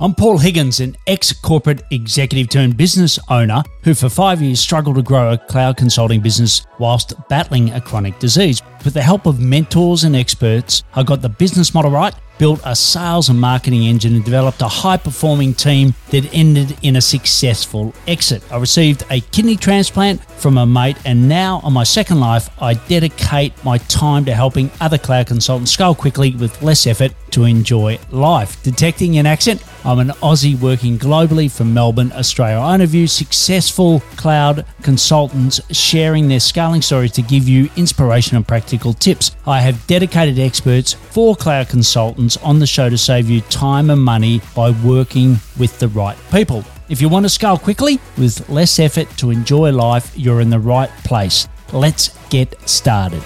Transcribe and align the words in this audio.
I'm 0.00 0.14
Paul 0.14 0.38
Higgins, 0.38 0.78
an 0.78 0.96
ex 1.08 1.32
corporate 1.32 1.82
executive 1.90 2.50
turned 2.50 2.76
business 2.76 3.18
owner 3.28 3.64
who 3.82 3.94
for 3.94 4.08
five 4.08 4.40
years 4.40 4.60
struggled 4.60 4.94
to 4.94 5.02
grow 5.02 5.32
a 5.32 5.38
cloud 5.38 5.76
consulting 5.76 6.20
business 6.20 6.64
whilst 6.78 7.14
battling 7.28 7.72
a 7.72 7.80
chronic 7.80 8.16
disease. 8.20 8.62
With 8.84 8.94
the 8.94 9.02
help 9.02 9.26
of 9.26 9.40
mentors 9.40 10.04
and 10.04 10.14
experts, 10.14 10.84
I 10.94 11.02
got 11.02 11.20
the 11.20 11.28
business 11.28 11.74
model 11.74 11.90
right 11.90 12.14
built 12.38 12.60
a 12.64 12.74
sales 12.74 13.28
and 13.28 13.40
marketing 13.40 13.82
engine 13.82 14.14
and 14.14 14.24
developed 14.24 14.62
a 14.62 14.68
high 14.68 14.96
performing 14.96 15.52
team 15.52 15.94
that 16.10 16.32
ended 16.32 16.76
in 16.82 16.96
a 16.96 17.00
successful 17.00 17.92
exit. 18.06 18.42
I 18.50 18.58
received 18.58 19.04
a 19.10 19.20
kidney 19.20 19.56
transplant 19.56 20.24
from 20.24 20.56
a 20.56 20.64
mate, 20.64 20.96
and 21.04 21.28
now 21.28 21.60
on 21.64 21.72
my 21.72 21.84
second 21.84 22.20
life, 22.20 22.48
I 22.62 22.74
dedicate 22.74 23.52
my 23.64 23.78
time 23.78 24.24
to 24.26 24.34
helping 24.34 24.70
other 24.80 24.98
cloud 24.98 25.26
consultants 25.26 25.72
scale 25.72 25.94
quickly 25.94 26.34
with 26.36 26.62
less 26.62 26.86
effort 26.86 27.12
to 27.32 27.44
enjoy 27.44 27.98
life. 28.10 28.62
Detecting 28.62 29.18
an 29.18 29.26
accent, 29.26 29.62
I'm 29.88 30.00
an 30.00 30.08
Aussie 30.20 30.60
working 30.60 30.98
globally 30.98 31.50
from 31.50 31.72
Melbourne, 31.72 32.12
Australia. 32.12 32.58
I 32.58 32.74
interview 32.74 33.06
successful 33.06 34.00
cloud 34.16 34.66
consultants 34.82 35.62
sharing 35.74 36.28
their 36.28 36.40
scaling 36.40 36.82
stories 36.82 37.12
to 37.12 37.22
give 37.22 37.48
you 37.48 37.70
inspiration 37.74 38.36
and 38.36 38.46
practical 38.46 38.92
tips. 38.92 39.34
I 39.46 39.62
have 39.62 39.86
dedicated 39.86 40.38
experts 40.38 40.92
for 40.92 41.34
cloud 41.34 41.70
consultants 41.70 42.36
on 42.36 42.58
the 42.58 42.66
show 42.66 42.90
to 42.90 42.98
save 42.98 43.30
you 43.30 43.40
time 43.40 43.88
and 43.88 44.02
money 44.02 44.42
by 44.54 44.72
working 44.84 45.38
with 45.58 45.78
the 45.78 45.88
right 45.88 46.18
people. 46.30 46.64
If 46.90 47.00
you 47.00 47.08
want 47.08 47.24
to 47.24 47.30
scale 47.30 47.56
quickly 47.56 47.98
with 48.18 48.46
less 48.50 48.78
effort 48.78 49.08
to 49.16 49.30
enjoy 49.30 49.72
life, 49.72 50.12
you're 50.14 50.42
in 50.42 50.50
the 50.50 50.60
right 50.60 50.90
place. 51.02 51.48
Let's 51.72 52.10
get 52.28 52.60
started. 52.68 53.24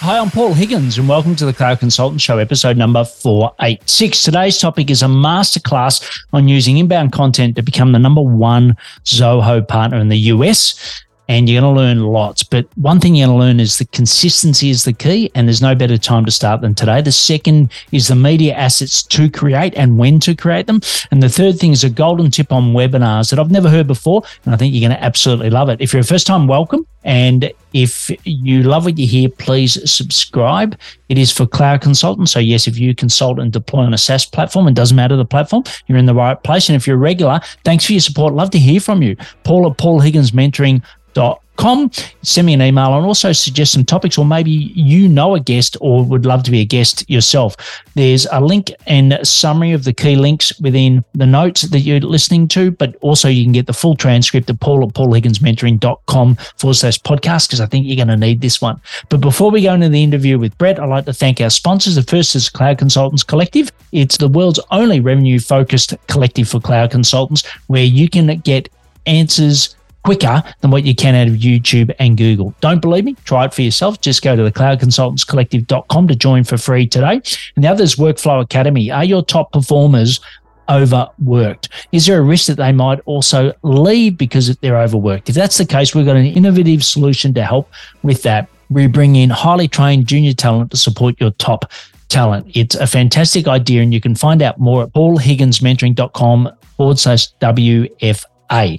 Hi, 0.00 0.16
I'm 0.16 0.30
Paul 0.30 0.54
Higgins, 0.54 0.96
and 0.96 1.08
welcome 1.08 1.34
to 1.34 1.44
the 1.44 1.52
Cloud 1.52 1.80
Consultant 1.80 2.20
Show, 2.20 2.38
episode 2.38 2.76
number 2.76 3.04
486. 3.04 4.22
Today's 4.22 4.56
topic 4.56 4.90
is 4.90 5.02
a 5.02 5.06
masterclass 5.06 6.24
on 6.32 6.46
using 6.46 6.78
inbound 6.78 7.10
content 7.10 7.56
to 7.56 7.62
become 7.62 7.90
the 7.90 7.98
number 7.98 8.22
one 8.22 8.76
Zoho 9.04 9.66
partner 9.66 9.98
in 9.98 10.08
the 10.08 10.18
US 10.18 11.02
and 11.28 11.48
you're 11.48 11.60
going 11.60 11.74
to 11.74 11.80
learn 11.80 12.02
lots. 12.04 12.42
But 12.42 12.66
one 12.76 13.00
thing 13.00 13.14
you're 13.14 13.28
going 13.28 13.38
to 13.38 13.46
learn 13.46 13.60
is 13.60 13.78
that 13.78 13.92
consistency 13.92 14.70
is 14.70 14.84
the 14.84 14.92
key, 14.92 15.30
and 15.34 15.46
there's 15.46 15.62
no 15.62 15.74
better 15.74 15.98
time 15.98 16.24
to 16.24 16.30
start 16.30 16.62
than 16.62 16.74
today. 16.74 17.02
The 17.02 17.12
second 17.12 17.70
is 17.92 18.08
the 18.08 18.16
media 18.16 18.54
assets 18.54 19.02
to 19.04 19.30
create 19.30 19.74
and 19.76 19.98
when 19.98 20.20
to 20.20 20.34
create 20.34 20.66
them. 20.66 20.80
And 21.10 21.22
the 21.22 21.28
third 21.28 21.58
thing 21.58 21.72
is 21.72 21.84
a 21.84 21.90
golden 21.90 22.30
tip 22.30 22.52
on 22.52 22.72
webinars 22.72 23.30
that 23.30 23.38
I've 23.38 23.50
never 23.50 23.68
heard 23.68 23.86
before, 23.86 24.22
and 24.44 24.54
I 24.54 24.56
think 24.56 24.74
you're 24.74 24.88
going 24.88 24.98
to 24.98 25.04
absolutely 25.04 25.50
love 25.50 25.68
it. 25.68 25.80
If 25.80 25.92
you're 25.92 26.00
a 26.00 26.04
first 26.04 26.26
time, 26.26 26.46
welcome. 26.46 26.86
And 27.04 27.52
if 27.72 28.10
you 28.24 28.62
love 28.62 28.84
what 28.84 28.98
you 28.98 29.06
hear, 29.06 29.28
please 29.28 29.90
subscribe. 29.90 30.78
It 31.08 31.16
is 31.16 31.30
for 31.30 31.46
cloud 31.46 31.80
consultants. 31.80 32.32
So, 32.32 32.38
yes, 32.38 32.66
if 32.66 32.78
you 32.78 32.94
consult 32.94 33.38
and 33.38 33.52
deploy 33.52 33.80
on 33.80 33.94
a 33.94 33.98
SaaS 33.98 34.26
platform, 34.26 34.68
it 34.68 34.74
doesn't 34.74 34.96
matter 34.96 35.16
the 35.16 35.24
platform, 35.24 35.64
you're 35.86 35.96
in 35.96 36.06
the 36.06 36.14
right 36.14 36.42
place. 36.42 36.68
And 36.68 36.76
if 36.76 36.86
you're 36.86 36.96
a 36.96 36.98
regular, 36.98 37.40
thanks 37.64 37.86
for 37.86 37.92
your 37.92 38.00
support. 38.00 38.34
Love 38.34 38.50
to 38.50 38.58
hear 38.58 38.80
from 38.80 39.02
you. 39.02 39.16
Paul 39.44 39.70
at 39.70 39.78
Paul 39.78 40.00
Higgins 40.00 40.32
Mentoring 40.32 40.82
com. 41.58 41.90
Send 42.22 42.46
me 42.46 42.54
an 42.54 42.62
email 42.62 42.96
and 42.96 43.04
also 43.04 43.32
suggest 43.32 43.72
some 43.72 43.84
topics, 43.84 44.16
or 44.16 44.24
maybe 44.24 44.50
you 44.50 45.08
know 45.08 45.34
a 45.34 45.40
guest 45.40 45.76
or 45.80 46.02
would 46.04 46.24
love 46.24 46.42
to 46.44 46.50
be 46.50 46.60
a 46.60 46.64
guest 46.64 47.08
yourself. 47.10 47.56
There's 47.94 48.26
a 48.32 48.40
link 48.40 48.72
and 48.86 49.18
summary 49.24 49.72
of 49.72 49.84
the 49.84 49.92
key 49.92 50.16
links 50.16 50.58
within 50.60 51.04
the 51.14 51.26
notes 51.26 51.62
that 51.62 51.80
you're 51.80 52.00
listening 52.00 52.48
to, 52.48 52.70
but 52.70 52.96
also 53.02 53.28
you 53.28 53.44
can 53.44 53.52
get 53.52 53.66
the 53.66 53.72
full 53.72 53.96
transcript 53.96 54.48
at 54.48 54.60
paul 54.60 54.82
at 54.84 54.94
paulhigginsmentoring.com 54.94 56.36
forward 56.56 56.74
slash 56.74 56.98
podcast 57.00 57.48
because 57.48 57.60
I 57.60 57.66
think 57.66 57.86
you're 57.86 57.96
going 57.96 58.08
to 58.08 58.16
need 58.16 58.40
this 58.40 58.62
one. 58.62 58.80
But 59.08 59.20
before 59.20 59.50
we 59.50 59.62
go 59.62 59.74
into 59.74 59.88
the 59.88 60.02
interview 60.02 60.38
with 60.38 60.56
Brett, 60.56 60.80
I'd 60.80 60.88
like 60.88 61.06
to 61.06 61.12
thank 61.12 61.40
our 61.40 61.50
sponsors. 61.50 61.96
The 61.96 62.02
first 62.02 62.34
is 62.36 62.48
Cloud 62.48 62.78
Consultants 62.78 63.24
Collective. 63.24 63.70
It's 63.90 64.16
the 64.16 64.28
world's 64.28 64.60
only 64.70 65.00
revenue 65.00 65.40
focused 65.40 65.94
collective 66.06 66.48
for 66.48 66.60
cloud 66.60 66.92
consultants 66.92 67.44
where 67.66 67.84
you 67.84 68.08
can 68.08 68.26
get 68.38 68.68
answers 69.06 69.74
quicker 70.04 70.42
than 70.60 70.70
what 70.70 70.84
you 70.84 70.94
can 70.94 71.14
out 71.14 71.28
of 71.28 71.34
YouTube 71.34 71.94
and 71.98 72.16
Google. 72.16 72.54
Don't 72.60 72.80
believe 72.80 73.04
me? 73.04 73.14
Try 73.24 73.44
it 73.44 73.54
for 73.54 73.62
yourself. 73.62 74.00
Just 74.00 74.22
go 74.22 74.36
to 74.36 74.42
the 74.42 74.52
cloudconsultantscollective.com 74.52 76.08
to 76.08 76.16
join 76.16 76.44
for 76.44 76.56
free 76.56 76.86
today. 76.86 77.20
And 77.56 77.64
the 77.64 77.68
other 77.68 77.84
is 77.84 77.96
Workflow 77.96 78.40
Academy. 78.42 78.90
Are 78.90 79.04
your 79.04 79.24
top 79.24 79.52
performers 79.52 80.20
overworked? 80.68 81.68
Is 81.92 82.06
there 82.06 82.18
a 82.18 82.22
risk 82.22 82.46
that 82.46 82.56
they 82.56 82.72
might 82.72 83.00
also 83.06 83.52
leave 83.62 84.16
because 84.16 84.54
they're 84.58 84.80
overworked? 84.80 85.28
If 85.28 85.34
that's 85.34 85.58
the 85.58 85.66
case, 85.66 85.94
we've 85.94 86.06
got 86.06 86.16
an 86.16 86.26
innovative 86.26 86.84
solution 86.84 87.34
to 87.34 87.44
help 87.44 87.70
with 88.02 88.22
that. 88.22 88.48
We 88.70 88.86
bring 88.86 89.16
in 89.16 89.30
highly 89.30 89.66
trained 89.66 90.06
junior 90.06 90.34
talent 90.34 90.70
to 90.72 90.76
support 90.76 91.18
your 91.20 91.30
top 91.32 91.72
talent. 92.08 92.50
It's 92.54 92.74
a 92.74 92.86
fantastic 92.86 93.48
idea, 93.48 93.82
and 93.82 93.94
you 93.94 94.00
can 94.00 94.14
find 94.14 94.42
out 94.42 94.58
more 94.58 94.82
at 94.82 94.92
paulhigginsmentoring.com 94.92 96.50
forward 96.76 96.98
slash 96.98 97.32
WFA. 97.40 98.78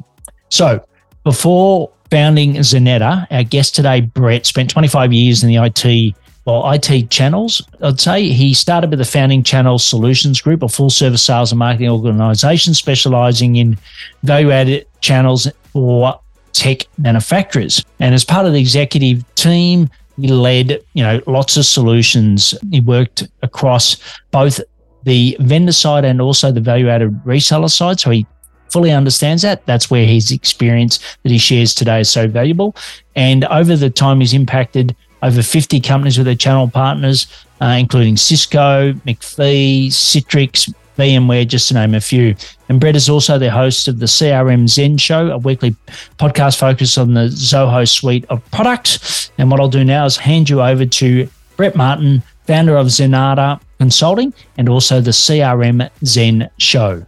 So, 0.50 0.84
before 1.30 1.92
founding 2.10 2.56
Zenatta, 2.56 3.28
our 3.30 3.44
guest 3.44 3.76
today, 3.76 4.02
Brett, 4.02 4.48
spent 4.48 4.68
25 4.68 5.14
years 5.14 5.44
in 5.44 5.50
the 5.50 5.58
IT 5.64 6.16
well, 6.46 6.72
IT 6.72 7.12
channels, 7.12 7.62
I'd 7.84 8.00
say. 8.02 8.30
He 8.30 8.56
started 8.56 8.90
with 8.90 8.98
the 8.98 9.06
Founding 9.06 9.44
Channel 9.44 9.78
Solutions 9.78 10.42
Group, 10.42 10.64
a 10.64 10.68
full 10.68 10.90
service 10.90 11.22
sales 11.22 11.52
and 11.52 11.60
marketing 11.60 11.90
organization 11.90 12.74
specializing 12.74 13.58
in 13.58 13.78
value 14.24 14.50
added 14.50 14.88
channels 15.02 15.48
for 15.72 16.20
tech 16.54 16.88
manufacturers. 16.98 17.86
And 18.00 18.16
as 18.16 18.26
part 18.26 18.48
of 18.48 18.54
the 18.54 18.60
executive 18.60 19.24
team, 19.36 19.88
he 20.20 20.30
led, 20.30 20.82
you 20.96 21.04
know, 21.04 21.22
lots 21.28 21.58
of 21.58 21.66
solutions. 21.66 22.56
He 22.72 22.80
worked 22.80 23.28
across 23.44 23.98
both 24.32 24.60
the 25.04 25.38
vendor 25.42 25.74
side 25.74 26.06
and 26.06 26.22
also 26.22 26.52
the 26.52 26.62
value 26.62 26.90
added 26.90 27.14
reseller 27.24 27.70
side. 27.70 28.00
So 28.00 28.10
he 28.10 28.26
fully 28.72 28.92
understands 28.92 29.44
that. 29.44 29.66
That's 29.66 29.90
where 29.90 30.06
his 30.06 30.32
experience 30.32 31.00
that 31.24 31.32
he 31.32 31.38
shares 31.38 31.74
today 31.74 32.02
is 32.02 32.10
so 32.10 32.28
valuable. 32.28 32.76
And 33.16 33.46
over 33.46 33.76
the 33.76 33.90
time, 33.90 34.20
he's 34.20 34.34
impacted 34.34 34.96
over 35.22 35.42
50 35.42 35.80
companies 35.82 36.18
with 36.18 36.26
their 36.26 36.36
channel 36.36 36.70
partners, 36.70 37.28
uh, 37.62 37.76
including 37.80 38.18
Cisco, 38.18 38.94
McAfee, 39.06 39.88
Citrix, 39.88 40.74
VMware, 40.98 41.48
just 41.48 41.70
to 41.70 41.74
name 41.74 41.96
a 41.96 42.02
few. 42.02 42.36
And 42.68 42.80
Brett 42.80 42.96
is 42.96 43.10
also 43.10 43.40
the 43.40 43.50
host 43.50 43.88
of 43.88 44.00
the 44.00 44.06
CRM 44.06 44.68
Zen 44.68 44.98
Show, 44.98 45.32
a 45.32 45.38
weekly 45.38 45.76
podcast 46.18 46.58
focused 46.60 46.98
on 46.98 47.14
the 47.14 47.28
Zoho 47.28 47.90
suite 47.90 48.26
of 48.30 48.44
products. 48.52 49.32
And 49.38 49.50
what 49.50 49.60
I'll 49.60 49.70
do 49.70 49.84
now 49.84 50.06
is 50.06 50.18
hand 50.18 50.50
you 50.50 50.62
over 50.62 50.86
to 50.86 51.30
Brett 51.56 51.76
Martin, 51.76 52.22
founder 52.46 52.78
of 52.78 52.88
Zenatta 52.88 53.60
Consulting, 53.80 54.34
and 54.58 54.68
also 54.68 55.00
the 55.00 55.12
CRM 55.12 55.90
Zen 56.04 56.50
Show. 56.58 57.06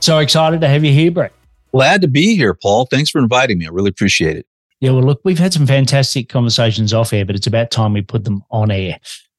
So 0.00 0.18
excited 0.18 0.60
to 0.60 0.68
have 0.68 0.84
you 0.84 0.92
here, 0.92 1.10
Brett. 1.10 1.32
Glad 1.72 2.00
to 2.02 2.08
be 2.08 2.34
here, 2.36 2.54
Paul. 2.54 2.86
Thanks 2.86 3.10
for 3.10 3.18
inviting 3.18 3.58
me. 3.58 3.66
I 3.66 3.70
really 3.70 3.90
appreciate 3.90 4.36
it. 4.36 4.46
Yeah, 4.80 4.92
well, 4.92 5.02
look, 5.02 5.20
we've 5.24 5.38
had 5.38 5.52
some 5.52 5.66
fantastic 5.66 6.28
conversations 6.28 6.94
off 6.94 7.12
air, 7.12 7.24
but 7.24 7.34
it's 7.34 7.46
about 7.46 7.70
time 7.70 7.92
we 7.92 8.02
put 8.02 8.24
them 8.24 8.42
on 8.50 8.70
air. 8.70 8.98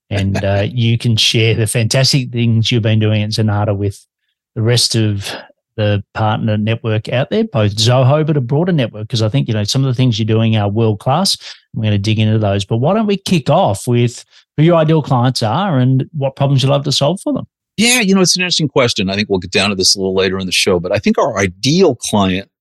And 0.10 0.38
uh, 0.44 0.68
you 0.70 0.98
can 0.98 1.16
share 1.16 1.56
the 1.56 1.68
fantastic 1.68 2.32
things 2.32 2.72
you've 2.72 2.84
been 2.84 3.00
doing 3.00 3.24
at 3.24 3.32
Zenatta 3.32 3.76
with 3.76 4.06
the 4.56 4.62
rest 4.62 4.96
of 4.96 5.34
the 5.78 6.04
partner 6.14 6.58
network 6.58 7.08
out 7.08 7.30
there, 7.30 7.46
both 7.46 7.76
Zoho, 7.78 8.28
but 8.28 8.36
a 8.36 8.42
broader 8.42 8.74
network, 8.74 9.08
because 9.08 9.22
I 9.22 9.30
think, 9.30 9.48
you 9.48 9.54
know, 9.54 9.64
some 9.64 9.82
of 9.82 9.88
the 9.88 9.94
things 9.94 10.20
you're 10.20 10.26
doing 10.26 10.58
are 10.58 10.70
world 10.70 11.00
class. 11.00 11.38
We're 11.74 11.84
going 11.84 11.94
to 11.94 11.98
dig 11.98 12.20
into 12.20 12.38
those. 12.38 12.66
But 12.66 12.78
why 12.78 12.94
don't 12.94 13.08
we 13.08 13.16
kick 13.16 13.50
off 13.50 13.88
with 13.88 14.26
who 14.58 14.64
your 14.64 14.76
ideal 14.76 15.02
clients 15.02 15.42
are 15.42 15.80
and 15.80 16.10
what 16.12 16.36
problems 16.36 16.64
you 16.64 16.70
love 16.70 16.84
to 16.84 16.92
solve 16.92 17.22
for 17.22 17.32
them? 17.32 17.48
Yeah, 17.80 18.02
you 18.02 18.14
know, 18.14 18.20
it's 18.20 18.36
an 18.36 18.42
interesting 18.42 18.68
question. 18.68 19.10
I 19.10 19.16
think 19.16 19.30
we'll 19.30 19.40
get 19.40 19.52
down 19.52 19.70
to 19.70 19.76
this 19.76 19.96
a 19.96 20.00
little 20.00 20.14
later 20.14 20.38
in 20.38 20.46
the 20.46 20.52
show, 20.52 20.82
but 20.82 20.92
I 20.92 21.00
think 21.00 21.18
our 21.18 21.38
ideal 21.38 21.96
client 21.96 22.52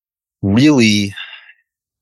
really, 0.42 1.12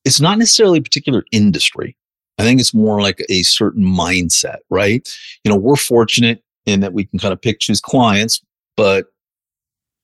it's 0.05 0.21
not 0.21 0.37
necessarily 0.37 0.81
a 0.81 0.83
particular 0.83 1.25
industry. 1.33 1.97
I 2.37 2.43
think 2.43 2.61
it's 2.61 2.75
more 2.75 3.01
like 3.01 3.25
a 3.31 3.43
certain 3.43 3.83
mindset, 3.83 4.59
right? 4.69 5.09
You 5.45 5.51
know, 5.51 5.57
we're 5.57 5.77
fortunate 5.77 6.43
in 6.67 6.81
that 6.81 6.93
we 6.93 7.07
can 7.07 7.19
kind 7.19 7.33
of 7.33 7.41
pick, 7.41 7.61
choose 7.61 7.81
clients, 7.81 8.43
but 8.77 9.07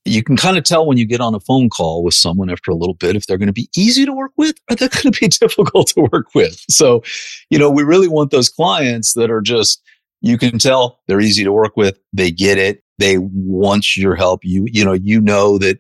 you 0.06 0.23
can 0.23 0.39
kind 0.39 0.56
of 0.56 0.64
tell 0.64 0.87
when 0.87 0.97
you 0.97 1.05
get 1.05 1.20
on 1.20 1.35
a 1.35 1.41
phone 1.41 1.69
call 1.69 2.03
with 2.03 2.14
someone 2.14 2.49
after 2.49 2.70
a 2.70 2.75
little 2.75 2.94
bit 2.94 3.14
if 3.14 3.26
they're 3.26 3.37
going 3.37 3.47
to 3.47 3.53
be 3.53 3.69
easy 3.76 4.06
to 4.06 4.14
work 4.14 4.32
with 4.38 4.56
or 4.70 4.76
they're 4.76 4.88
going 4.88 5.12
to 5.12 5.20
be 5.20 5.29
difficult 5.41 5.88
to 5.88 6.09
work 6.11 6.29
with. 6.35 6.64
So, 6.70 7.03
you 7.50 7.59
know, 7.59 7.69
we 7.69 7.82
really 7.82 8.09
want 8.09 8.31
those 8.31 8.49
clients 8.49 9.12
that 9.12 9.31
are 9.31 9.43
just, 9.43 9.82
you 10.23 10.38
can 10.38 10.59
tell 10.59 11.00
they're 11.09 11.20
easy 11.20 11.44
to 11.44 11.53
work 11.53 11.76
with. 11.76 11.99
They 12.14 12.31
get 12.31 12.56
it 12.56 12.82
they 13.02 13.19
want 13.19 13.96
your 13.96 14.14
help. 14.14 14.44
You, 14.44 14.66
you 14.70 14.84
know, 14.84 14.93
you 14.93 15.20
know 15.20 15.58
that 15.58 15.78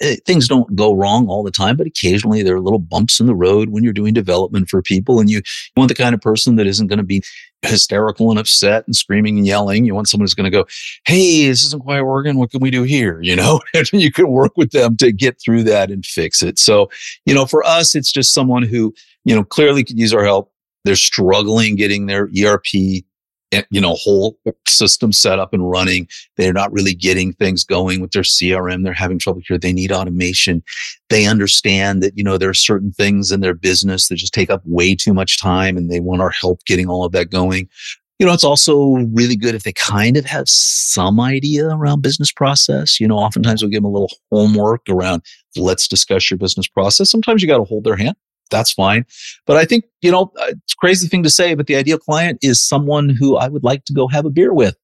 eh, 0.00 0.16
things 0.26 0.48
don't 0.48 0.74
go 0.74 0.94
wrong 0.94 1.28
all 1.28 1.42
the 1.42 1.50
time, 1.50 1.76
but 1.76 1.86
occasionally 1.86 2.42
there 2.42 2.56
are 2.56 2.60
little 2.60 2.78
bumps 2.78 3.20
in 3.20 3.26
the 3.26 3.34
road 3.34 3.68
when 3.68 3.84
you're 3.84 3.92
doing 3.92 4.14
development 4.14 4.68
for 4.68 4.80
people. 4.80 5.20
And 5.20 5.28
you, 5.28 5.42
want 5.76 5.88
the 5.88 5.94
kind 5.94 6.14
of 6.14 6.20
person 6.20 6.56
that 6.56 6.66
isn't 6.66 6.86
going 6.86 6.98
to 6.98 7.04
be 7.04 7.22
hysterical 7.62 8.30
and 8.30 8.38
upset 8.38 8.84
and 8.86 8.96
screaming 8.96 9.36
and 9.36 9.46
yelling. 9.46 9.84
You 9.84 9.94
want 9.94 10.08
someone 10.08 10.24
who's 10.24 10.34
going 10.34 10.50
to 10.50 10.56
go, 10.56 10.66
Hey, 11.04 11.46
this 11.46 11.64
isn't 11.64 11.82
quite 11.82 12.02
working. 12.02 12.38
What 12.38 12.50
can 12.50 12.60
we 12.60 12.70
do 12.70 12.82
here? 12.82 13.20
You 13.28 13.36
know, 13.36 13.60
you 13.92 14.10
can 14.10 14.28
work 14.30 14.52
with 14.56 14.70
them 14.70 14.96
to 14.96 15.12
get 15.12 15.38
through 15.38 15.64
that 15.64 15.90
and 15.90 16.06
fix 16.06 16.42
it. 16.42 16.58
So, 16.58 16.88
you 17.26 17.34
know, 17.34 17.44
for 17.44 17.62
us, 17.62 17.94
it's 17.94 18.10
just 18.10 18.32
someone 18.32 18.62
who, 18.62 18.94
you 19.26 19.34
know, 19.34 19.44
clearly 19.44 19.84
could 19.84 19.98
use 19.98 20.14
our 20.14 20.24
help. 20.24 20.50
They're 20.84 20.96
struggling 20.96 21.76
getting 21.76 22.06
their 22.06 22.30
ERP 22.42 23.04
Eh, 23.52 23.62
you 23.70 23.80
know, 23.80 23.94
whole 23.94 24.38
system 24.66 25.10
set 25.10 25.38
up 25.38 25.54
and 25.54 25.70
running. 25.70 26.06
They're 26.36 26.52
not 26.52 26.70
really 26.70 26.94
getting 26.94 27.32
things 27.32 27.64
going 27.64 28.00
with 28.00 28.10
their 28.10 28.22
CRM. 28.22 28.84
They're 28.84 28.92
having 28.92 29.18
trouble 29.18 29.40
here. 29.46 29.56
They 29.56 29.72
need 29.72 29.90
automation. 29.90 30.62
They 31.08 31.24
understand 31.24 32.02
that, 32.02 32.16
you 32.16 32.22
know, 32.22 32.36
there 32.36 32.50
are 32.50 32.54
certain 32.54 32.92
things 32.92 33.32
in 33.32 33.40
their 33.40 33.54
business 33.54 34.08
that 34.08 34.16
just 34.16 34.34
take 34.34 34.50
up 34.50 34.60
way 34.66 34.94
too 34.94 35.14
much 35.14 35.40
time 35.40 35.78
and 35.78 35.90
they 35.90 36.00
want 36.00 36.20
our 36.20 36.28
help 36.30 36.62
getting 36.66 36.88
all 36.90 37.06
of 37.06 37.12
that 37.12 37.30
going. 37.30 37.68
You 38.18 38.26
know, 38.26 38.34
it's 38.34 38.44
also 38.44 38.96
really 39.14 39.36
good 39.36 39.54
if 39.54 39.62
they 39.62 39.72
kind 39.72 40.18
of 40.18 40.26
have 40.26 40.48
some 40.48 41.18
idea 41.18 41.68
around 41.68 42.02
business 42.02 42.32
process. 42.32 43.00
You 43.00 43.08
know, 43.08 43.16
oftentimes 43.16 43.62
we'll 43.62 43.70
give 43.70 43.82
them 43.82 43.90
a 43.90 43.92
little 43.92 44.12
homework 44.30 44.82
around 44.90 45.22
let's 45.56 45.88
discuss 45.88 46.30
your 46.30 46.36
business 46.36 46.68
process. 46.68 47.10
Sometimes 47.10 47.40
you 47.40 47.48
got 47.48 47.58
to 47.58 47.64
hold 47.64 47.84
their 47.84 47.96
hand 47.96 48.16
that's 48.50 48.72
fine. 48.72 49.04
But 49.46 49.56
I 49.56 49.64
think, 49.64 49.84
you 50.00 50.10
know, 50.10 50.32
uh, 50.40 50.52
it's 50.52 50.74
crazy 50.74 51.08
thing 51.08 51.22
to 51.22 51.30
say, 51.30 51.54
but 51.54 51.66
the 51.66 51.76
ideal 51.76 51.98
client 51.98 52.38
is 52.42 52.60
someone 52.60 53.08
who 53.08 53.36
I 53.36 53.48
would 53.48 53.64
like 53.64 53.84
to 53.86 53.92
go 53.92 54.08
have 54.08 54.24
a 54.24 54.30
beer 54.30 54.52
with. 54.52 54.76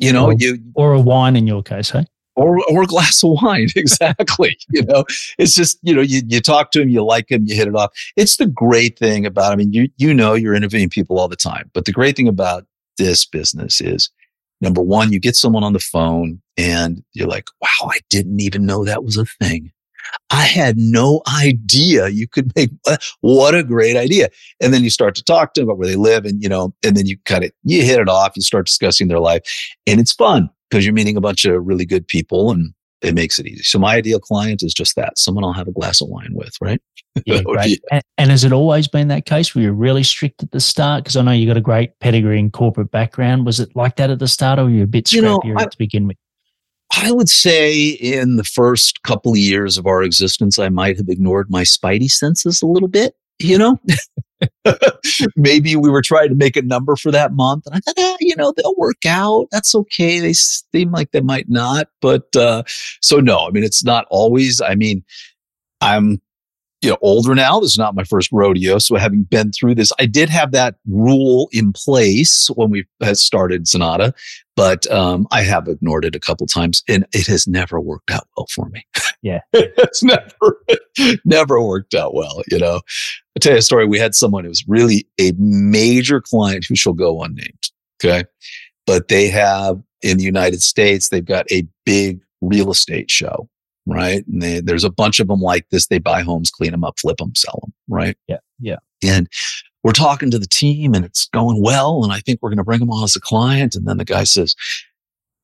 You 0.00 0.12
know, 0.12 0.26
or, 0.26 0.34
you 0.34 0.58
or 0.74 0.92
a 0.92 1.00
wine 1.00 1.34
in 1.34 1.46
your 1.46 1.62
case, 1.62 1.90
hey? 1.90 2.06
Or, 2.36 2.60
or 2.70 2.84
a 2.84 2.86
glass 2.86 3.24
of 3.24 3.30
wine. 3.42 3.68
Exactly. 3.76 4.56
you 4.70 4.84
know, 4.84 5.04
it's 5.38 5.54
just, 5.54 5.78
you 5.82 5.92
know, 5.92 6.02
you, 6.02 6.22
you 6.28 6.40
talk 6.40 6.70
to 6.72 6.80
him, 6.80 6.88
you 6.88 7.02
like 7.04 7.30
him, 7.30 7.44
you 7.46 7.56
hit 7.56 7.66
it 7.66 7.74
off. 7.74 7.90
It's 8.16 8.36
the 8.36 8.46
great 8.46 8.96
thing 8.96 9.26
about, 9.26 9.52
I 9.52 9.56
mean, 9.56 9.72
you, 9.72 9.88
you 9.96 10.14
know, 10.14 10.34
you're 10.34 10.54
interviewing 10.54 10.88
people 10.88 11.18
all 11.18 11.26
the 11.26 11.34
time, 11.34 11.68
but 11.74 11.84
the 11.84 11.92
great 11.92 12.14
thing 12.14 12.28
about 12.28 12.64
this 12.96 13.26
business 13.26 13.80
is 13.80 14.10
number 14.60 14.80
one, 14.80 15.12
you 15.12 15.18
get 15.18 15.34
someone 15.36 15.64
on 15.64 15.72
the 15.72 15.80
phone 15.80 16.40
and 16.56 17.02
you're 17.12 17.28
like, 17.28 17.48
wow, 17.60 17.90
I 17.90 17.98
didn't 18.08 18.40
even 18.40 18.66
know 18.66 18.84
that 18.84 19.04
was 19.04 19.16
a 19.16 19.24
thing. 19.24 19.72
I 20.30 20.42
had 20.42 20.76
no 20.76 21.22
idea 21.40 22.08
you 22.08 22.28
could 22.28 22.52
make 22.56 22.70
what 23.20 23.54
a 23.54 23.62
great 23.62 23.96
idea. 23.96 24.28
And 24.60 24.72
then 24.72 24.84
you 24.84 24.90
start 24.90 25.14
to 25.16 25.24
talk 25.24 25.54
to 25.54 25.60
them 25.60 25.68
about 25.68 25.78
where 25.78 25.88
they 25.88 25.96
live 25.96 26.24
and, 26.24 26.42
you 26.42 26.48
know, 26.48 26.74
and 26.84 26.96
then 26.96 27.06
you 27.06 27.16
kind 27.24 27.44
of, 27.44 27.52
you 27.64 27.82
hit 27.82 28.00
it 28.00 28.08
off, 28.08 28.32
you 28.36 28.42
start 28.42 28.66
discussing 28.66 29.08
their 29.08 29.20
life 29.20 29.42
and 29.86 30.00
it's 30.00 30.12
fun 30.12 30.50
because 30.70 30.84
you're 30.84 30.94
meeting 30.94 31.16
a 31.16 31.20
bunch 31.20 31.44
of 31.44 31.66
really 31.66 31.86
good 31.86 32.06
people 32.06 32.50
and 32.50 32.74
it 33.00 33.14
makes 33.14 33.38
it 33.38 33.46
easy. 33.46 33.62
So 33.62 33.78
my 33.78 33.94
ideal 33.96 34.18
client 34.18 34.62
is 34.62 34.74
just 34.74 34.96
that 34.96 35.18
someone 35.18 35.44
I'll 35.44 35.52
have 35.52 35.68
a 35.68 35.72
glass 35.72 36.00
of 36.00 36.08
wine 36.08 36.32
with, 36.32 36.54
right? 36.60 36.80
Yeah, 37.26 37.40
oh, 37.44 37.52
great. 37.52 37.82
And, 37.90 38.02
and, 38.16 38.30
has 38.30 38.44
it 38.44 38.52
always 38.52 38.86
been 38.86 39.08
that 39.08 39.26
case? 39.26 39.52
Were 39.52 39.60
you're 39.60 39.72
really 39.72 40.04
strict 40.04 40.40
at 40.44 40.52
the 40.52 40.60
start? 40.60 41.02
Because 41.02 41.16
I 41.16 41.22
know 41.22 41.32
you 41.32 41.48
got 41.48 41.56
a 41.56 41.60
great 41.60 41.98
pedigree 41.98 42.38
and 42.38 42.52
corporate 42.52 42.92
background. 42.92 43.44
Was 43.44 43.58
it 43.58 43.74
like 43.74 43.96
that 43.96 44.08
at 44.08 44.20
the 44.20 44.28
start, 44.28 44.60
or 44.60 44.64
were 44.64 44.70
you 44.70 44.84
a 44.84 44.86
bit 44.86 45.06
scrappier 45.06 45.44
you 45.44 45.54
know, 45.54 45.60
I, 45.60 45.64
to 45.64 45.78
begin 45.78 46.06
with? 46.06 46.16
I 46.96 47.12
would 47.12 47.28
say 47.28 47.90
in 47.90 48.36
the 48.36 48.44
first 48.44 49.02
couple 49.02 49.32
of 49.32 49.38
years 49.38 49.76
of 49.76 49.86
our 49.86 50.02
existence, 50.02 50.58
I 50.58 50.68
might 50.68 50.96
have 50.96 51.08
ignored 51.08 51.50
my 51.50 51.62
spidey 51.62 52.10
senses 52.10 52.62
a 52.62 52.66
little 52.66 52.88
bit, 52.88 53.14
you 53.38 53.58
know? 53.58 53.78
Maybe 55.36 55.76
we 55.76 55.90
were 55.90 56.02
trying 56.02 56.28
to 56.30 56.34
make 56.34 56.56
a 56.56 56.62
number 56.62 56.96
for 56.96 57.10
that 57.10 57.32
month. 57.32 57.66
And 57.66 57.74
I 57.74 57.80
thought, 57.80 57.94
ah, 57.98 58.16
you 58.20 58.36
know, 58.36 58.52
they'll 58.56 58.74
work 58.76 59.04
out. 59.06 59.48
That's 59.50 59.74
okay. 59.74 60.20
They 60.20 60.32
seem 60.32 60.90
like 60.90 61.10
they 61.10 61.20
might 61.20 61.48
not. 61.48 61.88
But 62.00 62.34
uh, 62.34 62.62
so, 63.02 63.18
no, 63.18 63.46
I 63.46 63.50
mean, 63.50 63.64
it's 63.64 63.84
not 63.84 64.06
always. 64.10 64.60
I 64.60 64.74
mean, 64.74 65.04
I'm 65.80 66.20
you 66.80 66.90
know 66.90 66.98
older 67.02 67.34
now. 67.34 67.60
This 67.60 67.72
is 67.72 67.78
not 67.78 67.94
my 67.94 68.04
first 68.04 68.30
rodeo 68.32 68.78
so 68.78 68.96
having 68.96 69.22
been 69.24 69.52
through 69.52 69.74
this 69.74 69.92
i 69.98 70.06
did 70.06 70.28
have 70.28 70.52
that 70.52 70.76
rule 70.86 71.48
in 71.52 71.72
place 71.72 72.48
when 72.54 72.70
we 72.70 72.84
had 73.02 73.16
started 73.16 73.64
Zenatta 73.64 74.12
but 74.56 74.90
um, 74.90 75.26
i 75.30 75.42
have 75.42 75.68
ignored 75.68 76.04
it 76.04 76.14
a 76.14 76.20
couple 76.20 76.46
times 76.46 76.82
and 76.88 77.06
it 77.12 77.26
has 77.26 77.46
never 77.46 77.80
worked 77.80 78.10
out 78.10 78.26
well 78.36 78.46
for 78.54 78.68
me. 78.68 78.84
Yeah. 79.22 79.40
It's 79.52 80.02
never 80.02 80.62
never 81.24 81.60
worked 81.62 81.94
out 81.94 82.14
well 82.14 82.42
you 82.50 82.58
know? 82.58 82.74
I'll 82.76 83.40
tell 83.40 83.52
you 83.52 83.58
a 83.58 83.62
story. 83.62 83.86
We 83.86 83.98
had 83.98 84.14
someone 84.14 84.44
who 84.44 84.50
was 84.50 84.64
really 84.68 85.06
a 85.20 85.32
major 85.38 86.20
client 86.20 86.66
who 86.68 86.76
shall 86.76 86.92
go 86.94 87.22
unnamed 87.22 87.70
okay? 88.02 88.24
But 88.86 89.08
they 89.08 89.28
have 89.28 89.82
in 90.02 90.16
the 90.18 90.24
united 90.24 90.62
states 90.62 91.08
they've 91.08 91.24
got 91.24 91.50
a 91.50 91.66
big 91.84 92.20
real 92.40 92.70
estate 92.70 93.10
show 93.10 93.48
right? 93.88 94.26
And 94.26 94.42
they, 94.42 94.60
there's 94.60 94.84
a 94.84 94.90
bunch 94.90 95.20
of 95.20 95.28
them 95.28 95.40
like 95.40 95.66
this. 95.70 95.86
They 95.86 95.98
buy 95.98 96.22
homes, 96.22 96.50
clean 96.50 96.70
them 96.70 96.84
up, 96.84 96.98
flip 96.98 97.16
them, 97.18 97.34
sell 97.34 97.58
them, 97.62 97.72
right? 97.88 98.16
Yeah, 98.28 98.38
yeah. 98.60 98.76
And 99.02 99.28
we're 99.82 99.92
talking 99.92 100.30
to 100.30 100.38
the 100.38 100.46
team, 100.46 100.94
and 100.94 101.04
it's 101.04 101.28
going 101.28 101.62
well. 101.62 102.02
And 102.04 102.12
I 102.12 102.20
think 102.20 102.40
we're 102.40 102.50
going 102.50 102.58
to 102.58 102.64
bring 102.64 102.80
them 102.80 102.90
on 102.90 103.04
as 103.04 103.16
a 103.16 103.20
client. 103.20 103.74
And 103.74 103.86
then 103.86 103.96
the 103.96 104.04
guy 104.04 104.24
says, 104.24 104.54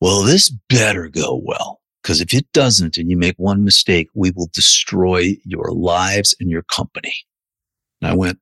"Well, 0.01 0.23
this 0.23 0.51
better 0.69 1.09
go 1.09 1.41
well." 1.45 1.81
Because 2.03 2.21
if 2.21 2.35
it 2.35 2.47
doesn't 2.53 2.99
and 2.99 3.11
you 3.11 3.17
make 3.17 3.37
one 3.39 3.65
mistake, 3.65 4.09
we 4.15 4.31
will 4.31 4.51
destroy 4.53 5.37
your 5.45 5.73
lives 5.73 6.35
and 6.39 6.51
your 6.51 6.63
company. 6.63 7.15
And 8.03 8.11
I 8.11 8.15
went, 8.15 8.39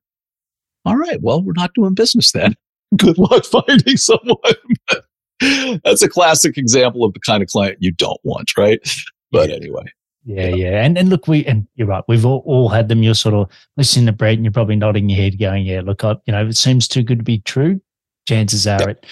all 0.85 0.97
right, 0.97 1.21
well, 1.21 1.41
we're 1.41 1.53
not 1.55 1.73
doing 1.73 1.93
business 1.93 2.31
then. 2.31 2.55
Good 2.97 3.17
luck 3.17 3.45
finding 3.45 3.97
someone. 3.97 4.37
That's 5.83 6.01
a 6.01 6.09
classic 6.09 6.57
example 6.57 7.03
of 7.03 7.13
the 7.13 7.19
kind 7.19 7.41
of 7.41 7.49
client 7.49 7.77
you 7.79 7.91
don't 7.91 8.19
want, 8.23 8.51
right? 8.57 8.79
But 9.33 9.49
yeah. 9.49 9.55
anyway. 9.55 9.83
Yeah, 10.25 10.47
yeah. 10.47 10.85
And 10.85 10.97
and 10.97 11.09
look, 11.09 11.27
we 11.27 11.45
and 11.45 11.67
you're 11.75 11.87
right, 11.87 12.03
we've 12.07 12.25
all, 12.25 12.43
all 12.45 12.69
had 12.69 12.87
them. 12.87 13.03
You're 13.03 13.13
sort 13.13 13.35
of 13.35 13.49
listening 13.75 14.05
to 14.05 14.13
Brett 14.13 14.35
and 14.35 14.45
you're 14.45 14.53
probably 14.53 14.77
nodding 14.77 15.09
your 15.09 15.19
head, 15.19 15.37
going, 15.37 15.65
Yeah, 15.65 15.81
look, 15.81 16.05
I, 16.05 16.15
you 16.25 16.31
know, 16.31 16.41
if 16.41 16.49
it 16.51 16.55
seems 16.55 16.87
too 16.87 17.03
good 17.03 17.17
to 17.17 17.25
be 17.25 17.39
true, 17.39 17.81
chances 18.25 18.65
are 18.65 18.79
yep. 18.79 18.89
it 18.89 19.05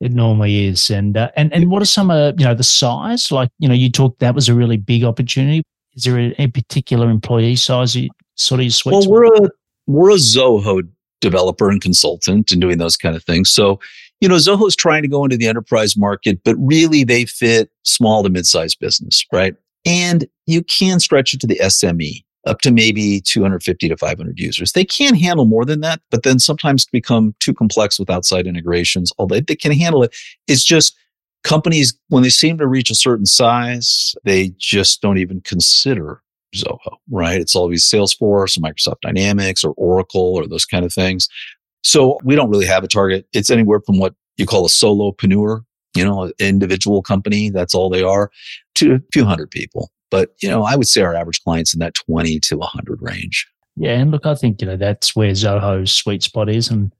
it 0.00 0.12
normally 0.12 0.66
is. 0.66 0.88
And 0.88 1.16
uh, 1.16 1.30
and 1.36 1.52
and 1.52 1.70
what 1.70 1.82
are 1.82 1.86
some 1.86 2.10
of 2.10 2.40
you 2.40 2.46
know 2.46 2.54
the 2.54 2.62
size? 2.62 3.30
Like, 3.30 3.50
you 3.58 3.68
know, 3.68 3.74
you 3.74 3.90
talked 3.90 4.20
that 4.20 4.34
was 4.34 4.48
a 4.48 4.54
really 4.54 4.78
big 4.78 5.04
opportunity. 5.04 5.62
Is 5.94 6.04
there 6.04 6.18
a, 6.18 6.34
a 6.38 6.46
particular 6.46 7.10
employee 7.10 7.56
size 7.56 7.94
you 7.94 8.08
sort 8.36 8.62
of 8.62 8.72
sweet? 8.72 8.92
Well, 8.92 9.10
we're 9.10 9.26
a 9.26 9.50
we're 9.86 10.10
a 10.10 10.14
Zoho 10.14 10.82
developer 11.20 11.70
and 11.70 11.80
consultant 11.80 12.52
and 12.52 12.60
doing 12.60 12.78
those 12.78 12.96
kind 12.96 13.16
of 13.16 13.24
things. 13.24 13.50
So 13.50 13.80
you 14.20 14.28
know, 14.28 14.36
Zoho's 14.36 14.76
trying 14.76 15.02
to 15.02 15.08
go 15.08 15.24
into 15.24 15.36
the 15.36 15.46
enterprise 15.46 15.96
market, 15.96 16.40
but 16.44 16.56
really 16.58 17.04
they 17.04 17.26
fit 17.26 17.70
small 17.82 18.22
to 18.22 18.30
mid-sized 18.30 18.78
business, 18.78 19.26
right? 19.32 19.54
And 19.84 20.26
you 20.46 20.62
can 20.62 21.00
stretch 21.00 21.34
it 21.34 21.40
to 21.40 21.46
the 21.46 21.58
SME 21.58 22.24
up 22.46 22.60
to 22.60 22.70
maybe 22.70 23.20
250 23.22 23.88
to 23.88 23.96
500 23.96 24.38
users. 24.38 24.72
They 24.72 24.84
can 24.84 25.14
handle 25.14 25.46
more 25.46 25.64
than 25.64 25.80
that, 25.80 26.00
but 26.10 26.22
then 26.22 26.38
sometimes 26.38 26.86
become 26.86 27.34
too 27.40 27.54
complex 27.54 27.98
with 27.98 28.10
outside 28.10 28.46
integrations. 28.46 29.12
Although 29.18 29.40
they 29.40 29.56
can 29.56 29.72
handle 29.72 30.02
it, 30.02 30.14
it's 30.46 30.64
just 30.64 30.96
companies, 31.42 31.98
when 32.08 32.22
they 32.22 32.30
seem 32.30 32.58
to 32.58 32.66
reach 32.66 32.90
a 32.90 32.94
certain 32.94 33.26
size, 33.26 34.14
they 34.24 34.52
just 34.58 35.00
don't 35.00 35.18
even 35.18 35.40
consider 35.40 36.22
Zoho, 36.54 36.96
right? 37.10 37.40
It's 37.40 37.56
always 37.56 37.84
Salesforce 37.84 38.58
or 38.58 38.60
Microsoft 38.60 39.00
Dynamics 39.02 39.64
or 39.64 39.72
Oracle 39.76 40.34
or 40.34 40.46
those 40.46 40.64
kind 40.66 40.84
of 40.84 40.92
things. 40.92 41.28
So 41.82 42.18
we 42.24 42.34
don't 42.34 42.50
really 42.50 42.66
have 42.66 42.84
a 42.84 42.88
target. 42.88 43.26
It's 43.32 43.50
anywhere 43.50 43.80
from 43.84 43.98
what 43.98 44.14
you 44.36 44.46
call 44.46 44.64
a 44.64 44.68
solopreneur, 44.68 45.64
you 45.94 46.04
know, 46.04 46.32
individual 46.38 47.02
company. 47.02 47.50
That's 47.50 47.74
all 47.74 47.88
they 47.88 48.02
are 48.02 48.30
to 48.76 48.94
a 48.94 49.00
few 49.12 49.24
hundred 49.24 49.50
people. 49.50 49.90
But, 50.10 50.30
you 50.42 50.48
know, 50.48 50.62
I 50.62 50.76
would 50.76 50.86
say 50.86 51.02
our 51.02 51.14
average 51.14 51.42
client's 51.42 51.74
in 51.74 51.80
that 51.80 51.94
20 51.94 52.38
to 52.40 52.56
100 52.56 53.02
range. 53.02 53.48
Yeah. 53.76 53.98
And 53.98 54.10
look, 54.10 54.26
I 54.26 54.34
think, 54.34 54.60
you 54.60 54.66
know, 54.66 54.76
that's 54.76 55.16
where 55.16 55.32
Zoho's 55.32 55.92
sweet 55.92 56.22
spot 56.22 56.48
is. 56.48 56.70
And, 56.70 56.92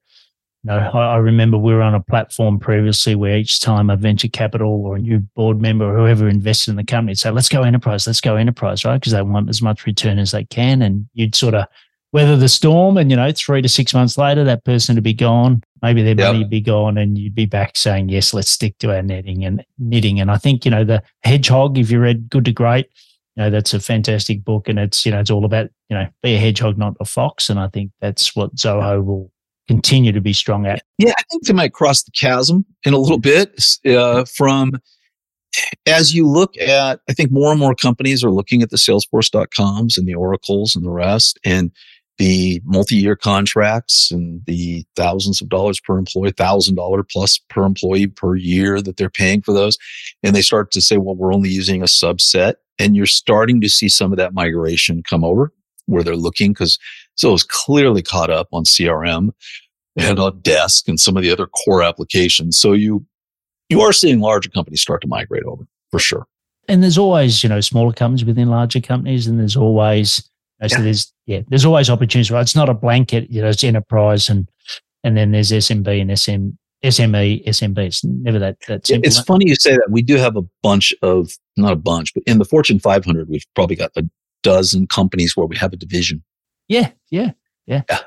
you 0.64 0.70
know, 0.70 0.78
I, 0.78 1.16
remember 1.18 1.56
we 1.56 1.74
were 1.74 1.82
on 1.82 1.94
a 1.94 2.00
platform 2.00 2.58
previously 2.58 3.14
where 3.14 3.36
each 3.36 3.60
time 3.60 3.90
a 3.90 3.96
venture 3.96 4.28
capital 4.28 4.84
or 4.84 4.96
a 4.96 4.98
new 4.98 5.20
board 5.36 5.60
member 5.60 5.84
or 5.84 5.96
whoever 5.96 6.28
invested 6.28 6.70
in 6.70 6.76
the 6.76 6.84
company 6.84 7.10
would 7.10 7.18
say, 7.18 7.30
let's 7.30 7.48
go 7.48 7.62
enterprise, 7.62 8.06
let's 8.06 8.20
go 8.20 8.34
enterprise, 8.34 8.84
right? 8.84 8.98
Because 8.98 9.12
they 9.12 9.22
want 9.22 9.48
as 9.48 9.62
much 9.62 9.86
return 9.86 10.18
as 10.18 10.32
they 10.32 10.44
can. 10.44 10.82
And 10.82 11.06
you'd 11.12 11.36
sort 11.36 11.54
of 11.54 11.66
weather 12.14 12.36
the 12.36 12.48
storm 12.48 12.96
and, 12.96 13.10
you 13.10 13.16
know, 13.16 13.30
three 13.32 13.60
to 13.60 13.68
six 13.68 13.92
months 13.92 14.16
later, 14.16 14.44
that 14.44 14.64
person 14.64 14.96
to 14.96 15.02
be 15.02 15.12
gone 15.12 15.62
maybe 15.84 16.02
their 16.02 16.14
yep. 16.14 16.28
money 16.28 16.38
would 16.38 16.48
be 16.48 16.62
gone 16.62 16.96
and 16.96 17.18
you'd 17.18 17.34
be 17.34 17.44
back 17.44 17.76
saying, 17.76 18.08
yes, 18.08 18.32
let's 18.32 18.48
stick 18.48 18.78
to 18.78 18.94
our 18.94 19.02
netting 19.02 19.44
and 19.44 19.62
knitting. 19.78 20.18
And 20.18 20.30
I 20.30 20.38
think, 20.38 20.64
you 20.64 20.70
know, 20.70 20.82
the 20.82 21.02
hedgehog, 21.24 21.76
if 21.76 21.90
you 21.90 22.00
read 22.00 22.30
Good 22.30 22.46
to 22.46 22.52
Great, 22.52 22.86
you 23.36 23.42
know, 23.42 23.50
that's 23.50 23.74
a 23.74 23.80
fantastic 23.80 24.42
book 24.44 24.66
and 24.66 24.78
it's, 24.78 25.04
you 25.04 25.12
know, 25.12 25.20
it's 25.20 25.30
all 25.30 25.44
about, 25.44 25.68
you 25.90 25.96
know, 25.98 26.06
be 26.22 26.36
a 26.36 26.38
hedgehog, 26.38 26.78
not 26.78 26.96
a 27.00 27.04
fox. 27.04 27.50
And 27.50 27.60
I 27.60 27.68
think 27.68 27.90
that's 28.00 28.34
what 28.34 28.54
Zoho 28.54 29.04
will 29.04 29.30
continue 29.68 30.12
to 30.12 30.22
be 30.22 30.32
strong 30.32 30.64
at. 30.64 30.82
Yeah, 30.96 31.12
I 31.18 31.22
think 31.30 31.44
they 31.44 31.52
might 31.52 31.74
cross 31.74 32.02
the 32.02 32.12
chasm 32.12 32.64
in 32.84 32.94
a 32.94 32.98
little 32.98 33.18
bit 33.18 33.62
uh, 33.86 34.24
from 34.24 34.80
as 35.86 36.14
you 36.14 36.26
look 36.26 36.56
at, 36.56 37.00
I 37.08 37.12
think 37.12 37.30
more 37.30 37.50
and 37.50 37.60
more 37.60 37.74
companies 37.74 38.24
are 38.24 38.30
looking 38.30 38.62
at 38.62 38.70
the 38.70 38.76
Salesforce.coms 38.76 39.98
and 39.98 40.06
the 40.08 40.14
Oracles 40.14 40.74
and 40.74 40.84
the 40.84 40.90
rest. 40.90 41.38
And 41.44 41.70
the 42.18 42.60
multi-year 42.64 43.16
contracts 43.16 44.10
and 44.10 44.40
the 44.46 44.84
thousands 44.94 45.40
of 45.40 45.48
dollars 45.48 45.80
per 45.80 45.98
employee, 45.98 46.30
thousand 46.30 46.76
dollar 46.76 47.02
plus 47.02 47.38
per 47.48 47.64
employee 47.64 48.06
per 48.06 48.36
year 48.36 48.80
that 48.80 48.96
they're 48.96 49.10
paying 49.10 49.42
for 49.42 49.52
those. 49.52 49.76
And 50.22 50.34
they 50.34 50.42
start 50.42 50.70
to 50.72 50.80
say, 50.80 50.96
well, 50.96 51.16
we're 51.16 51.34
only 51.34 51.48
using 51.48 51.82
a 51.82 51.86
subset. 51.86 52.54
And 52.78 52.96
you're 52.96 53.06
starting 53.06 53.60
to 53.60 53.68
see 53.68 53.88
some 53.88 54.12
of 54.12 54.18
that 54.18 54.34
migration 54.34 55.02
come 55.02 55.24
over 55.24 55.52
where 55.86 56.02
they're 56.02 56.16
looking 56.16 56.52
because 56.52 56.78
so 57.16 57.34
it's 57.34 57.42
clearly 57.42 58.02
caught 58.02 58.30
up 58.30 58.48
on 58.52 58.64
CRM 58.64 59.30
and 59.96 60.18
on 60.18 60.40
desk 60.40 60.88
and 60.88 60.98
some 60.98 61.16
of 61.16 61.22
the 61.22 61.30
other 61.30 61.46
core 61.46 61.82
applications. 61.82 62.58
So 62.58 62.72
you, 62.72 63.04
you 63.68 63.80
are 63.80 63.92
seeing 63.92 64.20
larger 64.20 64.50
companies 64.50 64.80
start 64.80 65.02
to 65.02 65.08
migrate 65.08 65.44
over 65.44 65.66
for 65.90 66.00
sure. 66.00 66.26
And 66.68 66.82
there's 66.82 66.98
always, 66.98 67.42
you 67.42 67.48
know, 67.48 67.60
smaller 67.60 67.92
companies 67.92 68.24
within 68.24 68.48
larger 68.48 68.80
companies 68.80 69.26
and 69.26 69.38
there's 69.38 69.56
always 69.56 70.28
know, 70.60 70.66
yeah. 70.66 70.76
So 70.76 70.82
there's 70.82 71.12
yeah, 71.26 71.40
there's 71.48 71.64
always 71.64 71.90
opportunities, 71.90 72.30
right? 72.30 72.42
It's 72.42 72.56
not 72.56 72.68
a 72.68 72.74
blanket, 72.74 73.30
you 73.30 73.42
know, 73.42 73.48
it's 73.48 73.64
enterprise 73.64 74.28
and 74.28 74.48
and 75.02 75.16
then 75.16 75.32
there's 75.32 75.50
SMB 75.50 76.00
and 76.00 76.18
SM 76.18 76.56
SME, 76.84 77.46
SMB. 77.46 77.78
It's 77.78 78.04
never 78.04 78.38
that 78.38 78.58
that 78.68 78.86
simple. 78.86 79.06
It's 79.06 79.20
funny 79.20 79.48
you 79.48 79.56
say 79.56 79.72
that. 79.72 79.88
We 79.90 80.02
do 80.02 80.16
have 80.16 80.36
a 80.36 80.42
bunch 80.62 80.92
of 81.02 81.30
not 81.56 81.72
a 81.72 81.76
bunch, 81.76 82.12
but 82.14 82.22
in 82.26 82.38
the 82.38 82.44
Fortune 82.44 82.78
500, 82.78 83.28
we've 83.28 83.46
probably 83.54 83.76
got 83.76 83.90
a 83.96 84.04
dozen 84.42 84.86
companies 84.86 85.36
where 85.36 85.46
we 85.46 85.56
have 85.56 85.72
a 85.72 85.76
division. 85.76 86.22
Yeah, 86.68 86.90
yeah, 87.10 87.32
yeah. 87.66 87.82
Yeah. 87.88 88.00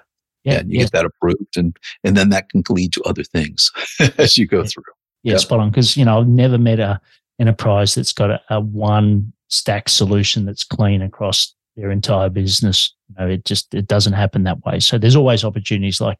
Yeah, 0.43 0.61
you 0.61 0.77
yeah. 0.77 0.83
get 0.83 0.91
that 0.93 1.05
approved, 1.05 1.57
and 1.57 1.75
and 2.05 2.15
then 2.15 2.29
that 2.29 2.49
can 2.49 2.63
lead 2.69 2.93
to 2.93 3.01
other 3.03 3.23
things 3.23 3.69
as 4.17 4.37
you 4.37 4.47
go 4.47 4.63
through. 4.63 4.83
Yeah, 5.23 5.33
yeah. 5.33 5.37
spot 5.39 5.59
on. 5.59 5.69
Because 5.71 5.97
you 5.97 6.05
know, 6.05 6.19
I've 6.19 6.27
never 6.27 6.57
met 6.57 6.79
a 6.79 7.01
enterprise 7.37 7.95
that's 7.95 8.13
got 8.13 8.31
a, 8.31 8.41
a, 8.49 8.61
one 8.61 9.33
stack 9.49 9.89
solution 9.89 10.45
that's 10.45 10.63
clean 10.63 11.01
across 11.01 11.53
their 11.77 11.91
entire 11.91 12.29
business. 12.29 12.93
You 13.07 13.15
know, 13.19 13.31
it 13.31 13.45
just 13.45 13.73
it 13.73 13.87
doesn't 13.87 14.13
happen 14.13 14.43
that 14.43 14.65
way. 14.65 14.79
So 14.79 14.97
there's 14.97 15.15
always 15.15 15.45
opportunities 15.45 16.01
like 16.01 16.17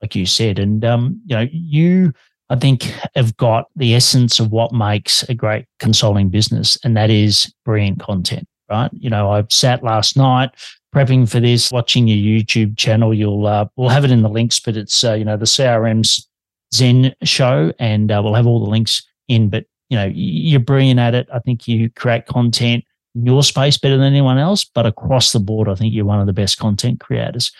like 0.00 0.14
you 0.14 0.24
said, 0.24 0.58
and 0.58 0.84
um, 0.84 1.20
you 1.26 1.36
know, 1.36 1.46
you 1.52 2.14
I 2.48 2.56
think 2.56 2.94
have 3.14 3.36
got 3.36 3.66
the 3.76 3.94
essence 3.94 4.40
of 4.40 4.50
what 4.50 4.72
makes 4.72 5.22
a 5.24 5.34
great 5.34 5.66
consulting 5.78 6.30
business, 6.30 6.78
and 6.84 6.96
that 6.96 7.10
is 7.10 7.52
brilliant 7.64 8.00
content. 8.00 8.46
Right? 8.70 8.90
You 8.92 9.10
know, 9.10 9.30
I 9.30 9.44
sat 9.50 9.82
last 9.82 10.16
night 10.16 10.50
prepping 10.94 11.28
for 11.28 11.40
this, 11.40 11.70
watching 11.70 12.06
your 12.08 12.18
YouTube 12.18 12.76
channel. 12.76 13.12
You'll 13.12 13.46
uh, 13.46 13.66
we'll 13.76 13.88
have 13.88 14.04
it 14.04 14.10
in 14.10 14.22
the 14.22 14.28
links, 14.28 14.60
but 14.60 14.76
it's 14.76 15.04
uh, 15.04 15.14
you 15.14 15.24
know 15.24 15.36
the 15.36 15.44
CRM's 15.44 16.28
Zen 16.72 17.14
show, 17.24 17.72
and 17.78 18.10
uh, 18.10 18.20
we'll 18.22 18.34
have 18.34 18.46
all 18.46 18.64
the 18.64 18.70
links 18.70 19.02
in. 19.28 19.50
But 19.50 19.66
you 19.88 19.98
know 19.98 20.10
you're 20.12 20.60
brilliant 20.60 21.00
at 21.00 21.14
it. 21.14 21.28
I 21.32 21.40
think 21.40 21.66
you 21.66 21.90
create 21.90 22.26
content 22.26 22.84
your 23.14 23.42
space 23.42 23.76
better 23.78 23.96
than 23.96 24.06
anyone 24.06 24.38
else, 24.38 24.64
but 24.64 24.86
across 24.86 25.32
the 25.32 25.40
board, 25.40 25.68
I 25.68 25.74
think 25.74 25.94
you're 25.94 26.04
one 26.04 26.20
of 26.20 26.26
the 26.26 26.32
best 26.32 26.58
content 26.58 27.00
creators. 27.00 27.52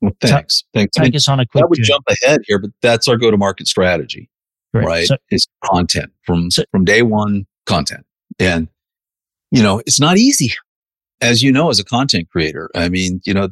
Well, 0.00 0.12
thanks. 0.20 0.64
thanks. 0.74 0.96
Take 0.96 1.14
us 1.16 1.28
on 1.28 1.40
a 1.40 1.46
quick. 1.46 1.62
That 1.62 1.68
would 1.68 1.76
journey. 1.76 1.88
jump 1.88 2.04
ahead 2.22 2.40
here, 2.46 2.58
but 2.58 2.70
that's 2.82 3.08
our 3.08 3.16
go-to-market 3.16 3.66
strategy, 3.66 4.30
Correct. 4.72 4.86
right? 4.86 5.06
So, 5.06 5.16
it's 5.30 5.46
content 5.64 6.12
from 6.24 6.50
so, 6.50 6.64
from 6.70 6.84
day 6.84 7.02
one. 7.02 7.46
Content, 7.66 8.06
and 8.38 8.68
you 9.50 9.62
know 9.62 9.82
it's 9.84 10.00
not 10.00 10.16
easy 10.16 10.54
as 11.20 11.42
you 11.42 11.50
know, 11.50 11.70
as 11.70 11.78
a 11.78 11.84
content 11.84 12.28
creator, 12.30 12.70
I 12.74 12.88
mean, 12.88 13.20
you 13.24 13.34
know, 13.34 13.48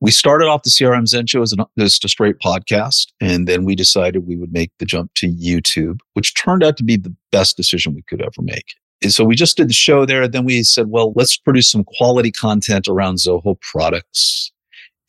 we 0.00 0.10
started 0.10 0.46
off 0.46 0.62
the 0.62 0.70
CRM 0.70 1.06
Zen 1.06 1.26
show 1.26 1.42
as, 1.42 1.52
an, 1.52 1.64
as 1.78 1.98
a 2.04 2.08
straight 2.08 2.38
podcast, 2.38 3.08
and 3.20 3.48
then 3.48 3.64
we 3.64 3.74
decided 3.74 4.26
we 4.26 4.36
would 4.36 4.52
make 4.52 4.70
the 4.78 4.84
jump 4.84 5.12
to 5.14 5.28
YouTube, 5.28 6.00
which 6.14 6.34
turned 6.34 6.62
out 6.62 6.76
to 6.76 6.84
be 6.84 6.96
the 6.96 7.14
best 7.32 7.56
decision 7.56 7.94
we 7.94 8.02
could 8.02 8.22
ever 8.22 8.40
make. 8.40 8.74
And 9.02 9.12
so 9.12 9.24
we 9.24 9.36
just 9.36 9.56
did 9.56 9.68
the 9.68 9.74
show 9.74 10.04
there. 10.04 10.26
Then 10.26 10.44
we 10.44 10.62
said, 10.62 10.88
well, 10.88 11.12
let's 11.14 11.36
produce 11.36 11.70
some 11.70 11.84
quality 11.84 12.32
content 12.32 12.88
around 12.88 13.16
Zoho 13.16 13.60
products. 13.60 14.52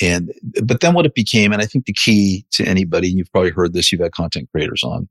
And, 0.02 0.32
but 0.64 0.82
then 0.82 0.94
what 0.94 1.06
it 1.06 1.16
became, 1.16 1.52
and 1.52 1.62
I 1.62 1.66
think 1.66 1.86
the 1.86 1.94
key 1.94 2.46
to 2.52 2.66
anybody, 2.66 3.10
and 3.10 3.18
you've 3.18 3.32
probably 3.32 3.52
heard 3.52 3.74
this, 3.74 3.92
you've 3.92 4.02
had 4.02 4.12
content 4.12 4.48
creators 4.52 4.84
on, 4.84 5.10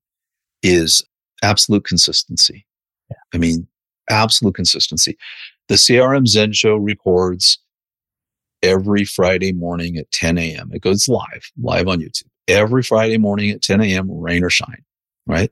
is 0.63 1.03
absolute 1.43 1.85
consistency. 1.85 2.65
Yeah. 3.11 3.17
I 3.35 3.39
mean, 3.39 3.67
absolute 4.09 4.55
consistency. 4.55 5.19
The 5.69 5.75
CRM 5.75 6.27
Zen 6.27 6.53
show 6.53 6.77
records 6.77 7.59
every 8.63 9.05
Friday 9.05 9.53
morning 9.53 9.97
at 9.97 10.11
10 10.13 10.39
a.m. 10.39 10.71
It 10.73 10.83
goes 10.83 11.09
live, 11.09 11.51
live 11.61 11.89
on 11.89 12.01
YouTube. 12.01 12.29
Every 12.47 12.83
Friday 12.83 13.19
morning 13.19 13.51
at 13.51 13.63
10 13.63 13.83
a.m., 13.83 14.11
rain 14.11 14.43
or 14.43 14.51
shine, 14.51 14.85
right? 15.27 15.51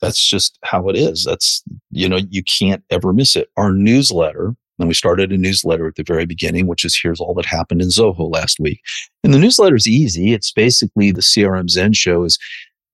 That's 0.00 0.20
just 0.28 0.58
how 0.62 0.88
it 0.88 0.96
is. 0.96 1.24
That's, 1.24 1.62
you 1.90 2.08
know, 2.08 2.18
you 2.30 2.42
can't 2.42 2.82
ever 2.90 3.12
miss 3.12 3.36
it. 3.36 3.48
Our 3.56 3.72
newsletter, 3.72 4.54
and 4.78 4.88
we 4.88 4.94
started 4.94 5.30
a 5.30 5.36
newsletter 5.36 5.86
at 5.86 5.96
the 5.96 6.02
very 6.02 6.24
beginning, 6.24 6.66
which 6.66 6.84
is 6.84 6.98
here's 7.00 7.20
all 7.20 7.34
that 7.34 7.46
happened 7.46 7.82
in 7.82 7.88
Zoho 7.88 8.32
last 8.32 8.58
week. 8.58 8.80
And 9.22 9.34
the 9.34 9.38
newsletter 9.38 9.76
is 9.76 9.86
easy. 9.86 10.32
It's 10.32 10.52
basically 10.52 11.12
the 11.12 11.20
CRM 11.20 11.68
Zen 11.68 11.92
show 11.92 12.24
is, 12.24 12.38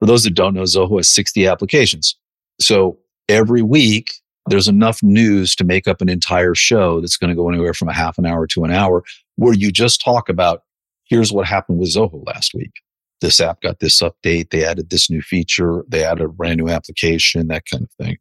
for 0.00 0.06
those 0.06 0.24
that 0.24 0.34
don't 0.34 0.54
know, 0.54 0.62
Zoho 0.62 0.98
has 0.98 1.08
60 1.08 1.46
applications. 1.46 2.16
So 2.60 2.98
every 3.28 3.62
week 3.62 4.12
there's 4.48 4.68
enough 4.68 5.02
news 5.02 5.54
to 5.56 5.64
make 5.64 5.88
up 5.88 6.00
an 6.00 6.08
entire 6.08 6.54
show 6.54 7.00
that's 7.00 7.16
going 7.16 7.30
to 7.30 7.36
go 7.36 7.48
anywhere 7.48 7.74
from 7.74 7.88
a 7.88 7.94
half 7.94 8.18
an 8.18 8.26
hour 8.26 8.46
to 8.48 8.64
an 8.64 8.70
hour 8.70 9.04
where 9.36 9.54
you 9.54 9.70
just 9.70 10.02
talk 10.04 10.28
about 10.28 10.62
here's 11.04 11.32
what 11.32 11.46
happened 11.46 11.78
with 11.78 11.94
Zoho 11.94 12.24
last 12.26 12.52
week. 12.54 12.72
This 13.20 13.40
app 13.40 13.60
got 13.62 13.80
this 13.80 14.00
update. 14.02 14.50
They 14.50 14.64
added 14.64 14.90
this 14.90 15.10
new 15.10 15.22
feature. 15.22 15.84
They 15.88 16.04
added 16.04 16.24
a 16.24 16.28
brand 16.28 16.58
new 16.58 16.68
application, 16.68 17.48
that 17.48 17.64
kind 17.70 17.84
of 17.84 17.90
thing. 18.04 18.18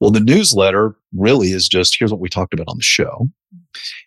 Well, 0.00 0.10
the 0.10 0.20
newsletter 0.20 0.96
really 1.14 1.48
is 1.52 1.68
just 1.68 1.96
here's 1.98 2.10
what 2.10 2.20
we 2.20 2.28
talked 2.28 2.54
about 2.54 2.68
on 2.68 2.78
the 2.78 2.82
show. 2.82 3.28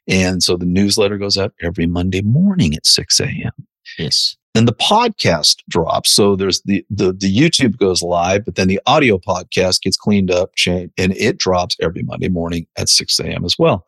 And 0.07 0.41
so 0.41 0.57
the 0.57 0.65
newsletter 0.65 1.17
goes 1.17 1.37
out 1.37 1.53
every 1.61 1.85
Monday 1.85 2.21
morning 2.21 2.73
at 2.73 2.85
6 2.85 3.19
a.m. 3.19 3.51
Yes 3.97 4.35
and 4.55 4.67
the 4.67 4.73
podcast 4.73 5.63
drops. 5.69 6.11
So 6.11 6.35
there's 6.35 6.61
the, 6.61 6.85
the, 6.89 7.11
the 7.11 7.35
YouTube 7.35 7.77
goes 7.77 8.01
live, 8.01 8.45
but 8.45 8.55
then 8.55 8.67
the 8.67 8.79
audio 8.85 9.17
podcast 9.17 9.81
gets 9.81 9.97
cleaned 9.97 10.31
up, 10.31 10.55
changed, 10.55 10.93
and 10.97 11.15
it 11.17 11.37
drops 11.37 11.75
every 11.81 12.03
Monday 12.03 12.29
morning 12.29 12.67
at 12.77 12.89
6 12.89 13.19
a.m. 13.19 13.45
as 13.45 13.57
well. 13.57 13.87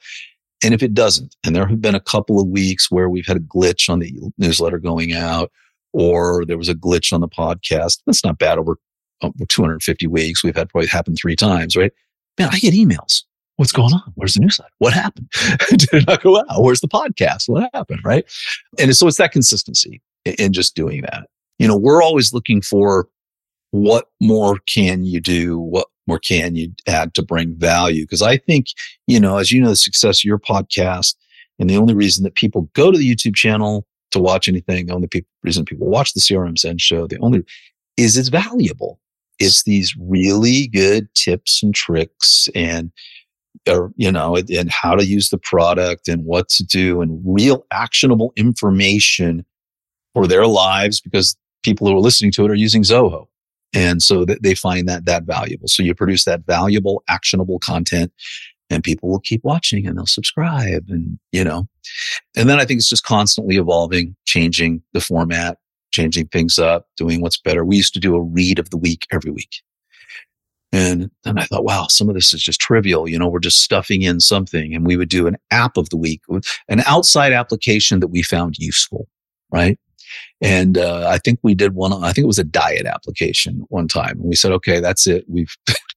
And 0.63 0.73
if 0.73 0.81
it 0.81 0.93
doesn't, 0.93 1.35
and 1.45 1.55
there 1.55 1.67
have 1.67 1.81
been 1.81 1.95
a 1.95 1.99
couple 1.99 2.39
of 2.39 2.47
weeks 2.47 2.89
where 2.89 3.09
we've 3.09 3.27
had 3.27 3.37
a 3.37 3.41
glitch 3.41 3.89
on 3.89 3.99
the 3.99 4.13
newsletter 4.37 4.79
going 4.79 5.13
out, 5.13 5.51
or 5.95 6.43
there 6.43 6.57
was 6.57 6.67
a 6.67 6.75
glitch 6.75 7.13
on 7.13 7.21
the 7.21 7.27
podcast, 7.29 8.01
that's 8.05 8.25
not 8.25 8.37
bad 8.37 8.57
over, 8.57 8.77
um, 9.21 9.31
over 9.37 9.45
250 9.45 10.07
weeks. 10.07 10.43
We've 10.43 10.55
had 10.55 10.67
probably 10.67 10.89
happen 10.89 11.15
three 11.15 11.37
times, 11.37 11.77
right? 11.77 11.93
Man, 12.37 12.49
I 12.51 12.59
get 12.59 12.73
emails. 12.73 13.23
What's 13.55 13.71
going 13.71 13.93
on? 13.93 14.11
Where's 14.15 14.33
the 14.33 14.41
newsletter? 14.41 14.69
What 14.79 14.91
happened? 14.91 15.31
Did 15.69 15.93
it 15.93 16.05
not 16.05 16.21
go 16.21 16.39
out? 16.39 16.61
Where's 16.61 16.81
the 16.81 16.89
podcast? 16.89 17.47
What 17.47 17.69
happened? 17.73 18.01
Right. 18.03 18.25
And 18.77 18.93
so 18.93 19.07
it's 19.07 19.15
that 19.17 19.31
consistency 19.31 20.01
in 20.25 20.51
just 20.51 20.75
doing 20.75 21.03
that. 21.03 21.29
You 21.59 21.67
know, 21.69 21.77
we're 21.77 22.03
always 22.03 22.33
looking 22.33 22.61
for 22.61 23.07
what 23.71 24.09
more 24.19 24.59
can 24.67 25.05
you 25.05 25.21
do? 25.21 25.57
What 25.57 25.87
more 26.07 26.19
can 26.19 26.57
you 26.57 26.73
add 26.87 27.13
to 27.13 27.23
bring 27.23 27.55
value? 27.55 28.03
Because 28.03 28.21
I 28.21 28.35
think, 28.35 28.67
you 29.07 29.21
know, 29.21 29.37
as 29.37 29.49
you 29.49 29.61
know, 29.61 29.69
the 29.69 29.77
success 29.77 30.19
of 30.19 30.25
your 30.25 30.39
podcast 30.39 31.15
and 31.57 31.69
the 31.69 31.77
only 31.77 31.93
reason 31.93 32.25
that 32.25 32.35
people 32.35 32.69
go 32.73 32.91
to 32.91 32.97
the 32.97 33.09
YouTube 33.09 33.35
channel 33.35 33.87
to 34.15 34.21
watch 34.21 34.47
anything, 34.47 34.87
the 34.87 34.93
only 34.93 35.07
people, 35.07 35.29
reason 35.43 35.65
people 35.65 35.87
watch 35.87 36.13
the 36.13 36.21
CRM 36.21 36.57
Zen 36.57 36.77
show, 36.77 37.05
the 37.05 37.19
only 37.19 37.43
is 37.97 38.17
it's 38.17 38.29
valuable. 38.29 38.99
It's 39.39 39.63
these 39.63 39.93
really 39.99 40.67
good 40.67 41.13
tips 41.13 41.61
and 41.61 41.75
tricks 41.75 42.47
and 42.55 42.91
or, 43.67 43.91
you 43.95 44.11
know, 44.11 44.37
and 44.37 44.71
how 44.71 44.95
to 44.95 45.05
use 45.05 45.29
the 45.29 45.37
product 45.37 46.07
and 46.07 46.23
what 46.23 46.49
to 46.49 46.63
do 46.63 47.01
and 47.01 47.21
real 47.25 47.65
actionable 47.71 48.31
information 48.35 49.45
for 50.13 50.27
their 50.27 50.47
lives 50.47 51.01
because 51.01 51.35
people 51.63 51.87
who 51.87 51.95
are 51.95 52.01
listening 52.01 52.31
to 52.31 52.45
it 52.45 52.51
are 52.51 52.55
using 52.55 52.83
Zoho. 52.83 53.25
And 53.73 54.01
so 54.01 54.23
they 54.25 54.55
find 54.55 54.87
that 54.87 55.05
that 55.05 55.23
valuable. 55.23 55.67
So 55.67 55.83
you 55.83 55.93
produce 55.93 56.23
that 56.25 56.45
valuable, 56.45 57.03
actionable 57.09 57.59
content 57.59 58.13
and 58.69 58.83
people 58.83 59.09
will 59.09 59.19
keep 59.19 59.43
watching 59.43 59.85
and 59.85 59.97
they'll 59.97 60.05
subscribe 60.05 60.85
and, 60.89 61.19
you 61.31 61.43
know, 61.43 61.67
and 62.35 62.49
then 62.49 62.59
I 62.59 62.65
think 62.65 62.79
it's 62.79 62.89
just 62.89 63.03
constantly 63.03 63.57
evolving, 63.57 64.15
changing 64.25 64.81
the 64.93 65.01
format, 65.01 65.57
changing 65.91 66.27
things 66.27 66.59
up, 66.59 66.87
doing 66.97 67.21
what's 67.21 67.39
better. 67.39 67.63
We 67.63 67.77
used 67.77 67.93
to 67.93 67.99
do 67.99 68.15
a 68.15 68.21
read 68.21 68.59
of 68.59 68.69
the 68.69 68.77
week 68.77 69.07
every 69.11 69.31
week. 69.31 69.61
And 70.71 71.09
then 71.23 71.37
I 71.37 71.45
thought, 71.45 71.63
wow, 71.63 71.87
some 71.89 72.09
of 72.09 72.15
this 72.15 72.33
is 72.33 72.43
just 72.43 72.59
trivial. 72.59 73.07
You 73.07 73.17
know, 73.17 73.29
we're 73.29 73.39
just 73.39 73.61
stuffing 73.61 74.01
in 74.01 74.19
something. 74.19 74.75
And 74.75 74.85
we 74.85 74.97
would 74.97 75.07
do 75.07 75.25
an 75.25 75.37
app 75.49 75.77
of 75.77 75.89
the 75.89 75.95
week, 75.95 76.21
an 76.67 76.81
outside 76.85 77.31
application 77.31 78.01
that 78.01 78.07
we 78.07 78.21
found 78.21 78.57
useful, 78.57 79.07
right? 79.51 79.79
And 80.41 80.77
uh, 80.77 81.07
I 81.07 81.17
think 81.17 81.39
we 81.43 81.55
did 81.55 81.75
one. 81.75 81.93
I 81.93 82.11
think 82.11 82.23
it 82.23 82.27
was 82.27 82.39
a 82.39 82.43
diet 82.43 82.85
application 82.85 83.65
one 83.69 83.87
time. 83.87 84.19
And 84.19 84.25
we 84.25 84.35
said, 84.35 84.51
okay, 84.51 84.81
that's 84.81 85.07
it. 85.07 85.23
We've 85.29 85.55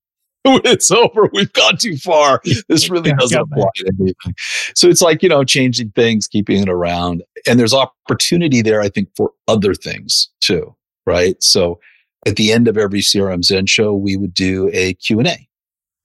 it's 0.64 0.90
over. 0.90 1.28
We've 1.32 1.52
gone 1.52 1.76
too 1.76 1.96
far. 1.96 2.40
This 2.68 2.90
really 2.90 3.12
doesn't 3.12 3.40
apply 3.40 3.68
to 3.76 3.92
anything. 4.00 4.34
So 4.74 4.88
it's 4.88 5.02
like, 5.02 5.22
you 5.22 5.28
know, 5.28 5.44
changing 5.44 5.90
things, 5.90 6.26
keeping 6.26 6.62
it 6.62 6.68
around. 6.68 7.22
And 7.46 7.58
there's 7.58 7.74
opportunity 7.74 8.62
there, 8.62 8.80
I 8.80 8.88
think, 8.88 9.08
for 9.16 9.32
other 9.46 9.74
things 9.74 10.30
too. 10.40 10.74
Right. 11.06 11.42
So 11.42 11.80
at 12.26 12.36
the 12.36 12.52
end 12.52 12.68
of 12.68 12.76
every 12.76 13.00
CRM 13.00 13.44
Zen 13.44 13.66
show, 13.66 13.94
we 13.94 14.16
would 14.16 14.34
do 14.34 14.70
a 14.72 14.94
Q&A 14.94 15.48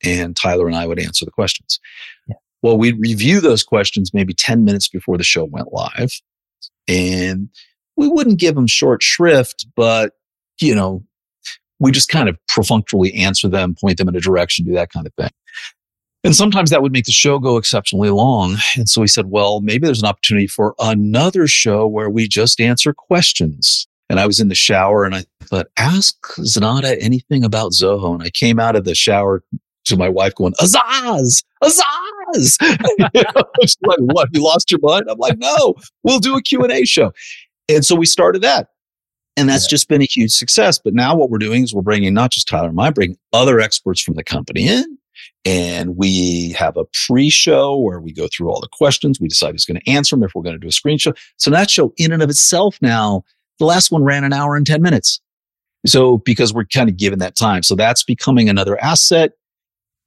and 0.04 0.36
Tyler 0.36 0.68
and 0.68 0.76
I 0.76 0.86
would 0.86 1.00
answer 1.00 1.26
the 1.26 1.32
questions. 1.32 1.80
Yeah. 2.28 2.36
Well, 2.62 2.78
we'd 2.78 3.00
review 3.00 3.42
those 3.42 3.64
questions 3.64 4.14
maybe 4.14 4.34
10 4.34 4.64
minutes 4.64 4.88
before 4.88 5.18
the 5.18 5.24
show 5.24 5.44
went 5.44 5.74
live. 5.74 6.12
And 6.88 7.50
we 7.96 8.08
wouldn't 8.08 8.40
give 8.40 8.56
them 8.56 8.68
short 8.68 9.04
shrift, 9.04 9.66
but, 9.76 10.14
you 10.60 10.74
know, 10.76 11.04
we 11.80 11.92
just 11.92 12.10
kind 12.10 12.30
of 12.30 12.38
perfunctorily 12.48 13.14
answer 13.14 13.48
them, 13.48 13.76
point 13.80 13.98
them 13.98 14.10
in 14.10 14.16
a 14.16 14.22
direction, 14.22 14.66
do 14.66 14.74
that 14.74 14.92
kind 14.92 15.06
of 15.06 15.14
thing. 15.16 15.32
And 16.26 16.36
sometimes 16.36 16.70
that 16.70 16.82
would 16.82 16.94
make 16.94 17.06
the 17.06 17.12
show 17.12 17.38
go 17.38 17.58
exceptionally 17.58 18.10
long. 18.10 18.56
And 18.78 18.88
so 18.88 19.02
we 19.02 19.08
said, 19.08 19.26
well, 19.26 19.60
maybe 19.60 19.86
there's 19.86 20.02
an 20.02 20.08
opportunity 20.08 20.48
for 20.48 20.74
another 20.80 21.48
show 21.48 21.86
where 21.86 22.10
we 22.10 22.28
just 22.28 22.62
answer 22.62 22.94
questions. 22.94 23.88
And 24.10 24.20
I 24.20 24.26
was 24.26 24.40
in 24.40 24.48
the 24.48 24.56
shower 24.56 25.04
and 25.04 25.16
I 25.16 25.26
thought, 25.44 25.68
ask 25.78 26.16
Zenatta 26.38 26.98
anything 27.02 27.44
about 27.44 27.72
Zoho. 27.72 28.14
And 28.14 28.24
I 28.24 28.30
came 28.30 28.60
out 28.60 28.76
of 28.76 28.86
the 28.86 28.96
shower 28.96 29.44
to 29.86 29.98
my 29.98 30.08
wife 30.08 30.36
going, 30.36 30.54
Azaz, 30.62 31.44
Azaz. 31.62 32.58
she's 33.62 33.78
like, 33.84 34.00
what, 34.00 34.30
you 34.32 34.42
lost 34.42 34.72
your 34.72 34.80
mind? 34.82 35.04
I'm 35.10 35.18
like, 35.18 35.38
no, 35.38 35.76
we'll 36.04 36.20
do 36.20 36.38
a 36.38 36.42
Q&A 36.42 36.86
show. 36.86 37.12
And 37.68 37.86
so 37.86 37.96
we 37.96 38.06
started 38.06 38.42
that. 38.44 38.70
And 39.36 39.50
that's 39.50 39.66
yeah. 39.66 39.70
just 39.70 39.90
been 39.90 40.02
a 40.02 40.06
huge 40.06 40.32
success. 40.32 40.80
But 40.80 40.94
now 40.94 41.16
what 41.16 41.30
we're 41.30 41.40
doing 41.40 41.64
is 41.64 41.74
we're 41.74 41.82
bringing 41.82 42.14
not 42.14 42.32
just 42.32 42.48
Tyler 42.48 42.70
and 42.70 42.80
I, 42.80 42.92
bring 42.92 43.18
other 43.32 43.60
experts 43.60 44.02
from 44.02 44.14
the 44.14 44.24
company 44.24 44.68
in. 44.68 44.98
And 45.46 45.98
we 45.98 46.52
have 46.54 46.78
a 46.78 46.86
pre-show 47.06 47.78
where 47.78 48.00
we 48.00 48.14
go 48.14 48.28
through 48.28 48.50
all 48.50 48.62
the 48.62 48.70
questions. 48.72 49.20
We 49.20 49.28
decide 49.28 49.52
who's 49.52 49.66
going 49.66 49.80
to 49.80 49.90
answer 49.90 50.16
them 50.16 50.24
if 50.24 50.34
we're 50.34 50.44
going 50.44 50.56
to 50.56 50.60
do 50.60 50.68
a 50.68 50.72
screen 50.72 50.98
show. 50.98 51.14
So 51.38 51.50
that 51.50 51.70
show 51.70 51.94
in 51.98 52.12
and 52.12 52.22
of 52.22 52.30
itself 52.30 52.78
now, 52.82 53.24
the 53.60 53.66
last 53.66 53.92
one 53.92 54.04
ran 54.04 54.24
an 54.24 54.34
hour 54.34 54.56
and 54.56 54.66
10 54.66 54.82
minutes. 54.82 55.20
So 55.86 56.20
because 56.20 56.54
we're 56.54 56.66
kind 56.66 56.90
of 56.90 56.98
given 56.98 57.20
that 57.20 57.36
time. 57.36 57.64
So 57.64 57.76
that's 57.76 58.04
becoming 58.04 58.50
another 58.50 58.82
asset. 58.82 59.34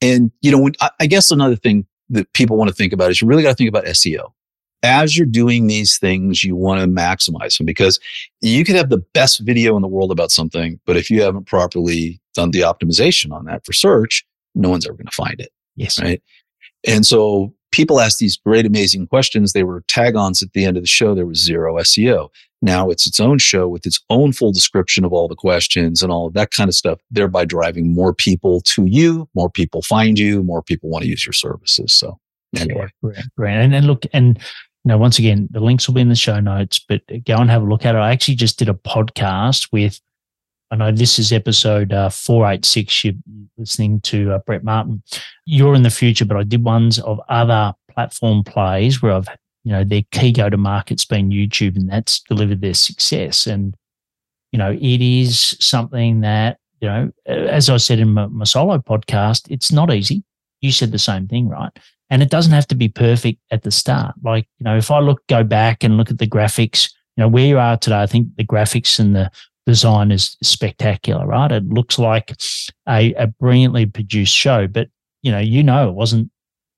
And, 0.00 0.30
you 0.40 0.50
know, 0.50 0.60
when, 0.60 0.72
I 1.00 1.06
guess 1.06 1.30
another 1.30 1.56
thing 1.56 1.86
that 2.10 2.32
people 2.32 2.56
want 2.56 2.68
to 2.68 2.74
think 2.74 2.92
about 2.92 3.10
is 3.10 3.20
you 3.20 3.28
really 3.28 3.42
got 3.42 3.50
to 3.50 3.56
think 3.56 3.68
about 3.68 3.84
SEO. 3.84 4.32
As 4.86 5.16
you're 5.16 5.26
doing 5.26 5.66
these 5.66 5.98
things, 5.98 6.44
you 6.44 6.54
want 6.54 6.80
to 6.80 6.86
maximize 6.86 7.58
them 7.58 7.66
because 7.66 7.98
you 8.40 8.64
could 8.64 8.76
have 8.76 8.88
the 8.88 9.04
best 9.14 9.40
video 9.40 9.74
in 9.74 9.82
the 9.82 9.88
world 9.88 10.12
about 10.12 10.30
something, 10.30 10.78
but 10.86 10.96
if 10.96 11.10
you 11.10 11.22
haven't 11.22 11.46
properly 11.46 12.20
done 12.34 12.52
the 12.52 12.60
optimization 12.60 13.32
on 13.32 13.46
that 13.46 13.66
for 13.66 13.72
search, 13.72 14.24
no 14.54 14.70
one's 14.70 14.86
ever 14.86 14.96
going 14.96 15.06
to 15.06 15.14
find 15.14 15.40
it. 15.40 15.50
Yes. 15.74 16.00
Right. 16.00 16.22
And 16.86 17.04
so 17.04 17.52
people 17.72 18.00
ask 18.00 18.18
these 18.18 18.36
great, 18.36 18.64
amazing 18.64 19.08
questions. 19.08 19.52
They 19.52 19.64
were 19.64 19.82
tag 19.88 20.14
ons 20.14 20.40
at 20.40 20.52
the 20.52 20.64
end 20.64 20.76
of 20.76 20.82
the 20.82 20.88
show. 20.88 21.14
There 21.14 21.26
was 21.26 21.42
zero 21.42 21.76
SEO. 21.78 22.28
Now 22.62 22.88
it's 22.90 23.06
its 23.06 23.20
own 23.20 23.38
show 23.38 23.68
with 23.68 23.86
its 23.86 24.00
own 24.08 24.32
full 24.32 24.52
description 24.52 25.04
of 25.04 25.12
all 25.12 25.28
the 25.28 25.34
questions 25.34 26.00
and 26.00 26.10
all 26.10 26.28
of 26.28 26.34
that 26.34 26.52
kind 26.52 26.68
of 26.68 26.74
stuff, 26.74 27.00
thereby 27.10 27.44
driving 27.44 27.92
more 27.92 28.14
people 28.14 28.60
to 28.62 28.86
you, 28.86 29.28
more 29.34 29.50
people 29.50 29.82
find 29.82 30.18
you, 30.18 30.42
more 30.42 30.62
people 30.62 30.88
want 30.88 31.02
to 31.02 31.08
use 31.08 31.26
your 31.26 31.34
services. 31.34 31.92
So 31.92 32.18
anyway. 32.56 32.88
Yeah, 33.02 33.22
great, 33.36 33.54
And, 33.54 33.74
and 33.74 33.86
look, 33.86 34.04
and 34.12 34.38
know, 34.88 34.98
once 34.98 35.18
again, 35.18 35.48
the 35.50 35.60
links 35.60 35.86
will 35.86 35.94
be 35.94 36.00
in 36.00 36.08
the 36.08 36.14
show 36.14 36.40
notes, 36.40 36.78
but 36.78 37.02
go 37.24 37.36
and 37.36 37.50
have 37.50 37.62
a 37.62 37.66
look 37.66 37.84
at 37.84 37.94
it. 37.94 37.98
I 37.98 38.12
actually 38.12 38.36
just 38.36 38.58
did 38.58 38.68
a 38.68 38.74
podcast 38.74 39.72
with, 39.72 40.00
I 40.70 40.76
know 40.76 40.92
this 40.92 41.18
is 41.18 41.32
episode 41.32 41.92
uh, 41.92 42.08
486. 42.08 43.04
You're 43.04 43.14
listening 43.56 44.00
to 44.02 44.32
uh, 44.32 44.38
Brett 44.38 44.64
Martin. 44.64 45.02
You're 45.44 45.74
in 45.74 45.82
the 45.82 45.90
future, 45.90 46.24
but 46.24 46.36
I 46.36 46.42
did 46.42 46.64
ones 46.64 46.98
of 46.98 47.20
other 47.28 47.72
platform 47.92 48.44
plays 48.44 49.02
where 49.02 49.12
I've 49.12 49.28
you 49.66 49.72
know, 49.72 49.82
their 49.82 50.02
key 50.12 50.30
go 50.30 50.48
to 50.48 50.56
market's 50.56 51.04
been 51.04 51.30
YouTube 51.30 51.74
and 51.74 51.90
that's 51.90 52.20
delivered 52.20 52.60
their 52.60 52.72
success. 52.72 53.48
And, 53.48 53.74
you 54.52 54.60
know, 54.60 54.70
it 54.70 55.02
is 55.02 55.56
something 55.58 56.20
that, 56.20 56.58
you 56.80 56.86
know, 56.86 57.10
as 57.26 57.68
I 57.68 57.76
said 57.78 57.98
in 57.98 58.10
my, 58.10 58.26
my 58.26 58.44
solo 58.44 58.78
podcast, 58.78 59.50
it's 59.50 59.72
not 59.72 59.92
easy. 59.92 60.22
You 60.60 60.70
said 60.70 60.92
the 60.92 61.00
same 61.00 61.26
thing, 61.26 61.48
right? 61.48 61.76
And 62.08 62.22
it 62.22 62.30
doesn't 62.30 62.52
have 62.52 62.68
to 62.68 62.74
be 62.74 62.88
perfect 62.88 63.40
at 63.50 63.62
the 63.62 63.70
start. 63.70 64.14
Like, 64.22 64.46
you 64.58 64.64
know, 64.64 64.76
if 64.76 64.90
I 64.90 65.00
look, 65.00 65.26
go 65.26 65.42
back 65.42 65.82
and 65.82 65.96
look 65.96 66.10
at 66.10 66.18
the 66.18 66.26
graphics, 66.26 66.92
you 67.16 67.22
know, 67.22 67.28
where 67.28 67.46
you 67.46 67.58
are 67.58 67.76
today, 67.76 68.00
I 68.00 68.06
think 68.06 68.28
the 68.36 68.44
graphics 68.44 68.98
and 69.00 69.16
the 69.16 69.30
design 69.66 70.12
is 70.12 70.36
spectacular, 70.42 71.26
right? 71.26 71.50
It 71.50 71.68
looks 71.68 71.98
like 71.98 72.32
a, 72.88 73.12
a 73.14 73.26
brilliantly 73.26 73.86
produced 73.86 74.34
show, 74.34 74.66
but 74.68 74.88
you 75.22 75.32
know, 75.32 75.40
you 75.40 75.62
know, 75.62 75.88
it 75.88 75.94
wasn't 75.94 76.30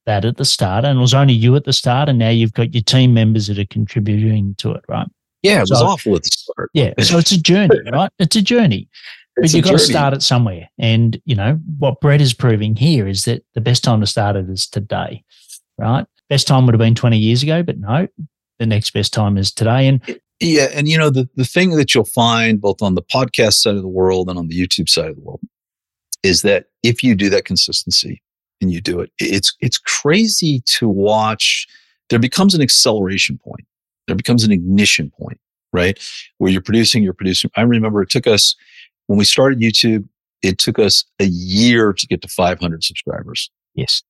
that 0.06 0.24
at 0.24 0.38
the 0.38 0.44
start, 0.44 0.86
and 0.86 0.98
it 0.98 1.00
was 1.02 1.12
only 1.12 1.34
you 1.34 1.54
at 1.54 1.64
the 1.64 1.72
start, 1.72 2.08
and 2.08 2.18
now 2.18 2.30
you've 2.30 2.54
got 2.54 2.72
your 2.72 2.82
team 2.82 3.12
members 3.12 3.46
that 3.48 3.58
are 3.58 3.66
contributing 3.66 4.54
to 4.56 4.72
it, 4.72 4.82
right? 4.88 5.06
Yeah, 5.42 5.58
it 5.58 5.68
was 5.68 5.82
awful 5.82 6.16
at 6.16 6.22
the 6.22 6.30
start. 6.32 6.70
Yeah, 6.72 6.94
so 7.00 7.18
it's 7.18 7.30
a 7.30 7.40
journey, 7.40 7.78
right? 7.92 8.10
It's 8.18 8.34
a 8.34 8.42
journey. 8.42 8.88
But 9.40 9.52
you've 9.52 9.64
got 9.64 9.72
to 9.72 9.78
start 9.78 10.14
it 10.14 10.22
somewhere. 10.22 10.68
And, 10.78 11.20
you 11.24 11.34
know, 11.34 11.58
what 11.78 12.00
Brett 12.00 12.20
is 12.20 12.34
proving 12.34 12.76
here 12.76 13.06
is 13.06 13.24
that 13.24 13.44
the 13.54 13.60
best 13.60 13.84
time 13.84 14.00
to 14.00 14.06
start 14.06 14.36
it 14.36 14.48
is 14.48 14.66
today, 14.66 15.24
right? 15.78 16.06
Best 16.28 16.46
time 16.46 16.66
would 16.66 16.74
have 16.74 16.80
been 16.80 16.94
20 16.94 17.16
years 17.16 17.42
ago, 17.42 17.62
but 17.62 17.78
no, 17.78 18.08
the 18.58 18.66
next 18.66 18.90
best 18.90 19.12
time 19.12 19.38
is 19.38 19.52
today. 19.52 19.86
And 19.86 20.20
yeah, 20.40 20.68
and 20.72 20.88
you 20.88 20.98
know, 20.98 21.10
the, 21.10 21.28
the 21.36 21.44
thing 21.44 21.70
that 21.70 21.94
you'll 21.94 22.04
find 22.04 22.60
both 22.60 22.82
on 22.82 22.94
the 22.94 23.02
podcast 23.02 23.54
side 23.54 23.76
of 23.76 23.82
the 23.82 23.88
world 23.88 24.28
and 24.28 24.38
on 24.38 24.48
the 24.48 24.60
YouTube 24.60 24.88
side 24.88 25.08
of 25.08 25.16
the 25.16 25.22
world 25.22 25.40
is 26.22 26.42
that 26.42 26.66
if 26.82 27.02
you 27.02 27.14
do 27.14 27.30
that 27.30 27.44
consistency, 27.44 28.22
and 28.60 28.72
you 28.72 28.80
do 28.80 29.00
it. 29.00 29.10
It's, 29.18 29.54
it's 29.60 29.78
crazy 29.78 30.62
to 30.66 30.88
watch. 30.88 31.66
There 32.10 32.18
becomes 32.18 32.54
an 32.54 32.62
acceleration 32.62 33.38
point. 33.38 33.66
There 34.06 34.16
becomes 34.16 34.44
an 34.44 34.52
ignition 34.52 35.10
point, 35.18 35.38
right? 35.72 35.98
Where 36.38 36.50
you're 36.50 36.62
producing, 36.62 37.02
you're 37.02 37.12
producing. 37.12 37.50
I 37.56 37.62
remember 37.62 38.02
it 38.02 38.10
took 38.10 38.26
us, 38.26 38.56
when 39.08 39.18
we 39.18 39.24
started 39.24 39.58
YouTube, 39.58 40.08
it 40.42 40.58
took 40.58 40.78
us 40.78 41.04
a 41.18 41.24
year 41.24 41.92
to 41.92 42.06
get 42.06 42.22
to 42.22 42.28
500 42.28 42.84
subscribers. 42.84 43.50
Yes. 43.74 44.02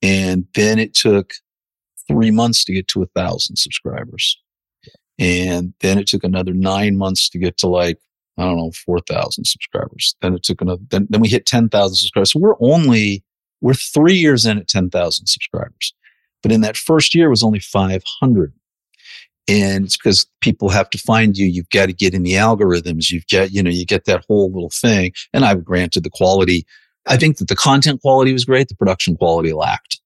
And 0.00 0.46
then 0.54 0.78
it 0.78 0.94
took 0.94 1.34
three 2.06 2.30
months 2.30 2.64
to 2.64 2.72
get 2.72 2.88
to 2.88 3.02
a 3.02 3.06
thousand 3.06 3.56
subscribers. 3.56 4.40
And 5.18 5.74
then 5.80 5.98
it 5.98 6.06
took 6.06 6.24
another 6.24 6.54
nine 6.54 6.96
months 6.96 7.28
to 7.30 7.38
get 7.38 7.58
to 7.58 7.66
like, 7.66 7.98
I 8.38 8.44
don't 8.44 8.56
know, 8.56 8.70
4,000 8.70 9.44
subscribers. 9.44 10.14
Then 10.22 10.34
it 10.34 10.44
took 10.44 10.60
another, 10.60 10.82
then, 10.88 11.08
then 11.10 11.20
we 11.20 11.28
hit 11.28 11.44
10,000 11.44 11.96
subscribers. 11.96 12.32
So 12.32 12.38
we're 12.38 12.54
only 12.60 13.24
we're 13.60 13.74
three 13.74 14.14
years 14.14 14.46
in 14.46 14.58
at 14.58 14.68
10,000 14.68 15.26
subscribers. 15.26 15.94
But 16.42 16.52
in 16.52 16.60
that 16.60 16.76
first 16.76 17.14
year 17.14 17.28
was 17.28 17.42
only 17.42 17.58
500. 17.58 18.52
And 19.48 19.86
it's 19.86 19.96
because 19.96 20.26
people 20.40 20.68
have 20.68 20.90
to 20.90 20.98
find 20.98 21.36
you. 21.36 21.46
You've 21.46 21.70
got 21.70 21.86
to 21.86 21.92
get 21.92 22.14
in 22.14 22.22
the 22.22 22.34
algorithms. 22.34 23.10
You've 23.10 23.26
got, 23.32 23.50
you 23.50 23.62
know, 23.62 23.70
you 23.70 23.86
get 23.86 24.04
that 24.04 24.24
whole 24.28 24.52
little 24.52 24.70
thing. 24.70 25.12
And 25.32 25.44
I've 25.44 25.64
granted 25.64 26.04
the 26.04 26.10
quality. 26.10 26.66
I 27.06 27.16
think 27.16 27.38
that 27.38 27.48
the 27.48 27.56
content 27.56 28.02
quality 28.02 28.32
was 28.32 28.44
great. 28.44 28.68
The 28.68 28.74
production 28.74 29.16
quality 29.16 29.52
lacked 29.52 30.00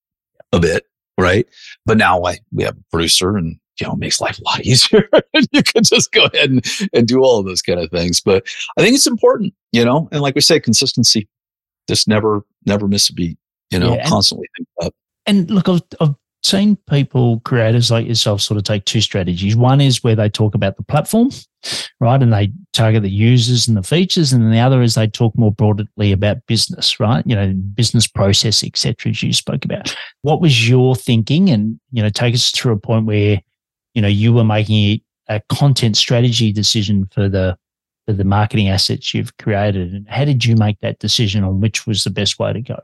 a 0.52 0.60
bit. 0.60 0.86
Right. 1.18 1.46
But 1.84 1.98
now 1.98 2.22
I, 2.24 2.38
we 2.52 2.64
have 2.64 2.76
a 2.76 2.84
producer 2.90 3.36
and, 3.36 3.56
you 3.80 3.86
know, 3.86 3.96
makes 3.96 4.20
life 4.20 4.38
a 4.38 4.44
lot 4.44 4.60
easier. 4.64 5.08
you 5.50 5.62
can 5.62 5.82
just 5.82 6.12
go 6.12 6.26
ahead 6.26 6.50
and, 6.50 6.64
and 6.92 7.08
do 7.08 7.20
all 7.20 7.40
of 7.40 7.46
those 7.46 7.62
kind 7.62 7.80
of 7.80 7.90
things. 7.90 8.20
But 8.20 8.46
I 8.78 8.82
think 8.82 8.94
it's 8.94 9.06
important, 9.06 9.54
you 9.72 9.84
know, 9.84 10.08
and 10.12 10.22
like 10.22 10.34
we 10.34 10.40
say, 10.40 10.60
consistency, 10.60 11.28
just 11.88 12.06
never, 12.06 12.46
never 12.64 12.86
miss 12.86 13.10
a 13.10 13.12
beat 13.12 13.38
you 13.72 13.78
know, 13.78 13.94
yeah, 13.94 14.08
constantly 14.08 14.46
think 14.56 14.68
about. 14.78 14.94
And 15.26 15.50
look, 15.50 15.68
I've, 15.68 15.80
I've 16.00 16.14
seen 16.42 16.76
people, 16.88 17.40
creators 17.40 17.90
like 17.90 18.06
yourself, 18.06 18.40
sort 18.40 18.58
of 18.58 18.64
take 18.64 18.84
two 18.84 19.00
strategies. 19.00 19.56
One 19.56 19.80
is 19.80 20.02
where 20.02 20.16
they 20.16 20.28
talk 20.28 20.54
about 20.54 20.76
the 20.76 20.82
platform, 20.82 21.30
right? 22.00 22.20
And 22.20 22.32
they 22.32 22.52
target 22.72 23.02
the 23.02 23.10
users 23.10 23.68
and 23.68 23.76
the 23.76 23.82
features. 23.82 24.32
And 24.32 24.42
then 24.42 24.50
the 24.50 24.58
other 24.58 24.82
is 24.82 24.94
they 24.94 25.06
talk 25.06 25.36
more 25.36 25.52
broadly 25.52 26.12
about 26.12 26.46
business, 26.46 26.98
right? 26.98 27.24
You 27.26 27.36
know, 27.36 27.52
business 27.52 28.06
process, 28.06 28.64
etc. 28.64 29.10
as 29.10 29.22
you 29.22 29.32
spoke 29.32 29.64
about. 29.64 29.94
What 30.22 30.40
was 30.40 30.68
your 30.68 30.96
thinking? 30.96 31.50
And, 31.50 31.78
you 31.92 32.02
know, 32.02 32.10
take 32.10 32.34
us 32.34 32.50
through 32.50 32.72
a 32.72 32.78
point 32.78 33.06
where, 33.06 33.40
you 33.94 34.02
know, 34.02 34.08
you 34.08 34.32
were 34.32 34.44
making 34.44 35.00
a 35.28 35.40
content 35.48 35.96
strategy 35.96 36.52
decision 36.52 37.08
for 37.12 37.28
the 37.28 37.56
for 38.06 38.12
the 38.12 38.24
marketing 38.24 38.68
assets 38.68 39.14
you've 39.14 39.36
created. 39.36 39.92
And 39.92 40.08
how 40.08 40.24
did 40.24 40.44
you 40.44 40.56
make 40.56 40.80
that 40.80 40.98
decision 40.98 41.44
on 41.44 41.60
which 41.60 41.86
was 41.86 42.02
the 42.02 42.10
best 42.10 42.38
way 42.38 42.52
to 42.52 42.60
go? 42.60 42.80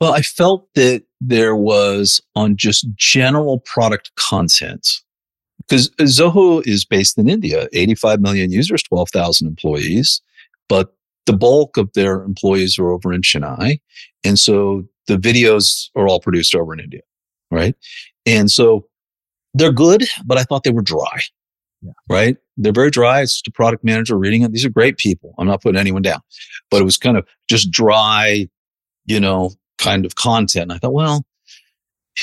Well, 0.00 0.14
I 0.14 0.22
felt 0.22 0.68
that 0.74 1.04
there 1.28 1.56
was 1.56 2.20
on 2.34 2.56
just 2.56 2.86
general 2.96 3.60
product 3.60 4.10
content 4.16 4.86
because 5.66 5.88
Zoho 6.00 6.66
is 6.66 6.84
based 6.84 7.16
in 7.18 7.28
India, 7.28 7.68
85 7.72 8.20
million 8.20 8.52
users, 8.52 8.82
12,000 8.82 9.46
employees, 9.46 10.20
but 10.68 10.94
the 11.26 11.32
bulk 11.32 11.76
of 11.76 11.90
their 11.94 12.22
employees 12.22 12.78
are 12.78 12.90
over 12.90 13.12
in 13.12 13.22
Chennai. 13.22 13.80
And 14.24 14.38
so 14.38 14.86
the 15.06 15.16
videos 15.16 15.88
are 15.96 16.06
all 16.06 16.20
produced 16.20 16.54
over 16.54 16.74
in 16.74 16.80
India, 16.80 17.00
right? 17.50 17.74
And 18.26 18.50
so 18.50 18.86
they're 19.54 19.72
good, 19.72 20.04
but 20.26 20.36
I 20.36 20.42
thought 20.42 20.64
they 20.64 20.70
were 20.70 20.82
dry, 20.82 21.22
yeah. 21.80 21.92
right? 22.10 22.36
They're 22.56 22.72
very 22.72 22.90
dry. 22.90 23.22
It's 23.22 23.34
just 23.34 23.48
a 23.48 23.52
product 23.52 23.84
manager 23.84 24.18
reading 24.18 24.42
it. 24.42 24.52
These 24.52 24.64
are 24.64 24.70
great 24.70 24.98
people. 24.98 25.34
I'm 25.38 25.46
not 25.46 25.62
putting 25.62 25.80
anyone 25.80 26.02
down, 26.02 26.20
but 26.70 26.80
it 26.80 26.84
was 26.84 26.98
kind 26.98 27.16
of 27.16 27.26
just 27.48 27.70
dry, 27.70 28.48
you 29.06 29.20
know, 29.20 29.52
kind 29.84 30.06
of 30.06 30.14
content. 30.14 30.72
I 30.72 30.78
thought, 30.78 30.92
well, 30.92 31.24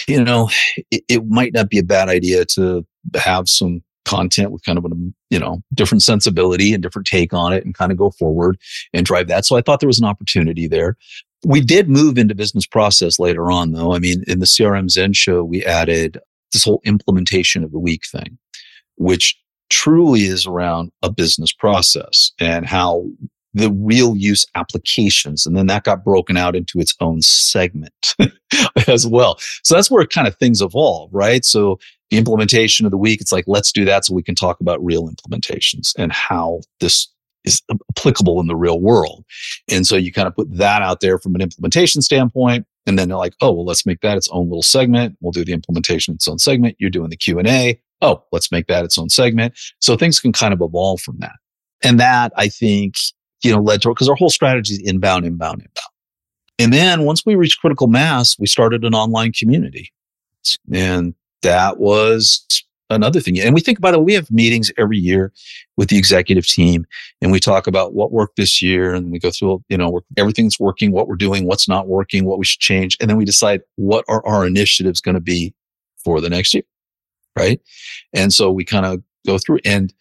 you 0.07 0.23
know, 0.23 0.49
it, 0.89 1.03
it, 1.07 1.25
might 1.27 1.53
not 1.53 1.69
be 1.69 1.79
a 1.79 1.83
bad 1.83 2.09
idea 2.09 2.45
to 2.45 2.85
have 3.15 3.47
some 3.47 3.83
content 4.05 4.51
with 4.51 4.63
kind 4.63 4.77
of 4.77 4.85
a, 4.85 4.89
you 5.29 5.39
know, 5.39 5.61
different 5.73 6.01
sensibility 6.01 6.73
and 6.73 6.81
different 6.81 7.05
take 7.05 7.33
on 7.33 7.53
it 7.53 7.63
and 7.63 7.77
kind 7.77 7.91
of 7.91 7.97
go 7.97 8.09
forward 8.11 8.57
and 8.93 9.05
drive 9.05 9.27
that. 9.27 9.45
So 9.45 9.57
I 9.57 9.61
thought 9.61 9.79
there 9.79 9.87
was 9.87 9.99
an 9.99 10.05
opportunity 10.05 10.67
there. 10.67 10.97
We 11.45 11.61
did 11.61 11.89
move 11.89 12.17
into 12.17 12.35
business 12.35 12.65
process 12.65 13.19
later 13.19 13.51
on 13.51 13.73
though. 13.73 13.93
I 13.93 13.99
mean, 13.99 14.23
in 14.27 14.39
the 14.39 14.45
CRM 14.45 14.89
Zen 14.89 15.13
show, 15.13 15.43
we 15.43 15.63
added 15.65 16.19
this 16.53 16.63
whole 16.63 16.81
implementation 16.83 17.63
of 17.63 17.71
the 17.71 17.79
week 17.79 18.01
thing, 18.11 18.37
which 18.97 19.37
truly 19.69 20.21
is 20.23 20.45
around 20.45 20.91
a 21.01 21.11
business 21.11 21.53
process 21.53 22.31
and 22.39 22.65
how 22.65 23.05
the 23.53 23.71
real 23.71 24.15
use 24.15 24.45
applications. 24.55 25.45
And 25.45 25.55
then 25.55 25.67
that 25.67 25.83
got 25.83 26.03
broken 26.03 26.37
out 26.37 26.55
into 26.55 26.79
its 26.79 26.95
own 26.99 27.21
segment 27.21 28.15
as 28.87 29.05
well. 29.05 29.37
So 29.63 29.75
that's 29.75 29.91
where 29.91 30.05
kind 30.05 30.27
of 30.27 30.35
things 30.37 30.61
evolve, 30.61 31.09
right? 31.13 31.43
So 31.43 31.79
the 32.09 32.17
implementation 32.17 32.85
of 32.85 32.91
the 32.91 32.97
week, 32.97 33.21
it's 33.21 33.31
like, 33.31 33.45
let's 33.47 33.71
do 33.71 33.85
that 33.85 34.05
so 34.05 34.13
we 34.13 34.23
can 34.23 34.35
talk 34.35 34.61
about 34.61 34.83
real 34.83 35.09
implementations 35.09 35.93
and 35.97 36.11
how 36.11 36.61
this 36.79 37.07
is 37.43 37.61
applicable 37.89 38.39
in 38.39 38.47
the 38.47 38.55
real 38.55 38.79
world. 38.79 39.25
And 39.69 39.85
so 39.85 39.95
you 39.95 40.11
kind 40.11 40.27
of 40.27 40.35
put 40.35 40.55
that 40.57 40.81
out 40.81 41.01
there 41.01 41.17
from 41.17 41.35
an 41.35 41.41
implementation 41.41 42.01
standpoint. 42.01 42.65
And 42.85 42.97
then 42.97 43.09
they're 43.09 43.17
like, 43.17 43.35
oh, 43.41 43.51
well, 43.51 43.65
let's 43.65 43.85
make 43.85 44.01
that 44.01 44.17
its 44.17 44.29
own 44.29 44.47
little 44.47 44.63
segment. 44.63 45.17
We'll 45.21 45.31
do 45.31 45.45
the 45.45 45.53
implementation 45.53 46.13
its 46.13 46.27
own 46.27 46.39
segment. 46.39 46.75
You're 46.79 46.89
doing 46.89 47.09
the 47.09 47.17
Q 47.17 47.39
and 47.39 47.47
A. 47.47 47.79
Oh, 48.01 48.23
let's 48.31 48.51
make 48.51 48.67
that 48.67 48.83
its 48.83 48.97
own 48.97 49.09
segment. 49.09 49.53
So 49.79 49.95
things 49.95 50.19
can 50.19 50.31
kind 50.31 50.53
of 50.53 50.61
evolve 50.61 51.01
from 51.01 51.17
that. 51.19 51.35
And 51.83 51.99
that 51.99 52.33
I 52.35 52.47
think, 52.47 52.95
you 53.43 53.51
know, 53.51 53.61
led 53.61 53.81
to, 53.81 53.89
it 53.89 53.95
because 53.95 54.09
our 54.09 54.15
whole 54.15 54.29
strategy 54.29 54.75
is 54.75 54.79
inbound, 54.79 55.25
inbound, 55.25 55.61
inbound. 55.61 55.91
And 56.59 56.71
then 56.71 57.05
once 57.05 57.25
we 57.25 57.35
reached 57.35 57.59
critical 57.59 57.87
mass, 57.87 58.37
we 58.37 58.47
started 58.47 58.83
an 58.83 58.93
online 58.93 59.31
community. 59.31 59.91
And 60.71 61.15
that 61.41 61.79
was 61.79 62.45
another 62.91 63.19
thing. 63.19 63.39
And 63.39 63.53
we 63.55 63.61
think, 63.61 63.81
the 63.81 63.97
way, 63.97 64.03
we 64.03 64.13
have 64.13 64.29
meetings 64.29 64.71
every 64.77 64.97
year 64.97 65.31
with 65.77 65.89
the 65.89 65.97
executive 65.97 66.45
team 66.45 66.85
and 67.21 67.31
we 67.31 67.39
talk 67.39 67.65
about 67.65 67.93
what 67.93 68.11
worked 68.11 68.35
this 68.35 68.61
year 68.61 68.93
and 68.93 69.11
we 69.11 69.17
go 69.19 69.31
through, 69.31 69.63
you 69.69 69.77
know, 69.77 70.01
everything's 70.17 70.59
working, 70.59 70.91
what 70.91 71.07
we're 71.07 71.15
doing, 71.15 71.45
what's 71.45 71.67
not 71.67 71.87
working, 71.87 72.25
what 72.25 72.37
we 72.37 72.45
should 72.45 72.59
change. 72.59 72.97
And 72.99 73.09
then 73.09 73.17
we 73.17 73.25
decide 73.25 73.61
what 73.77 74.05
are 74.07 74.25
our 74.25 74.45
initiatives 74.45 75.01
going 75.01 75.15
to 75.15 75.21
be 75.21 75.53
for 76.03 76.21
the 76.21 76.29
next 76.29 76.53
year. 76.53 76.63
Right. 77.37 77.61
And 78.13 78.33
so 78.33 78.51
we 78.51 78.65
kind 78.65 78.85
of 78.85 79.01
go 79.25 79.37
through 79.37 79.59
and 79.63 79.93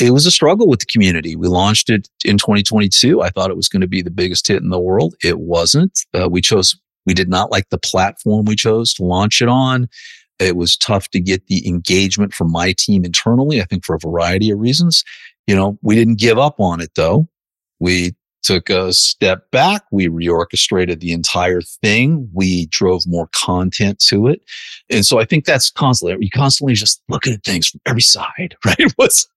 it 0.00 0.10
was 0.10 0.26
a 0.26 0.30
struggle 0.30 0.68
with 0.68 0.80
the 0.80 0.86
community. 0.86 1.36
We 1.36 1.48
launched 1.48 1.88
it 1.88 2.08
in 2.24 2.38
2022. 2.38 3.22
I 3.22 3.30
thought 3.30 3.50
it 3.50 3.56
was 3.56 3.68
going 3.68 3.82
to 3.82 3.88
be 3.88 4.02
the 4.02 4.10
biggest 4.10 4.46
hit 4.48 4.62
in 4.62 4.70
the 4.70 4.80
world. 4.80 5.14
It 5.22 5.38
wasn't. 5.38 6.04
Uh, 6.12 6.28
we 6.28 6.40
chose, 6.40 6.76
we 7.06 7.14
did 7.14 7.28
not 7.28 7.50
like 7.50 7.68
the 7.70 7.78
platform 7.78 8.44
we 8.46 8.56
chose 8.56 8.92
to 8.94 9.04
launch 9.04 9.40
it 9.40 9.48
on. 9.48 9.88
It 10.40 10.56
was 10.56 10.76
tough 10.76 11.08
to 11.10 11.20
get 11.20 11.46
the 11.46 11.66
engagement 11.68 12.34
from 12.34 12.50
my 12.50 12.74
team 12.76 13.04
internally, 13.04 13.60
I 13.60 13.64
think 13.64 13.84
for 13.84 13.94
a 13.94 14.00
variety 14.00 14.50
of 14.50 14.58
reasons. 14.58 15.04
You 15.46 15.54
know, 15.54 15.78
we 15.82 15.94
didn't 15.94 16.18
give 16.18 16.38
up 16.38 16.58
on 16.58 16.80
it 16.80 16.90
though. 16.96 17.28
We 17.78 18.14
took 18.42 18.68
a 18.70 18.92
step 18.92 19.50
back. 19.50 19.84
We 19.90 20.08
reorchestrated 20.08 21.00
the 21.00 21.12
entire 21.12 21.62
thing. 21.62 22.28
We 22.32 22.66
drove 22.66 23.06
more 23.06 23.28
content 23.32 23.98
to 24.08 24.26
it. 24.26 24.42
And 24.90 25.04
so 25.04 25.18
I 25.18 25.24
think 25.24 25.44
that's 25.44 25.70
constantly, 25.70 26.24
you 26.24 26.30
constantly 26.30 26.74
just 26.74 27.02
looking 27.08 27.32
at 27.32 27.42
things 27.42 27.68
from 27.68 27.80
every 27.86 28.02
side, 28.02 28.56
right? 28.64 28.92
What's, 28.96 29.28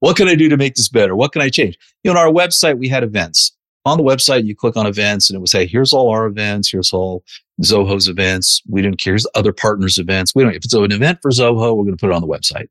what 0.00 0.16
can 0.16 0.28
I 0.28 0.34
do 0.34 0.48
to 0.48 0.56
make 0.56 0.74
this 0.74 0.88
better? 0.88 1.16
What 1.16 1.32
can 1.32 1.42
I 1.42 1.48
change? 1.48 1.78
You 2.02 2.12
know, 2.12 2.18
on 2.18 2.26
our 2.26 2.32
website, 2.32 2.78
we 2.78 2.88
had 2.88 3.02
events. 3.02 3.56
On 3.86 3.98
the 3.98 4.04
website, 4.04 4.46
you 4.46 4.56
click 4.56 4.76
on 4.76 4.86
events 4.86 5.28
and 5.28 5.36
it 5.36 5.40
would 5.40 5.48
say, 5.48 5.66
here's 5.66 5.92
all 5.92 6.08
our 6.08 6.26
events. 6.26 6.70
Here's 6.70 6.92
all 6.92 7.22
Zoho's 7.62 8.08
events. 8.08 8.62
We 8.68 8.82
didn't 8.82 8.98
care. 8.98 9.12
Here's 9.12 9.26
other 9.34 9.52
partners' 9.52 9.98
events. 9.98 10.34
We 10.34 10.42
don't, 10.42 10.54
if 10.54 10.64
it's 10.64 10.72
an 10.74 10.90
event 10.90 11.18
for 11.20 11.30
Zoho, 11.30 11.76
we're 11.76 11.84
going 11.84 11.96
to 11.96 12.00
put 12.00 12.10
it 12.10 12.14
on 12.14 12.22
the 12.22 12.28
website. 12.28 12.68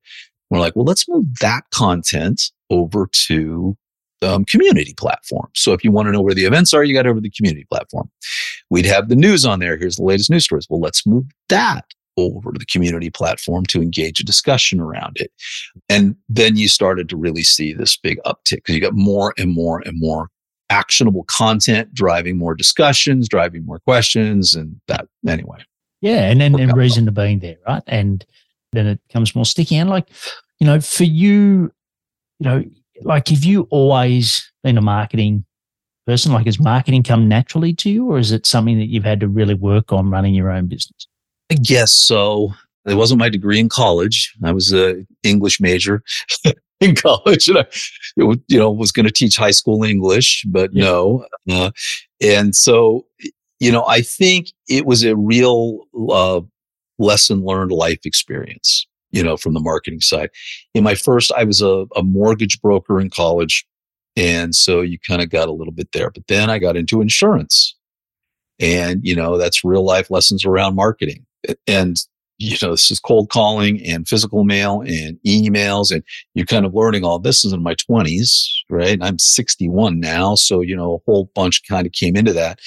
We're 0.50 0.60
like, 0.60 0.76
well, 0.76 0.86
let's 0.86 1.08
move 1.08 1.26
that 1.40 1.64
content 1.72 2.52
over 2.70 3.10
to 3.28 3.78
um, 4.24 4.46
community 4.46 4.94
platform. 4.96 5.50
So 5.54 5.74
if 5.74 5.84
you 5.84 5.92
want 5.92 6.08
to 6.08 6.12
know 6.12 6.22
where 6.22 6.34
the 6.34 6.46
events 6.46 6.74
are, 6.74 6.84
you 6.84 6.94
got 6.94 7.08
over 7.08 7.20
the 7.20 7.32
community 7.32 7.66
platform. 7.70 8.10
We'd 8.70 8.86
have 8.86 9.10
the 9.10 9.16
news 9.16 9.46
on 9.46 9.60
there. 9.60 9.78
Here's 9.78 9.98
the 9.98 10.04
latest 10.04 10.30
news 10.30 10.46
stories. 10.46 10.68
Well, 10.70 10.80
let's 10.80 11.06
move 11.06 11.26
that 11.50 11.86
over 12.18 12.52
to 12.52 12.60
the 12.60 12.66
community 12.66 13.10
platform 13.10 13.66
to 13.66 13.82
engage 13.82 14.20
a 14.20 14.24
discussion 14.24 14.80
around 14.80 15.18
it. 15.20 15.32
And 15.90 16.16
then 16.30 16.56
you 16.58 16.68
started 16.68 17.10
to 17.10 17.18
really 17.18 17.44
see 17.44 17.74
this 17.74 17.98
big 17.98 18.20
uptick 18.26 18.58
because 18.58 18.76
you 18.76 18.82
got 18.82 18.94
more 18.94 19.34
and 19.38 19.52
more 19.52 19.82
and 19.86 20.00
more 20.00 20.30
actionable 20.70 21.24
content 21.26 21.94
driving 21.94 22.38
more 22.38 22.56
discussions, 22.56 23.30
driving 23.30 23.66
more 23.66 23.80
questions, 23.80 24.56
and 24.56 24.80
that 24.88 25.08
anyway. 25.28 25.60
Yeah, 26.02 26.30
and 26.30 26.42
then 26.42 26.60
and 26.60 26.76
reason 26.76 27.06
to 27.06 27.12
being 27.12 27.40
there, 27.40 27.58
right? 27.68 27.84
And 27.88 28.26
then 28.74 28.88
it 28.88 29.00
becomes 29.08 29.36
more 29.36 29.46
sticky. 29.46 29.78
And 29.78 29.90
like, 29.90 30.10
you 30.60 30.68
know, 30.68 30.82
for 30.82 31.06
you, 31.06 31.72
you 32.40 32.46
know, 32.46 32.64
like 33.02 33.30
have 33.30 33.44
you 33.44 33.68
always 33.70 34.52
been 34.64 34.78
a 34.78 34.82
marketing 34.82 35.46
person? 36.06 36.34
Like 36.34 36.46
has 36.46 36.60
marketing 36.60 37.04
come 37.04 37.28
naturally 37.28 37.74
to 37.76 37.90
you, 37.90 38.12
or 38.12 38.18
is 38.18 38.32
it 38.32 38.46
something 38.46 38.78
that 38.80 38.88
you've 38.88 39.06
had 39.06 39.20
to 39.22 39.28
really 39.28 39.54
work 39.54 39.94
on 39.94 40.10
running 40.10 40.34
your 40.34 40.52
own 40.52 40.68
business? 40.68 41.08
I 41.54 41.56
guess 41.56 41.94
so. 41.94 42.52
It 42.88 42.96
wasn't 42.96 43.20
my 43.20 43.30
degree 43.30 43.60
in 43.60 43.70
college. 43.70 44.34
I 44.44 44.52
was 44.52 44.74
a 44.74 45.06
English 45.22 45.62
major 45.62 46.02
in 46.82 46.96
college, 46.96 47.48
and 47.48 47.60
I, 47.60 47.66
you 48.18 48.58
know, 48.58 48.72
was 48.72 48.92
going 48.92 49.06
to 49.06 49.12
teach 49.12 49.38
high 49.38 49.52
school 49.52 49.84
English, 49.84 50.44
but 50.48 50.74
yeah. 50.74 50.86
no. 50.86 51.28
Uh, 51.48 51.70
and 52.20 52.56
so, 52.56 53.06
you 53.60 53.72
know, 53.72 53.86
I 53.88 54.02
think 54.02 54.48
it 54.68 54.88
was 54.88 55.04
a 55.04 55.16
real 55.16 55.86
uh, 56.10 56.42
lesson 56.98 57.46
learned 57.46 57.72
life 57.72 58.00
experience. 58.04 58.88
You 59.12 59.22
know, 59.22 59.38
from 59.38 59.54
the 59.54 59.60
marketing 59.60 60.02
side. 60.02 60.32
In 60.74 60.84
my 60.84 60.96
first, 60.96 61.32
I 61.34 61.44
was 61.44 61.62
a, 61.62 61.86
a 61.96 62.02
mortgage 62.02 62.60
broker 62.62 63.00
in 63.00 63.12
college, 63.12 63.64
and 64.16 64.56
so 64.56 64.82
you 64.82 64.98
kind 65.08 65.22
of 65.22 65.30
got 65.30 65.50
a 65.50 65.52
little 65.52 65.72
bit 65.72 65.92
there. 65.92 66.10
But 66.10 66.26
then 66.28 66.50
I 66.50 66.58
got 66.58 66.76
into 66.76 67.00
insurance, 67.00 67.76
and 68.60 69.02
you 69.04 69.16
know, 69.16 69.38
that's 69.38 69.64
real 69.64 69.86
life 69.86 70.10
lessons 70.10 70.46
around 70.46 70.74
marketing 70.74 71.28
and 71.68 71.98
you 72.40 72.58
know, 72.62 72.72
this 72.72 72.92
is 72.92 73.00
cold 73.00 73.30
calling 73.30 73.82
and 73.86 74.08
physical 74.08 74.44
mail 74.44 74.82
and 74.82 75.18
emails. 75.26 75.92
And 75.92 76.04
you're 76.34 76.46
kind 76.46 76.66
of 76.66 76.74
learning 76.74 77.06
all 77.06 77.20
this 77.20 77.46
is 77.46 77.54
in 77.54 77.62
my 77.62 77.76
twenties, 77.76 78.64
right? 78.70 78.98
I'm 79.02 79.20
61 79.20 80.00
now. 80.00 80.36
So, 80.36 80.62
you 80.62 80.76
know, 80.76 80.96
a 80.96 81.12
whole 81.12 81.32
bunch 81.36 81.62
kind 81.70 81.86
of 81.86 81.94
came 81.94 82.16
into 82.16 82.34
that. 82.34 82.60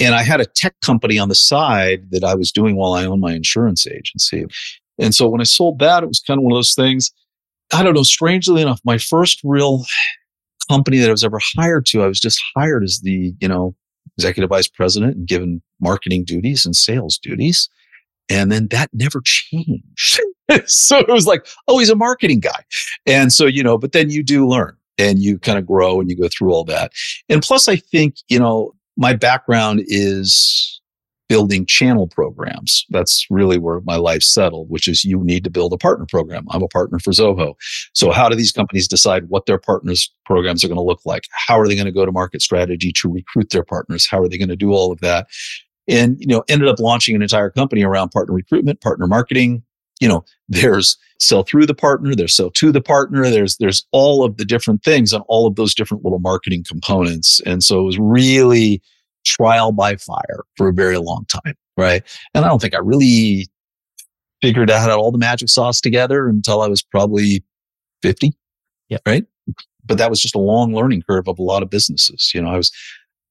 And 0.00 0.14
I 0.14 0.22
had 0.22 0.40
a 0.40 0.46
tech 0.46 0.74
company 0.80 1.18
on 1.18 1.28
the 1.28 1.34
side 1.34 2.10
that 2.10 2.24
I 2.24 2.34
was 2.34 2.50
doing 2.50 2.76
while 2.76 2.94
I 2.94 3.04
owned 3.04 3.20
my 3.20 3.32
insurance 3.32 3.86
agency. 3.86 4.46
And 4.98 5.14
so 5.14 5.28
when 5.28 5.40
I 5.40 5.44
sold 5.44 5.78
that, 5.80 6.02
it 6.02 6.06
was 6.06 6.20
kind 6.20 6.38
of 6.38 6.42
one 6.42 6.52
of 6.52 6.56
those 6.56 6.74
things. 6.74 7.10
I 7.72 7.82
don't 7.82 7.94
know, 7.94 8.02
strangely 8.02 8.62
enough, 8.62 8.80
my 8.84 8.98
first 8.98 9.40
real 9.44 9.84
company 10.68 10.98
that 10.98 11.08
I 11.08 11.12
was 11.12 11.24
ever 11.24 11.38
hired 11.56 11.86
to, 11.86 12.02
I 12.02 12.06
was 12.06 12.20
just 12.20 12.40
hired 12.56 12.82
as 12.82 13.00
the, 13.00 13.34
you 13.40 13.48
know, 13.48 13.74
executive 14.16 14.50
vice 14.50 14.68
president 14.68 15.16
and 15.16 15.28
given 15.28 15.62
marketing 15.80 16.24
duties 16.24 16.64
and 16.64 16.74
sales 16.74 17.18
duties. 17.18 17.68
And 18.30 18.50
then 18.50 18.68
that 18.68 18.88
never 18.94 19.20
changed. 19.24 20.20
so 20.66 20.98
it 20.98 21.08
was 21.08 21.26
like, 21.26 21.46
oh, 21.68 21.78
he's 21.78 21.90
a 21.90 21.96
marketing 21.96 22.40
guy. 22.40 22.64
And 23.06 23.32
so, 23.32 23.46
you 23.46 23.62
know, 23.62 23.76
but 23.76 23.92
then 23.92 24.10
you 24.10 24.22
do 24.22 24.46
learn 24.46 24.76
and 24.98 25.18
you 25.18 25.38
kind 25.38 25.58
of 25.58 25.66
grow 25.66 26.00
and 26.00 26.08
you 26.08 26.16
go 26.16 26.28
through 26.28 26.52
all 26.52 26.64
that. 26.64 26.92
And 27.28 27.42
plus, 27.42 27.68
I 27.68 27.76
think, 27.76 28.16
you 28.28 28.38
know, 28.38 28.72
my 28.96 29.12
background 29.12 29.82
is 29.86 30.80
building 31.28 31.64
channel 31.64 32.08
programs. 32.08 32.84
That's 32.90 33.24
really 33.30 33.56
where 33.56 33.80
my 33.82 33.94
life 33.94 34.20
settled, 34.20 34.68
which 34.68 34.88
is 34.88 35.04
you 35.04 35.22
need 35.22 35.44
to 35.44 35.50
build 35.50 35.72
a 35.72 35.78
partner 35.78 36.04
program. 36.04 36.44
I'm 36.50 36.62
a 36.62 36.68
partner 36.68 36.98
for 36.98 37.12
Zoho. 37.12 37.54
So 37.94 38.10
how 38.10 38.28
do 38.28 38.34
these 38.34 38.50
companies 38.50 38.88
decide 38.88 39.28
what 39.28 39.46
their 39.46 39.56
partners 39.56 40.12
programs 40.26 40.64
are 40.64 40.68
going 40.68 40.76
to 40.76 40.82
look 40.82 41.02
like? 41.04 41.22
How 41.30 41.58
are 41.58 41.68
they 41.68 41.76
going 41.76 41.86
to 41.86 41.92
go 41.92 42.04
to 42.04 42.10
market 42.10 42.42
strategy 42.42 42.92
to 42.94 43.08
recruit 43.08 43.50
their 43.50 43.62
partners? 43.62 44.08
How 44.10 44.20
are 44.20 44.28
they 44.28 44.38
going 44.38 44.48
to 44.48 44.56
do 44.56 44.72
all 44.72 44.90
of 44.90 45.00
that? 45.02 45.28
And 45.88 46.16
you 46.20 46.26
know 46.26 46.44
ended 46.48 46.68
up 46.68 46.78
launching 46.78 47.14
an 47.14 47.22
entire 47.22 47.50
company 47.50 47.82
around 47.82 48.10
partner 48.10 48.34
recruitment 48.34 48.80
partner 48.80 49.06
marketing. 49.06 49.62
You 50.00 50.08
know 50.08 50.24
there's 50.48 50.96
sell 51.20 51.42
through 51.42 51.66
the 51.66 51.74
partner 51.74 52.14
there's 52.14 52.34
sell 52.34 52.50
to 52.50 52.72
the 52.72 52.80
partner 52.80 53.28
there's 53.28 53.58
there's 53.58 53.86
all 53.92 54.24
of 54.24 54.38
the 54.38 54.44
different 54.44 54.82
things 54.82 55.12
and 55.12 55.22
all 55.28 55.46
of 55.46 55.56
those 55.56 55.74
different 55.74 56.02
little 56.02 56.18
marketing 56.18 56.64
components. 56.66 57.40
And 57.44 57.62
so 57.62 57.80
it 57.80 57.84
was 57.84 57.98
really 57.98 58.82
trial 59.26 59.70
by 59.70 59.96
fire 59.96 60.44
for 60.56 60.68
a 60.68 60.72
very 60.72 60.96
long 60.96 61.26
time 61.26 61.54
right? 61.76 62.02
And 62.34 62.44
i 62.44 62.48
don't 62.48 62.60
think 62.60 62.74
i 62.74 62.78
really 62.78 63.48
figured 64.40 64.70
out 64.70 64.90
all 64.90 65.12
the 65.12 65.18
magic 65.18 65.50
sauce 65.50 65.80
together 65.80 66.26
until 66.26 66.62
i 66.62 66.68
was 66.68 66.82
probably 66.82 67.44
50 68.02 68.32
yeah 68.88 68.98
right? 69.06 69.26
But 69.84 69.98
that 69.98 70.10
was 70.10 70.22
just 70.22 70.34
a 70.34 70.40
long 70.40 70.74
learning 70.74 71.02
curve 71.08 71.28
of 71.28 71.38
a 71.38 71.42
lot 71.42 71.62
of 71.62 71.68
businesses. 71.70 72.32
You 72.34 72.40
know 72.42 72.50
i 72.50 72.56
was 72.56 72.72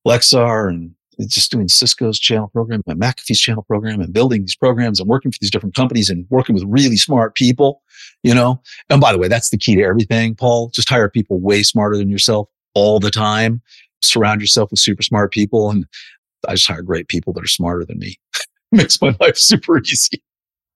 lexar 0.07 0.69
and 0.69 0.91
just 1.27 1.51
doing 1.51 1.67
Cisco's 1.67 2.19
channel 2.19 2.47
program, 2.47 2.81
and 2.87 2.99
McAfee's 2.99 3.39
channel 3.39 3.63
program, 3.63 4.01
and 4.01 4.13
building 4.13 4.41
these 4.41 4.55
programs 4.55 4.99
and 4.99 5.09
working 5.09 5.31
for 5.31 5.37
these 5.41 5.51
different 5.51 5.75
companies 5.75 6.09
and 6.09 6.25
working 6.29 6.55
with 6.55 6.63
really 6.67 6.97
smart 6.97 7.35
people, 7.35 7.81
you 8.23 8.33
know. 8.33 8.61
And 8.89 9.01
by 9.01 9.11
the 9.11 9.17
way, 9.17 9.27
that's 9.27 9.49
the 9.49 9.57
key 9.57 9.75
to 9.75 9.83
everything, 9.83 10.35
Paul. 10.35 10.69
Just 10.69 10.89
hire 10.89 11.09
people 11.09 11.39
way 11.39 11.63
smarter 11.63 11.97
than 11.97 12.09
yourself 12.09 12.47
all 12.73 12.99
the 12.99 13.11
time. 13.11 13.61
Surround 14.01 14.41
yourself 14.41 14.71
with 14.71 14.79
super 14.79 15.03
smart 15.03 15.31
people. 15.31 15.69
And 15.69 15.85
I 16.47 16.53
just 16.53 16.67
hire 16.67 16.81
great 16.81 17.07
people 17.07 17.33
that 17.33 17.43
are 17.43 17.47
smarter 17.47 17.85
than 17.85 17.99
me. 17.99 18.17
Makes 18.71 19.01
my 19.01 19.15
life 19.19 19.37
super 19.37 19.79
easy. 19.79 20.23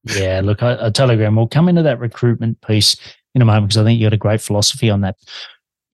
Yeah, 0.04 0.42
look, 0.44 0.60
totally 0.60 1.14
agree. 1.14 1.26
And 1.26 1.38
we'll 1.38 1.48
come 1.48 1.70
into 1.70 1.84
that 1.84 2.00
recruitment 2.00 2.60
piece 2.62 2.98
in 3.36 3.42
a 3.42 3.46
moment 3.46 3.70
because 3.70 3.78
I 3.78 3.84
think 3.86 4.00
you 4.00 4.08
got 4.08 4.14
a 4.14 4.18
great 4.18 4.42
philosophy 4.42 4.90
on 4.90 5.02
that. 5.02 5.16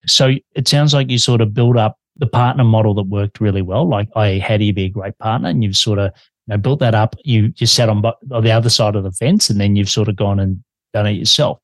So 0.06 0.32
it 0.56 0.66
sounds 0.66 0.94
like 0.94 1.10
you 1.10 1.18
sort 1.18 1.40
of 1.40 1.54
build 1.54 1.76
up 1.76 1.99
the 2.20 2.26
partner 2.26 2.64
model 2.64 2.94
that 2.94 3.04
worked 3.04 3.40
really 3.40 3.62
well. 3.62 3.88
Like, 3.88 4.08
I, 4.14 4.38
how 4.38 4.58
do 4.58 4.64
you 4.64 4.72
be 4.72 4.84
a 4.84 4.90
great 4.90 5.18
partner? 5.18 5.48
And 5.48 5.64
you've 5.64 5.76
sort 5.76 5.98
of 5.98 6.12
you 6.46 6.54
know, 6.54 6.58
built 6.58 6.78
that 6.80 6.94
up. 6.94 7.16
You 7.24 7.52
you 7.56 7.66
sat 7.66 7.88
on, 7.88 8.04
on 8.04 8.44
the 8.44 8.52
other 8.52 8.70
side 8.70 8.94
of 8.94 9.02
the 9.02 9.12
fence, 9.12 9.50
and 9.50 9.60
then 9.60 9.74
you've 9.74 9.90
sort 9.90 10.08
of 10.08 10.16
gone 10.16 10.38
and 10.38 10.62
done 10.92 11.06
it 11.06 11.12
yourself. 11.12 11.58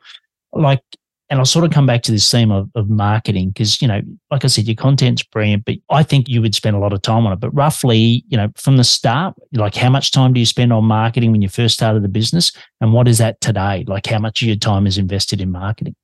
Like, 0.53 0.81
and 1.29 1.39
I'll 1.39 1.45
sort 1.45 1.67
of 1.67 1.73
come 1.73 1.87
back 1.87 2.03
to 2.05 2.13
this 2.13 2.31
theme 2.31 2.51
of, 2.51 2.71
of 2.75 2.89
marketing 2.89 3.51
because 3.51 3.83
you 3.83 3.89
know, 3.89 4.01
like 4.31 4.45
I 4.45 4.49
said, 4.49 4.67
your 4.67 4.77
content's 4.77 5.23
brilliant, 5.23 5.67
but 5.67 5.77
I 5.91 6.03
think 6.03 6.29
you 6.29 6.41
would 6.41 6.55
spend 6.55 6.75
a 6.75 6.79
lot 6.79 6.95
of 6.95 7.03
time 7.03 7.27
on 7.27 7.35
it. 7.35 7.41
But 7.41 7.55
roughly, 7.55 8.25
you 8.29 8.39
know, 8.39 8.49
from 8.57 8.79
the 8.79 8.85
start, 8.85 9.35
like 9.53 9.75
how 9.75 9.91
much 9.91 10.11
time 10.11 10.33
do 10.33 10.41
you 10.41 10.47
spend 10.47 10.73
on 10.73 10.85
marketing 10.85 11.33
when 11.33 11.43
you 11.43 11.51
first 11.51 11.75
started 11.75 12.03
the 12.03 12.09
business, 12.09 12.51
and 12.81 12.95
what 12.95 13.09
is 13.09 13.19
that 13.19 13.41
today? 13.43 13.85
Like, 13.87 14.07
how 14.07 14.19
much 14.19 14.41
of 14.41 14.49
your 14.49 14.57
time 14.57 14.87
is 14.87 14.97
invested 14.97 15.43
in 15.43 15.53
marketing? 15.53 15.95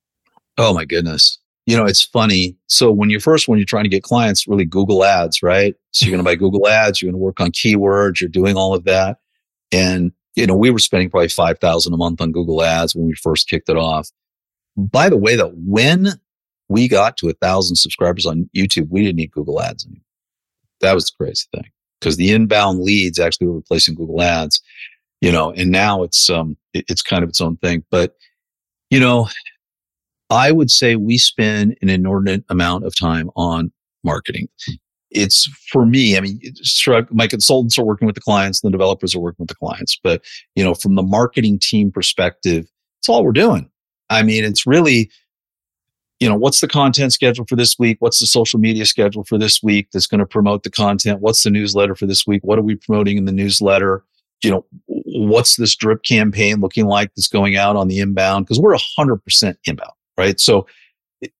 Oh 0.59 0.73
my 0.75 0.85
goodness 0.85 1.39
you 1.65 1.77
know, 1.77 1.85
it's 1.85 2.03
funny. 2.03 2.57
So 2.67 2.91
when 2.91 3.09
you're 3.09 3.19
first, 3.19 3.47
when 3.47 3.57
you're 3.57 3.65
trying 3.65 3.85
to 3.85 3.89
get 3.89 4.03
clients, 4.03 4.47
really 4.47 4.65
Google 4.65 5.03
ads, 5.03 5.41
right? 5.41 5.75
So 5.91 6.05
you're 6.05 6.11
going 6.11 6.23
to 6.23 6.29
buy 6.29 6.35
Google 6.35 6.67
ads, 6.67 7.01
you're 7.01 7.11
going 7.11 7.19
to 7.19 7.23
work 7.23 7.39
on 7.39 7.51
keywords, 7.51 8.19
you're 8.19 8.29
doing 8.29 8.57
all 8.57 8.73
of 8.73 8.83
that. 8.85 9.17
And, 9.71 10.11
you 10.35 10.45
know, 10.45 10.55
we 10.55 10.71
were 10.71 10.79
spending 10.79 11.09
probably 11.09 11.29
5,000 11.29 11.93
a 11.93 11.97
month 11.97 12.19
on 12.19 12.31
Google 12.31 12.63
ads 12.63 12.95
when 12.95 13.07
we 13.07 13.13
first 13.13 13.47
kicked 13.47 13.69
it 13.69 13.77
off. 13.77 14.09
By 14.75 15.09
the 15.09 15.17
way, 15.17 15.35
though, 15.35 15.53
when 15.55 16.07
we 16.67 16.87
got 16.87 17.17
to 17.17 17.29
a 17.29 17.33
thousand 17.33 17.75
subscribers 17.77 18.25
on 18.25 18.49
YouTube, 18.55 18.89
we 18.89 19.03
didn't 19.03 19.17
need 19.17 19.31
Google 19.31 19.61
ads 19.61 19.85
anymore. 19.85 20.01
That 20.81 20.93
was 20.93 21.05
the 21.05 21.23
crazy 21.23 21.45
thing 21.53 21.69
because 21.99 22.17
the 22.17 22.33
inbound 22.33 22.81
leads 22.81 23.19
actually 23.19 23.47
were 23.47 23.55
replacing 23.55 23.95
Google 23.95 24.21
ads, 24.21 24.61
you 25.21 25.31
know, 25.31 25.51
and 25.51 25.71
now 25.71 26.03
it's, 26.03 26.29
um, 26.29 26.57
it, 26.73 26.83
it's 26.89 27.01
kind 27.01 27.23
of 27.23 27.29
its 27.29 27.39
own 27.39 27.55
thing. 27.57 27.85
But, 27.89 28.15
you 28.89 28.99
know, 28.99 29.29
I 30.29 30.51
would 30.51 30.71
say 30.71 30.95
we 30.95 31.17
spend 31.17 31.77
an 31.81 31.89
inordinate 31.89 32.43
amount 32.49 32.85
of 32.85 32.97
time 32.97 33.29
on 33.35 33.71
marketing. 34.03 34.47
It's 35.11 35.45
for 35.71 35.85
me, 35.85 36.17
I 36.17 36.21
mean, 36.21 36.41
my 37.11 37.27
consultants 37.27 37.77
are 37.77 37.85
working 37.85 38.07
with 38.07 38.15
the 38.15 38.21
clients, 38.21 38.61
the 38.61 38.71
developers 38.71 39.13
are 39.13 39.19
working 39.19 39.43
with 39.43 39.49
the 39.49 39.55
clients, 39.55 39.99
but 40.03 40.23
you 40.55 40.63
know, 40.63 40.73
from 40.73 40.95
the 40.95 41.03
marketing 41.03 41.59
team 41.59 41.91
perspective, 41.91 42.65
it's 42.99 43.09
all 43.09 43.23
we're 43.23 43.31
doing. 43.31 43.69
I 44.09 44.23
mean, 44.23 44.43
it's 44.43 44.65
really, 44.65 45.11
you 46.19 46.27
know, 46.27 46.35
what's 46.35 46.61
the 46.61 46.67
content 46.67 47.13
schedule 47.13 47.45
for 47.47 47.55
this 47.55 47.77
week? 47.77 47.97
What's 47.99 48.19
the 48.19 48.25
social 48.25 48.59
media 48.59 48.85
schedule 48.85 49.23
for 49.23 49.37
this 49.37 49.61
week 49.61 49.89
that's 49.93 50.07
going 50.07 50.19
to 50.19 50.25
promote 50.25 50.63
the 50.63 50.71
content? 50.71 51.19
What's 51.19 51.43
the 51.43 51.51
newsletter 51.51 51.95
for 51.95 52.07
this 52.07 52.25
week? 52.25 52.41
What 52.43 52.57
are 52.57 52.63
we 52.63 52.75
promoting 52.75 53.17
in 53.17 53.25
the 53.25 53.31
newsletter? 53.31 54.03
You 54.43 54.51
know, 54.51 54.65
what's 54.87 55.57
this 55.57 55.75
drip 55.75 56.03
campaign 56.03 56.59
looking 56.59 56.85
like 56.85 57.13
that's 57.15 57.27
going 57.27 57.55
out 57.55 57.75
on 57.75 57.87
the 57.87 57.99
inbound? 57.99 58.45
Because 58.45 58.59
we're 58.59 58.75
100% 58.75 59.55
inbound 59.65 59.91
right? 60.17 60.39
So 60.39 60.67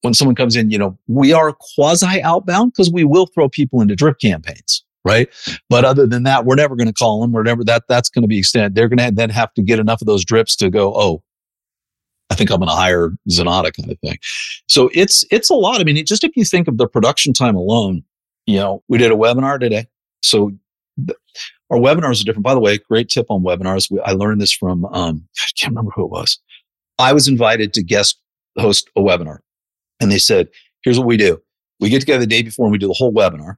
when 0.01 0.13
someone 0.13 0.35
comes 0.35 0.55
in, 0.55 0.71
you 0.71 0.77
know, 0.77 0.97
we 1.07 1.33
are 1.33 1.53
quasi 1.75 2.21
outbound 2.21 2.73
because 2.73 2.91
we 2.91 3.03
will 3.03 3.27
throw 3.27 3.49
people 3.49 3.81
into 3.81 3.95
drip 3.95 4.19
campaigns, 4.19 4.83
right? 5.05 5.29
But 5.69 5.85
other 5.85 6.07
than 6.07 6.23
that, 6.23 6.45
we're 6.45 6.55
never 6.55 6.75
going 6.75 6.87
to 6.87 6.93
call 6.93 7.21
them. 7.21 7.31
We're 7.31 7.43
never 7.43 7.63
that 7.65 7.83
that's 7.87 8.09
going 8.09 8.23
to 8.23 8.27
be 8.27 8.39
extended. 8.39 8.75
They're 8.75 8.87
going 8.87 8.99
to 8.99 9.11
then 9.13 9.29
have 9.29 9.53
to 9.55 9.61
get 9.61 9.79
enough 9.79 10.01
of 10.01 10.07
those 10.07 10.23
drips 10.23 10.55
to 10.57 10.69
go, 10.69 10.93
oh, 10.95 11.23
I 12.29 12.35
think 12.35 12.49
I'm 12.49 12.57
going 12.57 12.69
to 12.69 12.75
hire 12.75 13.11
Zenatta 13.29 13.73
kind 13.73 13.91
of 13.91 13.99
thing. 13.99 14.17
So 14.67 14.89
it's 14.93 15.25
it's 15.29 15.49
a 15.49 15.55
lot. 15.55 15.79
I 15.79 15.83
mean, 15.83 16.03
just 16.05 16.23
if 16.23 16.31
you 16.35 16.45
think 16.45 16.67
of 16.67 16.77
the 16.77 16.87
production 16.87 17.33
time 17.33 17.55
alone, 17.55 18.03
you 18.45 18.57
know, 18.57 18.83
we 18.87 18.97
did 18.97 19.11
a 19.11 19.15
webinar 19.15 19.59
today. 19.59 19.87
So 20.21 20.51
th- 21.05 21.17
our 21.69 21.77
webinars 21.77 22.21
are 22.21 22.23
different. 22.23 22.43
By 22.43 22.53
the 22.53 22.59
way, 22.59 22.77
great 22.77 23.09
tip 23.09 23.27
on 23.29 23.43
webinars. 23.43 23.91
We, 23.91 23.99
I 24.01 24.11
learned 24.11 24.41
this 24.41 24.53
from 24.53 24.85
um, 24.85 25.27
I 25.39 25.49
can't 25.59 25.71
remember 25.71 25.91
who 25.95 26.05
it 26.05 26.11
was. 26.11 26.39
I 26.99 27.13
was 27.13 27.27
invited 27.27 27.73
to 27.73 27.83
guest 27.83 28.19
host 28.57 28.89
a 28.95 29.01
webinar. 29.01 29.39
And 29.99 30.11
they 30.11 30.19
said, 30.19 30.49
here's 30.83 30.97
what 30.97 31.07
we 31.07 31.17
do. 31.17 31.41
We 31.79 31.89
get 31.89 31.99
together 31.99 32.19
the 32.19 32.27
day 32.27 32.43
before 32.43 32.65
and 32.65 32.71
we 32.71 32.77
do 32.77 32.87
the 32.87 32.93
whole 32.93 33.13
webinar 33.13 33.55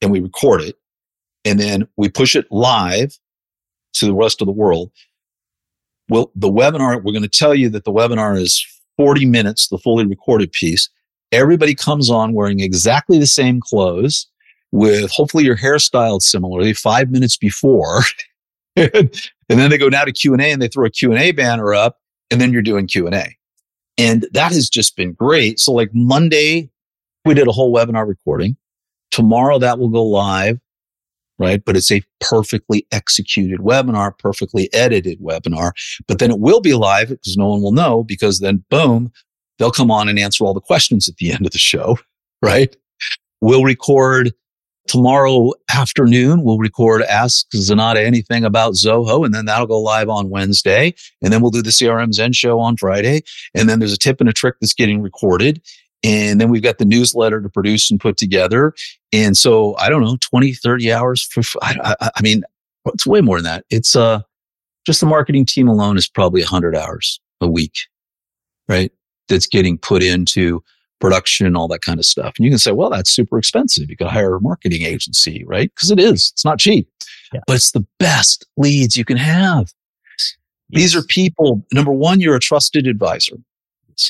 and 0.00 0.10
we 0.10 0.20
record 0.20 0.62
it. 0.62 0.76
And 1.44 1.58
then 1.58 1.88
we 1.96 2.08
push 2.08 2.36
it 2.36 2.46
live 2.50 3.18
to 3.94 4.06
the 4.06 4.14
rest 4.14 4.40
of 4.40 4.46
the 4.46 4.52
world. 4.52 4.90
Well, 6.08 6.30
the 6.34 6.50
webinar, 6.50 7.02
we're 7.02 7.12
going 7.12 7.22
to 7.22 7.28
tell 7.28 7.54
you 7.54 7.68
that 7.70 7.84
the 7.84 7.92
webinar 7.92 8.40
is 8.40 8.66
40 8.96 9.26
minutes, 9.26 9.68
the 9.68 9.78
fully 9.78 10.06
recorded 10.06 10.52
piece. 10.52 10.88
Everybody 11.32 11.74
comes 11.74 12.10
on 12.10 12.32
wearing 12.32 12.60
exactly 12.60 13.18
the 13.18 13.26
same 13.26 13.60
clothes 13.60 14.26
with 14.72 15.10
hopefully 15.10 15.44
your 15.44 15.56
hairstyle 15.56 16.20
similarly 16.20 16.72
five 16.72 17.10
minutes 17.10 17.36
before. 17.36 18.00
and 18.76 19.10
then 19.48 19.70
they 19.70 19.78
go 19.78 19.88
now 19.88 20.04
to 20.04 20.12
Q&A 20.12 20.50
and 20.50 20.60
they 20.60 20.68
throw 20.68 20.86
a 20.86 20.90
Q&A 20.90 21.32
banner 21.32 21.74
up 21.74 21.98
and 22.30 22.40
then 22.40 22.52
you're 22.52 22.62
doing 22.62 22.86
Q&A. 22.86 23.37
And 23.98 24.26
that 24.32 24.52
has 24.52 24.70
just 24.70 24.96
been 24.96 25.12
great. 25.12 25.58
So 25.58 25.72
like 25.72 25.90
Monday, 25.92 26.70
we 27.24 27.34
did 27.34 27.48
a 27.48 27.52
whole 27.52 27.74
webinar 27.74 28.06
recording. 28.06 28.56
Tomorrow 29.10 29.58
that 29.58 29.78
will 29.78 29.88
go 29.88 30.04
live, 30.04 30.60
right? 31.38 31.62
But 31.64 31.76
it's 31.76 31.90
a 31.90 32.02
perfectly 32.20 32.86
executed 32.92 33.58
webinar, 33.60 34.16
perfectly 34.16 34.72
edited 34.72 35.20
webinar. 35.20 35.72
But 36.06 36.20
then 36.20 36.30
it 36.30 36.38
will 36.38 36.60
be 36.60 36.74
live 36.74 37.08
because 37.08 37.36
no 37.36 37.48
one 37.48 37.62
will 37.62 37.72
know 37.72 38.04
because 38.04 38.38
then 38.38 38.64
boom, 38.70 39.10
they'll 39.58 39.72
come 39.72 39.90
on 39.90 40.08
and 40.08 40.18
answer 40.18 40.44
all 40.44 40.54
the 40.54 40.60
questions 40.60 41.08
at 41.08 41.16
the 41.16 41.32
end 41.32 41.44
of 41.44 41.52
the 41.52 41.58
show, 41.58 41.98
right? 42.42 42.74
We'll 43.40 43.64
record 43.64 44.32
tomorrow 44.88 45.52
afternoon, 45.72 46.42
we'll 46.42 46.58
record 46.58 47.02
Ask 47.02 47.48
Zenatta 47.50 48.04
anything 48.04 48.44
about 48.44 48.74
Zoho, 48.74 49.24
and 49.24 49.34
then 49.34 49.44
that'll 49.44 49.66
go 49.66 49.80
live 49.80 50.08
on 50.08 50.30
Wednesday. 50.30 50.94
And 51.22 51.32
then 51.32 51.40
we'll 51.40 51.50
do 51.50 51.62
the 51.62 51.70
CRM 51.70 52.12
Zen 52.12 52.32
show 52.32 52.58
on 52.58 52.76
Friday. 52.76 53.22
And 53.54 53.68
then 53.68 53.78
there's 53.78 53.92
a 53.92 53.98
tip 53.98 54.20
and 54.20 54.28
a 54.28 54.32
trick 54.32 54.56
that's 54.60 54.74
getting 54.74 55.02
recorded. 55.02 55.62
And 56.02 56.40
then 56.40 56.48
we've 56.48 56.62
got 56.62 56.78
the 56.78 56.84
newsletter 56.84 57.40
to 57.40 57.48
produce 57.48 57.90
and 57.90 58.00
put 58.00 58.16
together. 58.16 58.72
And 59.12 59.36
so 59.36 59.76
I 59.76 59.88
don't 59.88 60.02
know, 60.02 60.16
20, 60.20 60.54
30 60.54 60.92
hours 60.92 61.22
for, 61.24 61.42
I, 61.62 61.96
I, 62.00 62.10
I 62.16 62.22
mean, 62.22 62.42
it's 62.86 63.06
way 63.06 63.20
more 63.20 63.36
than 63.36 63.44
that. 63.44 63.64
It's, 63.70 63.94
uh, 63.94 64.20
just 64.86 65.00
the 65.00 65.06
marketing 65.06 65.44
team 65.44 65.68
alone 65.68 65.98
is 65.98 66.08
probably 66.08 66.40
100 66.40 66.74
hours 66.74 67.20
a 67.40 67.48
week, 67.48 67.76
right? 68.68 68.90
That's 69.28 69.46
getting 69.46 69.76
put 69.76 70.02
into 70.02 70.62
production, 71.00 71.56
all 71.56 71.68
that 71.68 71.82
kind 71.82 71.98
of 71.98 72.04
stuff. 72.04 72.34
And 72.36 72.44
you 72.44 72.50
can 72.50 72.58
say, 72.58 72.72
well, 72.72 72.90
that's 72.90 73.10
super 73.10 73.38
expensive. 73.38 73.88
You 73.88 73.96
could 73.96 74.08
hire 74.08 74.34
a 74.34 74.40
marketing 74.40 74.82
agency, 74.82 75.44
right? 75.46 75.72
Because 75.74 75.90
it 75.90 76.00
is. 76.00 76.30
It's 76.32 76.44
not 76.44 76.58
cheap, 76.58 76.88
yeah. 77.32 77.40
but 77.46 77.56
it's 77.56 77.72
the 77.72 77.86
best 77.98 78.46
leads 78.56 78.96
you 78.96 79.04
can 79.04 79.16
have. 79.16 79.72
Yes. 80.18 80.36
These 80.70 80.96
are 80.96 81.02
people, 81.02 81.64
number 81.72 81.92
one, 81.92 82.20
you're 82.20 82.36
a 82.36 82.40
trusted 82.40 82.86
advisor. 82.86 83.36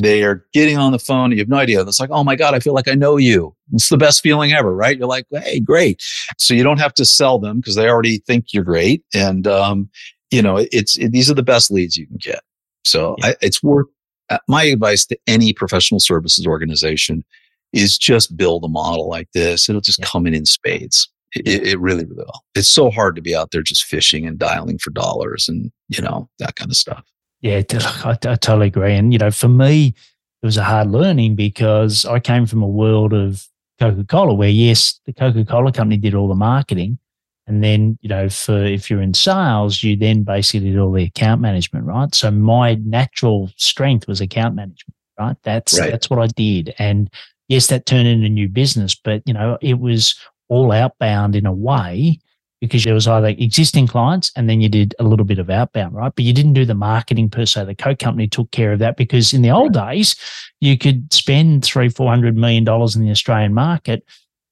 They 0.00 0.22
are 0.22 0.44
getting 0.52 0.76
on 0.76 0.92
the 0.92 0.98
phone. 0.98 1.32
You 1.32 1.38
have 1.38 1.48
no 1.48 1.56
idea. 1.56 1.80
It's 1.80 1.98
like, 1.98 2.10
oh 2.12 2.22
my 2.22 2.36
God, 2.36 2.54
I 2.54 2.60
feel 2.60 2.74
like 2.74 2.88
I 2.88 2.94
know 2.94 3.16
you. 3.16 3.56
It's 3.72 3.88
the 3.88 3.96
best 3.96 4.20
feeling 4.20 4.52
ever, 4.52 4.74
right? 4.74 4.98
You're 4.98 5.08
like, 5.08 5.24
hey, 5.30 5.60
great. 5.60 6.02
So 6.36 6.52
you 6.52 6.62
don't 6.62 6.78
have 6.78 6.92
to 6.94 7.06
sell 7.06 7.38
them 7.38 7.56
because 7.56 7.74
they 7.74 7.88
already 7.88 8.18
think 8.18 8.52
you're 8.52 8.64
great. 8.64 9.02
And, 9.14 9.46
um, 9.46 9.88
you 10.30 10.42
know, 10.42 10.58
it's, 10.72 10.98
it, 10.98 11.12
these 11.12 11.30
are 11.30 11.34
the 11.34 11.42
best 11.42 11.70
leads 11.70 11.96
you 11.96 12.06
can 12.06 12.18
get. 12.18 12.42
So 12.84 13.16
yeah. 13.18 13.28
I, 13.28 13.34
it's 13.40 13.62
worth 13.62 13.86
Uh, 14.30 14.38
my 14.48 14.64
advice 14.64 15.06
to 15.06 15.18
any 15.26 15.52
professional 15.52 16.00
services 16.00 16.46
organization 16.46 17.24
is 17.72 17.98
just 17.98 18.36
build 18.36 18.64
a 18.64 18.68
model 18.68 19.08
like 19.08 19.28
this. 19.32 19.68
It'll 19.68 19.80
just 19.80 20.02
come 20.02 20.26
in 20.26 20.34
in 20.34 20.46
spades. 20.46 21.08
It, 21.34 21.66
it, 21.66 21.78
really 21.78 22.06
will. 22.06 22.42
It's 22.54 22.68
so 22.68 22.90
hard 22.90 23.14
to 23.16 23.22
be 23.22 23.36
out 23.36 23.50
there 23.50 23.62
just 23.62 23.84
fishing 23.84 24.26
and 24.26 24.38
dialing 24.38 24.78
for 24.78 24.90
dollars 24.90 25.46
and, 25.46 25.70
you 25.88 26.02
know, 26.02 26.28
that 26.38 26.56
kind 26.56 26.70
of 26.70 26.76
stuff. 26.76 27.04
Yeah, 27.42 27.62
I, 28.04 28.10
I 28.12 28.14
totally 28.14 28.68
agree. 28.68 28.94
And, 28.94 29.12
you 29.12 29.18
know, 29.18 29.30
for 29.30 29.48
me, 29.48 29.94
it 30.42 30.46
was 30.46 30.56
a 30.56 30.64
hard 30.64 30.90
learning 30.90 31.34
because 31.34 32.06
I 32.06 32.18
came 32.18 32.46
from 32.46 32.62
a 32.62 32.68
world 32.68 33.12
of 33.12 33.46
Coca 33.78 34.04
Cola 34.04 34.32
where, 34.34 34.48
yes, 34.48 35.00
the 35.04 35.12
Coca 35.12 35.44
Cola 35.44 35.70
company 35.70 35.98
did 35.98 36.14
all 36.14 36.28
the 36.28 36.34
marketing, 36.34 36.98
and 37.48 37.64
then, 37.64 37.98
you 38.02 38.10
know, 38.10 38.28
for 38.28 38.62
if 38.62 38.90
you're 38.90 39.00
in 39.00 39.14
sales, 39.14 39.82
you 39.82 39.96
then 39.96 40.22
basically 40.22 40.70
do 40.70 40.82
all 40.82 40.92
the 40.92 41.04
account 41.04 41.40
management, 41.40 41.86
right? 41.86 42.14
So 42.14 42.30
my 42.30 42.74
natural 42.74 43.50
strength 43.56 44.06
was 44.06 44.20
account 44.20 44.54
management, 44.54 44.94
right? 45.18 45.36
That's 45.44 45.78
right. 45.80 45.90
that's 45.90 46.10
what 46.10 46.18
I 46.18 46.26
did. 46.26 46.74
And 46.78 47.10
yes, 47.48 47.68
that 47.68 47.86
turned 47.86 48.06
into 48.06 48.28
new 48.28 48.48
business, 48.48 48.94
but 48.94 49.22
you 49.24 49.32
know, 49.32 49.56
it 49.62 49.80
was 49.80 50.14
all 50.48 50.72
outbound 50.72 51.34
in 51.34 51.46
a 51.46 51.52
way 51.52 52.20
because 52.60 52.84
there 52.84 52.94
was 52.94 53.08
either 53.08 53.28
existing 53.28 53.86
clients 53.86 54.30
and 54.36 54.50
then 54.50 54.60
you 54.60 54.68
did 54.68 54.94
a 54.98 55.04
little 55.04 55.24
bit 55.24 55.38
of 55.38 55.48
outbound, 55.48 55.94
right? 55.94 56.12
But 56.14 56.24
you 56.24 56.34
didn't 56.34 56.54
do 56.54 56.66
the 56.66 56.74
marketing 56.74 57.30
per 57.30 57.46
se. 57.46 57.64
The 57.64 57.74
Coke 57.74 57.98
company 57.98 58.28
took 58.28 58.50
care 58.50 58.72
of 58.72 58.78
that 58.80 58.96
because 58.96 59.32
in 59.32 59.40
the 59.42 59.50
old 59.50 59.72
days, 59.72 60.16
you 60.60 60.76
could 60.76 61.12
spend 61.14 61.64
three, 61.64 61.88
four 61.88 62.10
hundred 62.10 62.36
million 62.36 62.64
dollars 62.64 62.94
in 62.94 63.04
the 63.04 63.10
Australian 63.10 63.54
market 63.54 64.04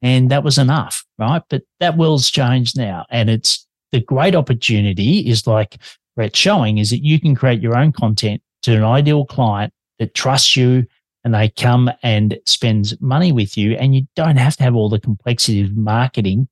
and 0.02 0.30
that 0.30 0.44
was 0.44 0.58
enough, 0.58 1.04
right? 1.18 1.42
But 1.48 1.62
that 1.80 1.96
world's 1.96 2.30
changed 2.30 2.76
now. 2.76 3.06
And 3.10 3.30
it's 3.30 3.66
the 3.92 4.00
great 4.00 4.34
opportunity 4.34 5.28
is 5.28 5.46
like 5.46 5.78
Brett's 6.16 6.38
showing 6.38 6.78
is 6.78 6.90
that 6.90 7.04
you 7.04 7.20
can 7.20 7.34
create 7.34 7.60
your 7.60 7.76
own 7.76 7.92
content 7.92 8.42
to 8.62 8.74
an 8.76 8.84
ideal 8.84 9.24
client 9.24 9.72
that 9.98 10.14
trusts 10.14 10.56
you 10.56 10.84
and 11.24 11.34
they 11.34 11.48
come 11.48 11.90
and 12.02 12.38
spends 12.46 13.00
money 13.00 13.32
with 13.32 13.56
you. 13.56 13.74
And 13.76 13.94
you 13.94 14.06
don't 14.14 14.36
have 14.36 14.56
to 14.56 14.62
have 14.62 14.76
all 14.76 14.88
the 14.88 15.00
complexity 15.00 15.62
of 15.62 15.76
marketing 15.76 16.48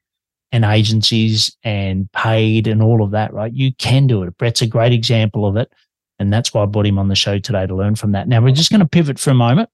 and 0.52 0.64
agencies 0.64 1.56
and 1.62 2.10
paid 2.12 2.66
and 2.66 2.82
all 2.82 3.02
of 3.02 3.10
that, 3.12 3.32
right? 3.32 3.52
You 3.52 3.74
can 3.74 4.06
do 4.06 4.22
it. 4.22 4.36
Brett's 4.36 4.62
a 4.62 4.66
great 4.66 4.92
example 4.92 5.46
of 5.46 5.56
it. 5.56 5.72
And 6.18 6.32
that's 6.32 6.54
why 6.54 6.62
I 6.62 6.66
brought 6.66 6.86
him 6.86 6.98
on 6.98 7.08
the 7.08 7.14
show 7.16 7.38
today 7.38 7.66
to 7.66 7.74
learn 7.74 7.96
from 7.96 8.12
that. 8.12 8.28
Now, 8.28 8.40
we're 8.40 8.54
just 8.54 8.70
going 8.70 8.80
to 8.80 8.86
pivot 8.86 9.18
for 9.18 9.30
a 9.30 9.34
moment 9.34 9.68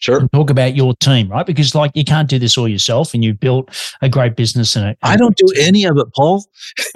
Sure. 0.00 0.26
talk 0.28 0.48
about 0.48 0.74
your 0.74 0.94
team, 0.96 1.28
right? 1.28 1.46
Because 1.46 1.74
like 1.74 1.92
you 1.94 2.04
can't 2.04 2.28
do 2.28 2.38
this 2.38 2.56
all 2.56 2.66
yourself 2.66 3.12
and 3.12 3.22
you've 3.22 3.38
built 3.38 3.68
a 4.00 4.08
great 4.08 4.34
business 4.34 4.74
and 4.74 4.96
I 5.02 5.16
don't 5.16 5.36
do 5.36 5.46
any 5.60 5.84
of 5.84 5.98
it, 5.98 6.06
Paul. 6.14 6.44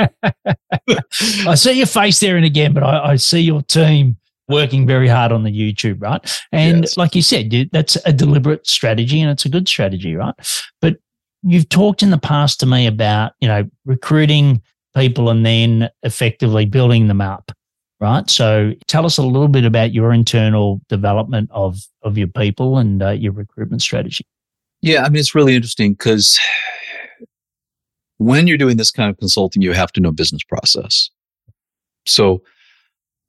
I 1.47 1.55
see 1.55 1.73
your 1.73 1.87
face 1.87 2.19
there 2.21 2.37
and 2.37 2.47
again, 2.47 2.73
but 2.73 2.83
I, 2.83 3.12
I, 3.12 3.17
see 3.17 3.40
your 3.40 3.62
team 3.62 4.17
working 4.49 4.87
very 4.87 5.07
hard 5.07 5.33
on 5.33 5.45
the 5.45 5.51
YouTube, 5.51 6.01
right? 6.01 6.43
And 6.51 6.83
yes. 6.83 6.97
like 6.97 7.14
you 7.14 7.21
said, 7.21 7.53
that's 7.73 7.97
a 8.07 8.12
deliberate 8.12 8.67
strategy 8.67 9.21
and 9.21 9.31
it's 9.31 9.45
a 9.45 9.51
good 9.51 9.69
strategy, 9.69 10.17
right? 10.17 10.35
But 10.81 10.97
you've 11.43 11.69
talked 11.69 12.03
in 12.03 12.11
the 12.11 12.19
past 12.19 12.59
to 12.61 12.67
me 12.67 12.87
about, 12.87 13.33
you 13.40 13.49
know, 13.49 13.64
recruiting 13.85 14.62
people 14.97 15.29
and 15.29 15.45
then 15.45 15.90
effectively 16.03 16.64
building 16.64 17.09
them 17.09 17.21
up 17.21 17.53
right? 18.00 18.28
So 18.28 18.72
tell 18.87 19.07
us 19.07 19.18
a 19.18 19.22
little 19.22 19.48
bit 19.48 19.64
about 19.64 19.92
your 19.92 20.12
internal 20.12 20.80
development 20.88 21.50
of 21.52 21.78
of 22.02 22.18
your 22.18 22.28
people 22.28 22.78
and 22.78 23.02
uh, 23.02 23.11
your 23.11 23.33
recruitment 23.33 23.83
strategy. 23.83 24.26
Yeah, 24.83 25.02
I 25.04 25.09
mean 25.09 25.20
it's 25.20 25.35
really 25.35 25.54
interesting 25.54 25.92
because 25.92 26.38
when 28.18 28.46
you're 28.46 28.59
doing 28.59 28.76
this 28.76 28.90
kind 28.90 29.11
of 29.11 29.18
consulting, 29.18 29.62
you 29.62 29.72
have 29.72 29.92
to 29.92 30.00
know 30.00 30.12
business 30.12 30.42
process. 30.44 31.11
So 32.07 32.42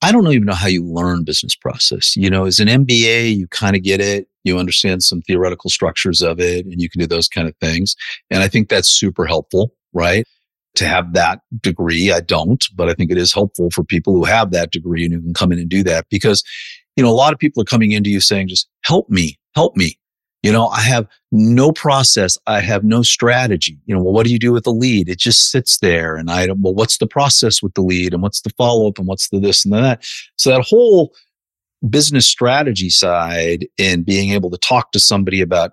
I 0.01 0.11
don't 0.11 0.27
even 0.27 0.45
know 0.45 0.53
how 0.53 0.67
you 0.67 0.85
learn 0.85 1.23
business 1.23 1.55
process. 1.55 2.15
You 2.15 2.29
know, 2.29 2.45
as 2.45 2.59
an 2.59 2.67
MBA, 2.67 3.35
you 3.35 3.47
kind 3.47 3.75
of 3.75 3.83
get 3.83 4.01
it. 4.01 4.27
You 4.43 4.59
understand 4.59 5.03
some 5.03 5.21
theoretical 5.21 5.69
structures 5.69 6.21
of 6.21 6.39
it 6.39 6.65
and 6.65 6.81
you 6.81 6.89
can 6.89 7.01
do 7.01 7.07
those 7.07 7.27
kind 7.27 7.47
of 7.47 7.55
things. 7.57 7.95
And 8.29 8.43
I 8.43 8.47
think 8.47 8.69
that's 8.69 8.87
super 8.87 9.25
helpful, 9.25 9.73
right? 9.93 10.25
To 10.75 10.87
have 10.87 11.13
that 11.13 11.41
degree. 11.61 12.11
I 12.11 12.19
don't, 12.19 12.63
but 12.75 12.89
I 12.89 12.93
think 12.93 13.11
it 13.11 13.17
is 13.17 13.33
helpful 13.33 13.69
for 13.71 13.83
people 13.83 14.13
who 14.13 14.25
have 14.25 14.51
that 14.51 14.71
degree 14.71 15.05
and 15.05 15.13
who 15.13 15.21
can 15.21 15.33
come 15.33 15.51
in 15.51 15.59
and 15.59 15.69
do 15.69 15.83
that 15.83 16.05
because, 16.09 16.43
you 16.95 17.03
know, 17.03 17.09
a 17.09 17.15
lot 17.15 17.31
of 17.31 17.39
people 17.39 17.61
are 17.61 17.65
coming 17.65 17.93
into 17.93 18.09
you 18.09 18.19
saying, 18.19 18.49
just 18.49 18.67
help 18.83 19.09
me, 19.09 19.39
help 19.55 19.77
me. 19.77 19.97
You 20.43 20.51
know, 20.51 20.67
I 20.67 20.81
have 20.81 21.07
no 21.31 21.71
process. 21.71 22.37
I 22.45 22.59
have 22.59 22.83
no 22.83 23.01
strategy. 23.01 23.79
You 23.85 23.95
know, 23.95 24.03
well, 24.03 24.13
what 24.13 24.25
do 24.25 24.31
you 24.31 24.37
do 24.37 24.51
with 24.51 24.65
the 24.65 24.73
lead? 24.73 25.09
It 25.09 25.17
just 25.17 25.49
sits 25.49 25.79
there. 25.79 26.17
And 26.17 26.29
I 26.29 26.45
don't, 26.45 26.61
well, 26.61 26.75
what's 26.75 26.99
the 26.99 27.07
process 27.07 27.63
with 27.63 27.73
the 27.73 27.81
lead 27.81 28.13
and 28.13 28.21
what's 28.21 28.41
the 28.41 28.51
follow 28.51 28.87
up 28.87 28.99
and 28.99 29.07
what's 29.07 29.29
the 29.29 29.39
this 29.39 29.65
and 29.65 29.73
the 29.73 29.81
that? 29.81 30.05
So 30.35 30.51
that 30.51 30.61
whole 30.61 31.15
business 31.89 32.27
strategy 32.27 32.89
side 32.89 33.67
and 33.79 34.05
being 34.05 34.31
able 34.31 34.51
to 34.51 34.57
talk 34.57 34.91
to 34.91 34.99
somebody 34.99 35.41
about 35.41 35.71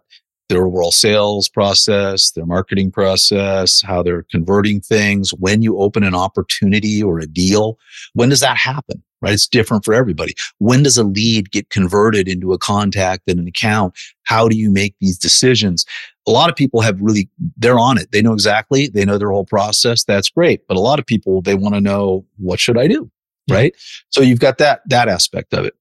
their 0.52 0.66
overall 0.66 0.92
sales 0.92 1.48
process, 1.48 2.30
their 2.32 2.46
marketing 2.46 2.90
process, 2.90 3.82
how 3.82 4.02
they're 4.02 4.24
converting 4.30 4.80
things, 4.80 5.30
when 5.30 5.62
you 5.62 5.78
open 5.78 6.04
an 6.04 6.14
opportunity 6.14 7.02
or 7.02 7.18
a 7.18 7.26
deal, 7.26 7.78
when 8.14 8.28
does 8.28 8.40
that 8.40 8.56
happen? 8.56 9.02
right? 9.22 9.32
It's 9.32 9.46
different 9.46 9.84
for 9.84 9.94
everybody. 9.94 10.34
When 10.58 10.82
does 10.82 10.98
a 10.98 11.04
lead 11.04 11.50
get 11.50 11.70
converted 11.70 12.28
into 12.28 12.52
a 12.52 12.58
contact 12.58 13.22
and 13.28 13.38
an 13.38 13.46
account? 13.46 13.94
How 14.24 14.48
do 14.48 14.56
you 14.56 14.70
make 14.70 14.94
these 15.00 15.16
decisions? 15.16 15.86
A 16.26 16.30
lot 16.30 16.50
of 16.50 16.56
people 16.56 16.82
have 16.82 17.00
really, 17.00 17.30
they're 17.56 17.78
on 17.78 17.98
it. 17.98 18.10
They 18.12 18.20
know 18.20 18.32
exactly, 18.32 18.88
they 18.88 19.04
know 19.04 19.16
their 19.16 19.30
whole 19.30 19.46
process. 19.46 20.04
That's 20.04 20.28
great. 20.28 20.66
But 20.68 20.76
a 20.76 20.80
lot 20.80 20.98
of 20.98 21.06
people, 21.06 21.40
they 21.40 21.54
want 21.54 21.74
to 21.74 21.80
know, 21.80 22.26
what 22.36 22.60
should 22.60 22.76
I 22.76 22.88
do? 22.88 23.10
Yeah. 23.46 23.56
Right. 23.56 23.74
So 24.10 24.20
you've 24.20 24.40
got 24.40 24.58
that, 24.58 24.82
that 24.86 25.08
aspect 25.08 25.54
of 25.54 25.64
it. 25.64 25.74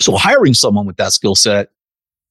So 0.00 0.16
hiring 0.16 0.54
someone 0.54 0.86
with 0.86 0.96
that 0.96 1.12
skill 1.12 1.34
set 1.34 1.70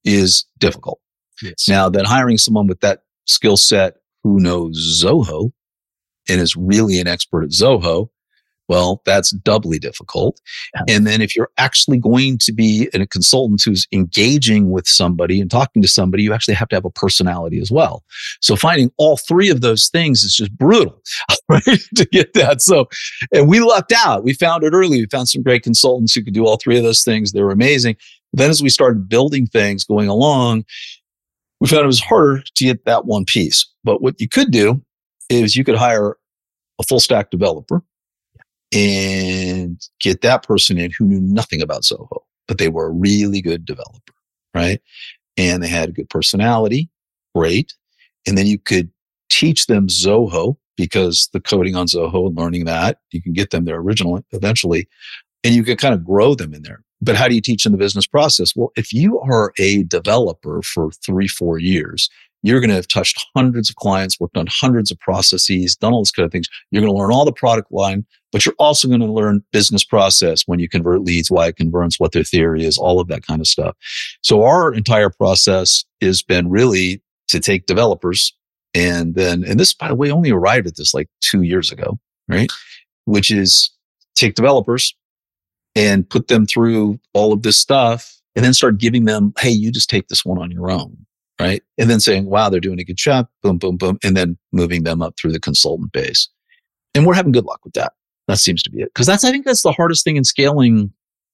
is 0.04 0.46
difficult. 0.58 1.00
Yes. 1.42 1.68
Now 1.68 1.90
then 1.90 2.06
hiring 2.06 2.38
someone 2.38 2.68
with 2.68 2.82
that 2.82 3.04
skill 3.26 3.58
set 3.58 3.98
who 4.24 4.40
knows 4.40 5.02
Zoho 5.04 5.52
and 6.28 6.42
is 6.42 6.56
really 6.56 7.00
an 7.00 7.08
expert 7.08 7.44
at 7.44 7.50
Zoho 7.50 8.10
well, 8.70 9.02
that's 9.04 9.32
doubly 9.32 9.80
difficult. 9.80 10.40
Yeah. 10.76 10.96
And 10.96 11.08
then 11.08 11.22
if 11.22 11.36
you're 11.36 11.50
actually 11.58 11.98
going 11.98 12.38
to 12.38 12.54
be 12.54 12.88
a 12.94 13.06
consultant 13.08 13.64
who's 13.66 13.88
engaging 13.92 14.70
with 14.70 14.88
somebody 14.88 15.42
and 15.42 15.50
talking 15.50 15.82
to 15.82 15.88
somebody, 15.88 16.22
you 16.22 16.34
actually 16.34 16.54
have 16.54 16.70
to 16.70 16.76
have 16.76 16.86
a 16.86 16.92
personality 16.92 17.60
as 17.60 17.72
well. 17.72 18.04
So 18.42 18.56
finding 18.56 18.92
all 18.98 19.18
three 19.18 19.50
of 19.50 19.62
those 19.62 19.90
things 19.90 20.24
is 20.24 20.36
just 20.36 20.56
brutal, 20.56 21.02
right? 21.50 21.64
to 21.96 22.06
get 22.12 22.34
that. 22.36 22.62
So, 22.62 22.88
and 23.34 23.50
we 23.50 23.60
lucked 23.60 23.92
out. 23.92 24.24
We 24.24 24.34
found 24.34 24.64
it 24.64 24.74
early. 24.74 25.02
We 25.02 25.08
found 25.08 25.30
some 25.30 25.42
great 25.42 25.64
consultants 25.64 26.14
who 26.14 26.24
could 26.24 26.36
do 26.36 26.46
all 26.46 26.58
three 26.58 26.78
of 26.78 26.84
those 26.84 27.04
things. 27.04 27.32
They 27.32 27.42
were 27.42 27.52
amazing. 27.52 27.98
But 28.32 28.42
then 28.42 28.50
as 28.52 28.62
we 28.62 28.70
started 28.70 29.10
building 29.10 29.48
things 29.48 29.84
going 29.84 30.08
along, 30.08 30.66
we 31.60 31.68
found 31.68 31.84
it 31.84 31.88
was 31.88 32.00
harder 32.00 32.42
to 32.56 32.64
get 32.64 32.86
that 32.86 33.06
one 33.06 33.26
piece. 33.26 33.66
But 33.84 34.02
what 34.02 34.20
you 34.20 34.28
could 34.28 34.52
do 34.52 34.82
is 35.30 35.56
you 35.56 35.64
could 35.64 35.76
hire 35.76 36.18
a 36.80 36.84
full 36.84 37.00
stack 37.00 37.32
developer 37.32 37.82
and 38.74 39.82
get 40.00 40.22
that 40.22 40.44
person 40.44 40.78
in 40.78 40.92
who 40.98 41.06
knew 41.06 41.20
nothing 41.20 41.62
about 41.62 41.84
Zoho, 41.84 42.22
but 42.48 42.58
they 42.58 42.70
were 42.70 42.88
a 42.88 42.92
really 42.92 43.42
good 43.42 43.66
developer, 43.66 44.14
right? 44.54 44.80
And 45.38 45.64
they 45.64 45.68
had 45.68 45.90
a 45.90 45.94
good 45.94 46.10
personality, 46.10 46.90
great. 47.36 47.74
And 48.28 48.38
then 48.38 48.48
you 48.48 48.60
could 48.60 48.90
teach 49.30 49.68
them 49.68 49.88
Zoho 49.88 50.58
because 50.78 51.30
the 51.34 51.42
coding 51.42 51.76
on 51.76 51.88
Zoho 51.88 52.28
and 52.28 52.38
learning 52.38 52.66
that, 52.66 53.00
you 53.12 53.22
can 53.22 53.34
get 53.34 53.50
them 53.50 53.66
there 53.66 53.78
originally, 53.78 54.24
eventually, 54.32 54.88
and 55.44 55.54
you 55.54 55.64
can 55.64 55.78
kind 55.78 55.94
of 55.94 56.06
grow 56.06 56.36
them 56.36 56.54
in 56.54 56.64
there. 56.64 56.84
But 57.02 57.16
how 57.16 57.28
do 57.28 57.36
you 57.36 57.42
teach 57.42 57.64
them 57.64 57.72
the 57.72 57.78
business 57.78 58.06
process? 58.06 58.56
Well, 58.56 58.72
if 58.76 58.92
you 58.92 59.20
are 59.22 59.54
a 59.58 59.84
developer 59.84 60.62
for 60.62 60.92
three, 60.92 61.28
four 61.28 61.58
years, 61.60 62.10
you're 62.42 62.60
going 62.60 62.70
to 62.70 62.76
have 62.76 62.88
touched 62.88 63.26
hundreds 63.36 63.70
of 63.70 63.76
clients, 63.76 64.20
worked 64.20 64.38
on 64.38 64.48
hundreds 64.50 64.92
of 64.92 65.00
processes, 65.00 65.76
done 65.76 65.94
all 65.94 66.02
this 66.02 66.12
kind 66.12 66.26
of 66.26 66.32
things. 66.32 66.48
You're 66.72 66.82
going 66.82 66.94
to 66.94 66.98
learn 66.98 67.12
all 67.12 67.26
the 67.26 67.34
product 67.34 67.72
line, 67.72 68.06
but 68.32 68.46
you're 68.46 68.56
also 68.60 68.88
going 68.88 69.02
to 69.02 69.12
learn 69.12 69.44
business 69.52 69.84
process 69.84 70.44
when 70.46 70.60
you 70.60 70.70
convert 70.70 71.02
leads, 71.02 71.30
why 71.30 71.48
it 71.48 71.58
converts, 71.58 72.00
what 72.00 72.14
their 72.14 72.24
theory 72.24 72.64
is, 72.64 72.78
all 72.78 73.00
of 73.00 73.08
that 73.10 73.26
kind 73.26 73.42
of 73.42 73.48
stuff. 73.48 73.76
So 74.22 74.44
our 74.44 74.74
entire 74.74 75.10
process 75.10 75.84
has 76.02 76.22
been 76.22 76.50
really 76.50 77.02
to 77.28 77.40
take 77.40 77.66
developers 77.66 78.34
and 78.74 79.16
then, 79.16 79.44
and 79.44 79.60
this, 79.60 79.74
by 79.74 79.88
the 79.88 79.96
way, 79.96 80.12
only 80.12 80.32
arrived 80.32 80.68
at 80.68 80.78
this 80.78 80.94
like 80.94 81.10
two 81.22 81.42
years 81.42 81.72
ago, 81.72 82.00
right? 82.28 82.52
Which 83.06 83.32
is 83.32 83.72
take 84.16 84.36
developers 84.36 84.96
and 85.76 86.10
put 86.10 86.28
them 86.28 86.46
through 86.46 87.00
all 87.14 87.34
of 87.34 87.44
this 87.44 87.58
stuff 87.58 88.20
and 88.36 88.44
then 88.44 88.54
start 88.54 88.78
giving 88.78 89.06
them, 89.06 89.34
Hey, 89.40 89.50
you 89.50 89.72
just 89.72 89.90
take 89.90 90.08
this 90.08 90.26
one 90.26 90.40
on 90.40 90.52
your 90.52 90.70
own 90.70 91.06
right? 91.40 91.64
And 91.78 91.90
then 91.90 92.00
saying, 92.00 92.26
wow, 92.26 92.50
they're 92.50 92.60
doing 92.60 92.80
a 92.80 92.84
good 92.84 92.98
job, 92.98 93.28
boom, 93.42 93.58
boom, 93.58 93.78
boom, 93.78 93.98
and 94.04 94.16
then 94.16 94.38
moving 94.52 94.84
them 94.84 95.02
up 95.02 95.16
through 95.18 95.32
the 95.32 95.40
consultant 95.40 95.92
base. 95.92 96.28
And 96.94 97.06
we're 97.06 97.14
having 97.14 97.32
good 97.32 97.46
luck 97.46 97.62
with 97.64 97.74
that. 97.74 97.94
That 98.28 98.38
seems 98.38 98.62
to 98.64 98.70
be 98.70 98.82
it. 98.82 98.94
Cause 98.94 99.08
that's, 99.08 99.24
I 99.24 99.32
think 99.32 99.46
that's 99.46 99.64
the 99.64 99.72
hardest 99.72 100.04
thing 100.04 100.18
in 100.18 100.24
scaling 100.24 100.92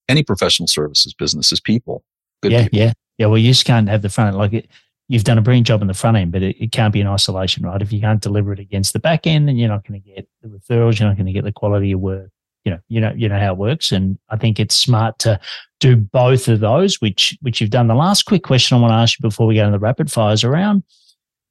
any 0.08 0.24
professional 0.24 0.68
services 0.68 1.14
business 1.14 1.52
is 1.52 1.60
people. 1.60 2.04
Good 2.42 2.52
yeah. 2.52 2.64
People. 2.64 2.80
Yeah. 2.80 2.94
Yeah. 3.18 3.26
Well, 3.28 3.38
you 3.38 3.52
just 3.52 3.66
can't 3.66 3.90
have 3.90 4.02
the 4.02 4.10
front 4.10 4.30
end. 4.30 4.38
Like 4.38 4.54
it, 4.54 4.68
you've 5.08 5.24
done 5.24 5.38
a 5.38 5.42
brilliant 5.42 5.68
job 5.68 5.82
in 5.82 5.88
the 5.88 5.94
front 5.94 6.18
end, 6.18 6.32
but 6.32 6.44
it, 6.44 6.56
it 6.62 6.72
can't 6.72 6.94
be 6.94 7.02
in 7.02 7.08
isolation, 7.08 7.66
right? 7.66 7.82
If 7.82 7.92
you 7.92 8.00
can't 8.00 8.22
deliver 8.22 8.54
it 8.54 8.60
against 8.60 8.94
the 8.94 9.00
back 9.00 9.26
end, 9.26 9.48
then 9.48 9.58
you're 9.58 9.70
not 9.70 9.88
going 9.88 10.02
to 10.02 10.08
get 10.08 10.28
the 10.42 10.50
referrals. 10.50 11.00
You're 11.00 11.10
not 11.10 11.18
going 11.18 11.26
to 11.26 11.34
get 11.34 11.44
the 11.44 11.52
quality 11.52 11.92
of 11.92 12.00
work 12.00 12.30
you 12.66 12.72
know, 12.72 12.80
you 12.90 13.00
know, 13.00 13.14
you 13.16 13.30
know 13.30 13.40
how 13.40 13.54
it 13.54 13.58
works. 13.58 13.92
And 13.92 14.18
I 14.30 14.38
think 14.38 14.60
it's 14.60 14.76
smart 14.76 15.20
to 15.20 15.40
do 15.80 15.96
both 15.96 16.48
of 16.48 16.60
those, 16.60 17.00
which 17.00 17.38
which 17.42 17.62
you've 17.62 17.70
done. 17.70 17.88
The 17.88 17.96
last 17.96 18.24
quick 18.24 18.44
question 18.44 18.76
I 18.76 18.82
want 18.82 18.92
to 18.92 18.96
ask 18.96 19.20
you 19.20 19.22
before 19.22 19.48
we 19.48 19.56
go 19.56 19.62
into 19.62 19.74
the 19.74 19.80
rapid 19.80 20.12
fires 20.12 20.44
around, 20.44 20.84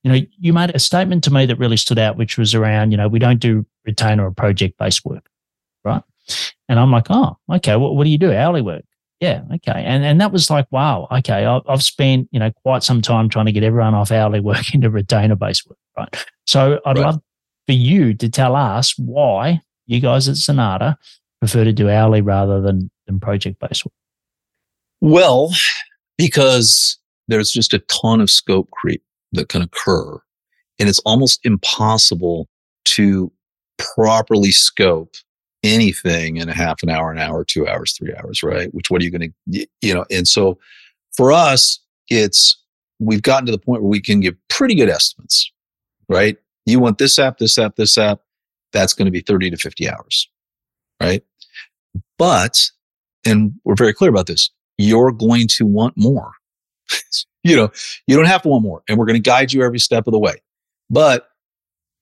you 0.03 0.13
know, 0.13 0.21
you 0.39 0.53
made 0.53 0.75
a 0.75 0.79
statement 0.79 1.25
to 1.25 1.33
me 1.33 1.47
that 1.47 1.59
really 1.59 1.77
stood 1.77 1.99
out, 1.99 2.19
which 2.19 2.37
was 2.37 2.55
around, 2.55 2.91
you 2.91 2.97
know, 2.97 3.09
we 3.09 3.21
don't 3.21 3.39
do 3.39 3.65
retainer 3.87 4.27
or 4.27 4.33
project 4.33 4.77
based 4.77 5.05
work, 5.05 5.27
right? 5.85 6.03
And 6.69 6.81
I'm 6.81 6.91
like, 6.91 7.07
oh, 7.11 7.39
okay, 7.53 7.77
what, 7.77 7.95
what 7.95 8.05
do 8.05 8.11
you 8.11 8.19
do? 8.19 8.33
Hourly 8.33 8.63
work. 8.63 8.85
Yeah, 9.21 9.43
okay. 9.55 9.85
And 9.87 10.05
and 10.05 10.21
that 10.21 10.33
was 10.33 10.51
like, 10.51 10.67
wow, 10.73 11.07
okay, 11.11 11.45
I've, 11.45 11.63
I've 11.69 11.83
spent, 11.83 12.29
you 12.33 12.41
know, 12.41 12.51
quite 12.63 12.83
some 12.83 13.01
time 13.01 13.29
trying 13.29 13.47
to 13.47 13.53
get 13.53 13.63
everyone 13.63 13.95
off 13.95 14.11
hourly 14.11 14.41
work 14.51 14.75
into 14.75 14.91
retainer 14.91 15.37
based 15.37 15.69
work, 15.69 15.79
right? 15.97 16.27
So 16.47 16.81
I'd 16.85 16.99
right. 16.99 17.07
love 17.07 17.21
for 17.67 17.73
you 17.73 18.15
to 18.15 18.29
tell 18.29 18.57
us 18.57 18.99
why 18.99 19.61
you 19.87 20.01
guys 20.01 20.29
at 20.29 20.37
Zenatta 20.37 20.97
prefer 21.41 21.65
to 21.65 21.73
do 21.73 21.91
hourly 21.91 22.21
rather 22.21 22.61
than, 22.61 22.91
than 23.07 23.21
project 23.21 23.61
based 23.61 23.85
work? 23.85 23.93
Well, 25.01 25.53
because 26.17 26.99
there's 27.29 27.51
just 27.51 27.75
a 27.75 27.81
ton 27.81 28.21
of 28.21 28.31
scope 28.31 28.71
creep 28.71 29.03
that 29.33 29.49
can 29.49 29.63
occur. 29.63 30.19
And 30.79 30.89
it's 30.89 31.01
almost 31.01 31.41
impossible 31.45 32.49
to 32.87 33.31
properly 33.79 34.51
scope 34.51 35.15
anything 35.63 36.37
in 36.37 36.49
a 36.49 36.55
half 36.55 36.83
an 36.83 36.91
hour, 36.91 37.11
an 37.11 37.19
hour, 37.19 37.45
two 37.45 37.67
hours, 37.67 37.97
three 37.97 38.15
hours, 38.15 38.43
right? 38.43 38.73
Which, 38.75 38.91
what 38.91 39.01
are 39.01 39.05
you 39.05 39.11
going 39.11 39.33
to, 39.51 39.67
you 39.81 39.95
know? 39.95 40.05
And 40.11 40.29
so 40.29 40.59
for 41.17 41.33
us, 41.33 41.81
it's, 42.09 42.61
we've 42.99 43.23
gotten 43.23 43.47
to 43.47 43.53
the 43.53 43.59
point 43.59 43.83
where 43.83 43.91
we 43.91 44.01
can 44.01 44.21
give 44.21 44.35
pretty 44.49 44.75
good 44.75 44.91
estimates, 44.91 45.51
right? 46.09 46.37
You 46.67 46.81
want 46.81 46.99
this 46.99 47.19
app, 47.19 47.39
this 47.39 47.59
app, 47.59 47.77
this 47.77 47.97
app 47.97 48.21
that's 48.75 48.93
going 48.93 49.07
to 49.07 49.13
be 49.13 49.21
30 49.21 49.51
to 49.51 49.57
50 49.57 49.89
hours, 49.89 50.29
right? 51.01 51.23
But, 52.19 52.61
and 53.25 53.55
we're 53.65 53.77
very 53.77 53.95
clear 53.95 54.11
about 54.11 54.27
this, 54.27 54.51
you're 54.77 55.13
going 55.13 55.49
to 55.49 55.65
want 55.65 55.97
more. 55.97 56.33
you 57.43 57.57
know, 57.57 57.71
you 58.07 58.17
don't 58.17 58.27
have 58.27 58.43
to 58.43 58.49
want 58.49 58.63
more 58.63 58.83
and 58.87 58.99
we're 58.99 59.07
going 59.07 59.15
to 59.15 59.31
guide 59.31 59.53
you 59.53 59.63
every 59.63 59.79
step 59.79 60.07
of 60.07 60.13
the 60.13 60.19
way, 60.19 60.43
but 60.91 61.29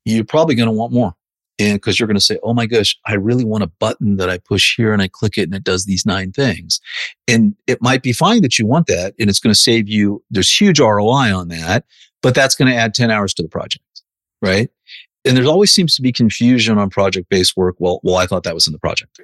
you're 0.05 0.25
probably 0.25 0.57
going 0.57 0.69
to 0.69 0.73
want 0.73 0.93
more. 0.93 1.15
And 1.59 1.75
because 1.75 2.01
you're 2.01 2.07
going 2.09 2.17
to 2.17 2.21
say, 2.21 2.39
Oh 2.43 2.55
my 2.55 2.67
gosh, 2.67 2.99
I 3.07 3.15
really 3.15 3.45
want 3.45 3.63
a 3.63 3.69
button 3.69 4.17
that 4.17 4.31
I 4.31 4.39
push 4.39 4.75
here 4.75 4.93
and 4.93 5.03
I 5.03 5.07
click 5.07 5.37
it 5.37 5.43
and 5.43 5.55
it 5.55 5.63
does 5.63 5.85
these 5.85 6.05
nine 6.07 6.33
things. 6.33 6.81
And 7.29 7.55
it 7.67 7.81
might 7.83 8.03
be 8.03 8.13
fine 8.13 8.43
that 8.43 8.59
you 8.59 8.67
want 8.67 8.87
that 8.87 9.15
and 9.21 9.29
it's 9.29 9.39
going 9.39 9.55
to 9.55 9.61
save 9.61 9.89
you. 9.89 10.25
There's 10.31 10.51
huge 10.51 10.81
ROI 10.81 11.37
on 11.37 11.49
that, 11.49 11.85
but 12.23 12.35
that's 12.35 12.57
going 12.57 12.73
to 12.73 12.77
add 12.77 12.95
10 12.95 13.11
hours 13.11 13.35
to 13.35 13.43
the 13.43 13.49
project. 13.49 13.85
Right 14.41 14.71
and 15.25 15.37
there 15.37 15.45
always 15.47 15.73
seems 15.73 15.95
to 15.97 16.03
be 16.03 16.13
confusion 16.13 16.79
on 16.79 16.91
project 16.91 17.29
based 17.29 17.57
work. 17.57 17.77
Well, 17.79 18.01
well, 18.03 18.17
I 18.17 18.27
thought 18.27 18.43
that 18.45 18.55
was 18.55 18.67
in 18.67 18.73
the 18.73 18.79
project. 18.79 19.21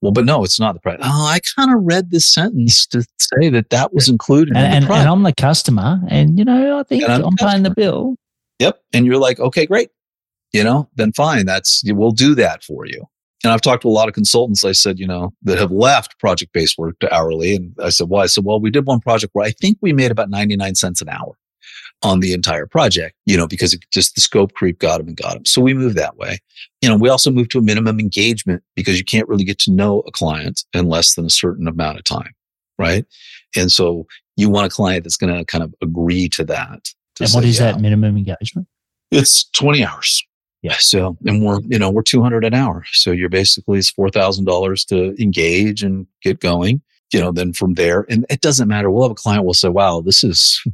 Well, 0.00 0.12
but 0.12 0.24
no, 0.24 0.42
it's 0.42 0.58
not 0.58 0.74
the 0.74 0.80
project. 0.80 1.04
Oh, 1.06 1.26
I 1.26 1.38
kind 1.56 1.72
of 1.72 1.80
read 1.84 2.10
this 2.10 2.32
sentence 2.32 2.86
to 2.86 3.06
say 3.18 3.48
that 3.50 3.70
that 3.70 3.94
was 3.94 4.08
included. 4.08 4.56
And, 4.56 4.66
in 4.66 4.82
and, 4.82 4.92
and, 4.92 5.08
I'm 5.08 5.22
the 5.22 5.32
customer, 5.32 6.00
and 6.08 6.38
you 6.38 6.44
know, 6.44 6.80
I 6.80 6.82
think 6.82 7.04
I'm, 7.08 7.24
I'm 7.24 7.36
paying 7.36 7.62
the 7.62 7.70
bill. 7.70 8.16
Yep, 8.58 8.82
and 8.92 9.06
you're 9.06 9.18
like, 9.18 9.38
okay, 9.38 9.64
great. 9.64 9.90
You 10.52 10.64
know, 10.64 10.88
then 10.96 11.12
fine. 11.12 11.46
That's 11.46 11.82
we'll 11.86 12.10
do 12.10 12.34
that 12.34 12.64
for 12.64 12.84
you. 12.84 13.06
And 13.44 13.52
I've 13.52 13.60
talked 13.60 13.82
to 13.82 13.88
a 13.88 13.90
lot 13.90 14.08
of 14.08 14.14
consultants. 14.14 14.64
I 14.64 14.72
said, 14.72 14.98
you 14.98 15.06
know, 15.06 15.32
that 15.42 15.58
have 15.58 15.70
left 15.70 16.18
project 16.18 16.52
based 16.52 16.78
work 16.78 16.98
to 16.98 17.14
hourly, 17.14 17.54
and 17.54 17.72
I 17.80 17.90
said, 17.90 18.08
well, 18.08 18.22
I 18.22 18.26
said, 18.26 18.44
well, 18.44 18.60
we 18.60 18.70
did 18.70 18.86
one 18.86 19.00
project 19.00 19.30
where 19.34 19.46
I 19.46 19.52
think 19.52 19.78
we 19.80 19.92
made 19.92 20.10
about 20.10 20.30
99 20.30 20.74
cents 20.74 21.00
an 21.00 21.08
hour 21.08 21.38
on 22.02 22.20
the 22.20 22.32
entire 22.32 22.66
project, 22.66 23.16
you 23.26 23.36
know, 23.36 23.46
because 23.46 23.72
it 23.72 23.80
just 23.90 24.14
the 24.14 24.20
scope 24.20 24.52
creep 24.54 24.78
got 24.78 25.00
him 25.00 25.08
and 25.08 25.16
got 25.16 25.36
him. 25.36 25.44
So 25.44 25.60
we 25.60 25.74
moved 25.74 25.96
that 25.96 26.16
way. 26.16 26.38
You 26.80 26.88
know, 26.88 26.96
we 26.96 27.08
also 27.08 27.30
moved 27.30 27.50
to 27.52 27.58
a 27.58 27.62
minimum 27.62 28.00
engagement 28.00 28.62
because 28.74 28.98
you 28.98 29.04
can't 29.04 29.28
really 29.28 29.44
get 29.44 29.58
to 29.60 29.70
know 29.70 30.00
a 30.00 30.10
client 30.10 30.64
in 30.74 30.88
less 30.88 31.14
than 31.14 31.24
a 31.24 31.30
certain 31.30 31.68
amount 31.68 31.98
of 31.98 32.04
time. 32.04 32.32
Right. 32.78 33.04
And 33.56 33.70
so 33.70 34.06
you 34.36 34.50
want 34.50 34.66
a 34.66 34.70
client 34.70 35.04
that's 35.04 35.16
going 35.16 35.36
to 35.36 35.44
kind 35.44 35.62
of 35.62 35.74
agree 35.82 36.28
to 36.30 36.44
that. 36.44 36.84
To 37.16 37.24
and 37.24 37.32
what 37.32 37.44
is 37.44 37.60
yeah. 37.60 37.72
that 37.72 37.80
minimum 37.80 38.16
engagement? 38.16 38.66
It's 39.10 39.44
20 39.50 39.84
hours. 39.84 40.24
Yeah. 40.62 40.76
So, 40.78 41.16
and 41.26 41.44
we're, 41.44 41.60
you 41.66 41.78
know, 41.78 41.90
we're 41.90 42.02
200 42.02 42.44
an 42.44 42.54
hour. 42.54 42.84
So 42.92 43.10
you're 43.10 43.28
basically, 43.28 43.78
it's 43.78 43.92
$4,000 43.92 44.86
to 44.86 45.22
engage 45.22 45.82
and 45.82 46.06
get 46.22 46.40
going, 46.40 46.80
you 47.12 47.20
know, 47.20 47.30
then 47.30 47.52
from 47.52 47.74
there, 47.74 48.06
and 48.08 48.24
it 48.30 48.40
doesn't 48.40 48.68
matter. 48.68 48.90
We'll 48.90 49.02
have 49.02 49.12
a 49.12 49.16
client 49.16 49.44
will 49.44 49.54
say, 49.54 49.68
wow, 49.68 50.00
this 50.00 50.24
is, 50.24 50.64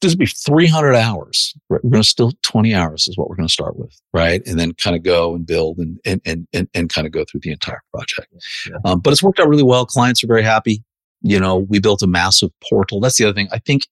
this 0.00 0.12
would 0.12 0.18
be 0.18 0.26
300 0.26 0.94
hours. 0.94 1.54
Right? 1.70 1.82
We're 1.82 1.90
going 1.90 2.02
to 2.02 2.08
still 2.08 2.32
20 2.42 2.74
hours 2.74 3.08
is 3.08 3.16
what 3.16 3.28
we're 3.28 3.36
going 3.36 3.48
to 3.48 3.52
start 3.52 3.76
with. 3.76 3.98
Right. 4.12 4.42
And 4.46 4.58
then 4.58 4.74
kind 4.74 4.96
of 4.96 5.02
go 5.02 5.34
and 5.34 5.46
build 5.46 5.78
and, 5.78 5.98
and, 6.04 6.20
and, 6.24 6.46
and, 6.52 6.68
and 6.74 6.90
kind 6.90 7.06
of 7.06 7.12
go 7.12 7.24
through 7.24 7.40
the 7.40 7.50
entire 7.50 7.82
project. 7.92 8.28
Yeah. 8.68 8.76
Um, 8.84 9.00
but 9.00 9.12
it's 9.12 9.22
worked 9.22 9.40
out 9.40 9.48
really 9.48 9.62
well. 9.62 9.86
Clients 9.86 10.22
are 10.22 10.26
very 10.28 10.42
happy. 10.42 10.82
You 11.22 11.40
know, 11.40 11.56
we 11.56 11.80
built 11.80 12.02
a 12.02 12.06
massive 12.06 12.50
portal. 12.68 13.00
That's 13.00 13.16
the 13.16 13.24
other 13.24 13.34
thing. 13.34 13.48
I 13.50 13.58
think 13.58 13.86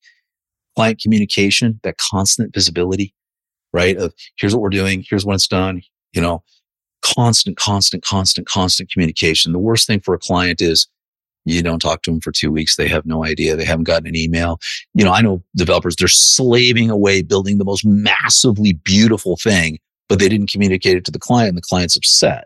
client 0.75 0.99
communication, 1.01 1.79
that 1.83 1.97
constant 1.97 2.53
visibility, 2.53 3.13
right? 3.73 3.97
Of 3.97 4.13
here's 4.37 4.53
what 4.53 4.61
we're 4.61 4.69
doing. 4.69 5.03
Here's 5.07 5.25
when 5.25 5.35
it's 5.35 5.47
done. 5.47 5.81
You 6.13 6.21
know, 6.21 6.43
constant, 7.01 7.57
constant, 7.57 8.03
constant, 8.03 8.47
constant 8.47 8.91
communication. 8.91 9.51
The 9.51 9.59
worst 9.59 9.87
thing 9.87 9.99
for 9.99 10.13
a 10.13 10.19
client 10.19 10.61
is 10.61 10.87
you 11.45 11.61
don't 11.61 11.79
talk 11.79 12.03
to 12.03 12.11
them 12.11 12.21
for 12.21 12.31
two 12.31 12.51
weeks. 12.51 12.75
They 12.75 12.87
have 12.87 13.05
no 13.05 13.25
idea. 13.25 13.55
They 13.55 13.65
haven't 13.65 13.85
gotten 13.85 14.07
an 14.07 14.15
email. 14.15 14.59
You 14.93 15.03
know, 15.03 15.11
I 15.11 15.21
know 15.21 15.43
developers, 15.55 15.95
they're 15.95 16.07
slaving 16.07 16.89
away 16.89 17.21
building 17.21 17.57
the 17.57 17.65
most 17.65 17.85
massively 17.85 18.73
beautiful 18.73 19.37
thing, 19.37 19.79
but 20.09 20.19
they 20.19 20.29
didn't 20.29 20.51
communicate 20.51 20.97
it 20.97 21.05
to 21.05 21.11
the 21.11 21.19
client 21.19 21.49
and 21.49 21.57
the 21.57 21.61
client's 21.61 21.95
upset. 21.95 22.45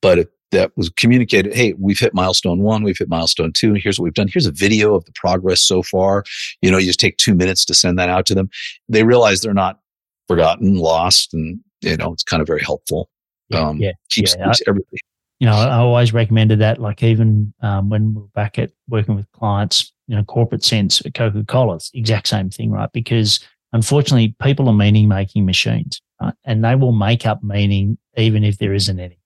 But 0.00 0.18
if 0.20 0.28
that 0.52 0.72
was 0.76 0.90
communicated, 0.90 1.54
hey, 1.54 1.74
we've 1.74 1.98
hit 1.98 2.14
milestone 2.14 2.60
one, 2.60 2.82
we've 2.82 2.98
hit 2.98 3.08
milestone 3.08 3.52
two, 3.52 3.68
and 3.68 3.78
here's 3.82 3.98
what 3.98 4.04
we've 4.04 4.14
done. 4.14 4.28
Here's 4.28 4.46
a 4.46 4.52
video 4.52 4.94
of 4.94 5.04
the 5.04 5.12
progress 5.12 5.60
so 5.60 5.82
far. 5.82 6.24
You 6.62 6.70
know, 6.70 6.78
you 6.78 6.86
just 6.86 7.00
take 7.00 7.16
two 7.16 7.34
minutes 7.34 7.64
to 7.66 7.74
send 7.74 7.98
that 7.98 8.08
out 8.08 8.26
to 8.26 8.34
them. 8.34 8.48
They 8.88 9.02
realize 9.02 9.40
they're 9.40 9.54
not 9.54 9.80
forgotten, 10.28 10.76
lost, 10.76 11.34
and 11.34 11.60
you 11.80 11.96
know, 11.96 12.12
it's 12.12 12.22
kind 12.22 12.40
of 12.40 12.46
very 12.46 12.62
helpful. 12.62 13.10
Yeah, 13.48 13.60
um, 13.60 13.78
yeah, 13.78 13.92
keeps, 14.10 14.36
yeah. 14.38 14.46
Keeps 14.46 14.62
everything. 14.66 14.98
You 15.40 15.46
know, 15.46 15.54
I 15.54 15.76
always 15.76 16.12
recommended 16.12 16.58
that. 16.60 16.80
Like 16.80 17.02
even 17.02 17.52
um, 17.62 17.88
when 17.90 18.14
we 18.14 18.22
are 18.22 18.30
back 18.34 18.58
at 18.58 18.72
working 18.88 19.14
with 19.14 19.30
clients, 19.32 19.92
you 20.06 20.16
know, 20.16 20.24
corporate 20.24 20.64
sense 20.64 21.04
at 21.04 21.14
Coca 21.14 21.44
Cola, 21.44 21.76
it's 21.76 21.90
exact 21.94 22.28
same 22.28 22.50
thing, 22.50 22.70
right? 22.70 22.90
Because 22.92 23.40
unfortunately, 23.72 24.34
people 24.42 24.68
are 24.68 24.74
meaning 24.74 25.08
making 25.08 25.46
machines, 25.46 26.02
right? 26.20 26.34
And 26.44 26.64
they 26.64 26.74
will 26.74 26.92
make 26.92 27.24
up 27.24 27.42
meaning 27.42 27.98
even 28.16 28.42
if 28.42 28.58
there 28.58 28.74
isn't 28.74 28.98
any, 28.98 29.20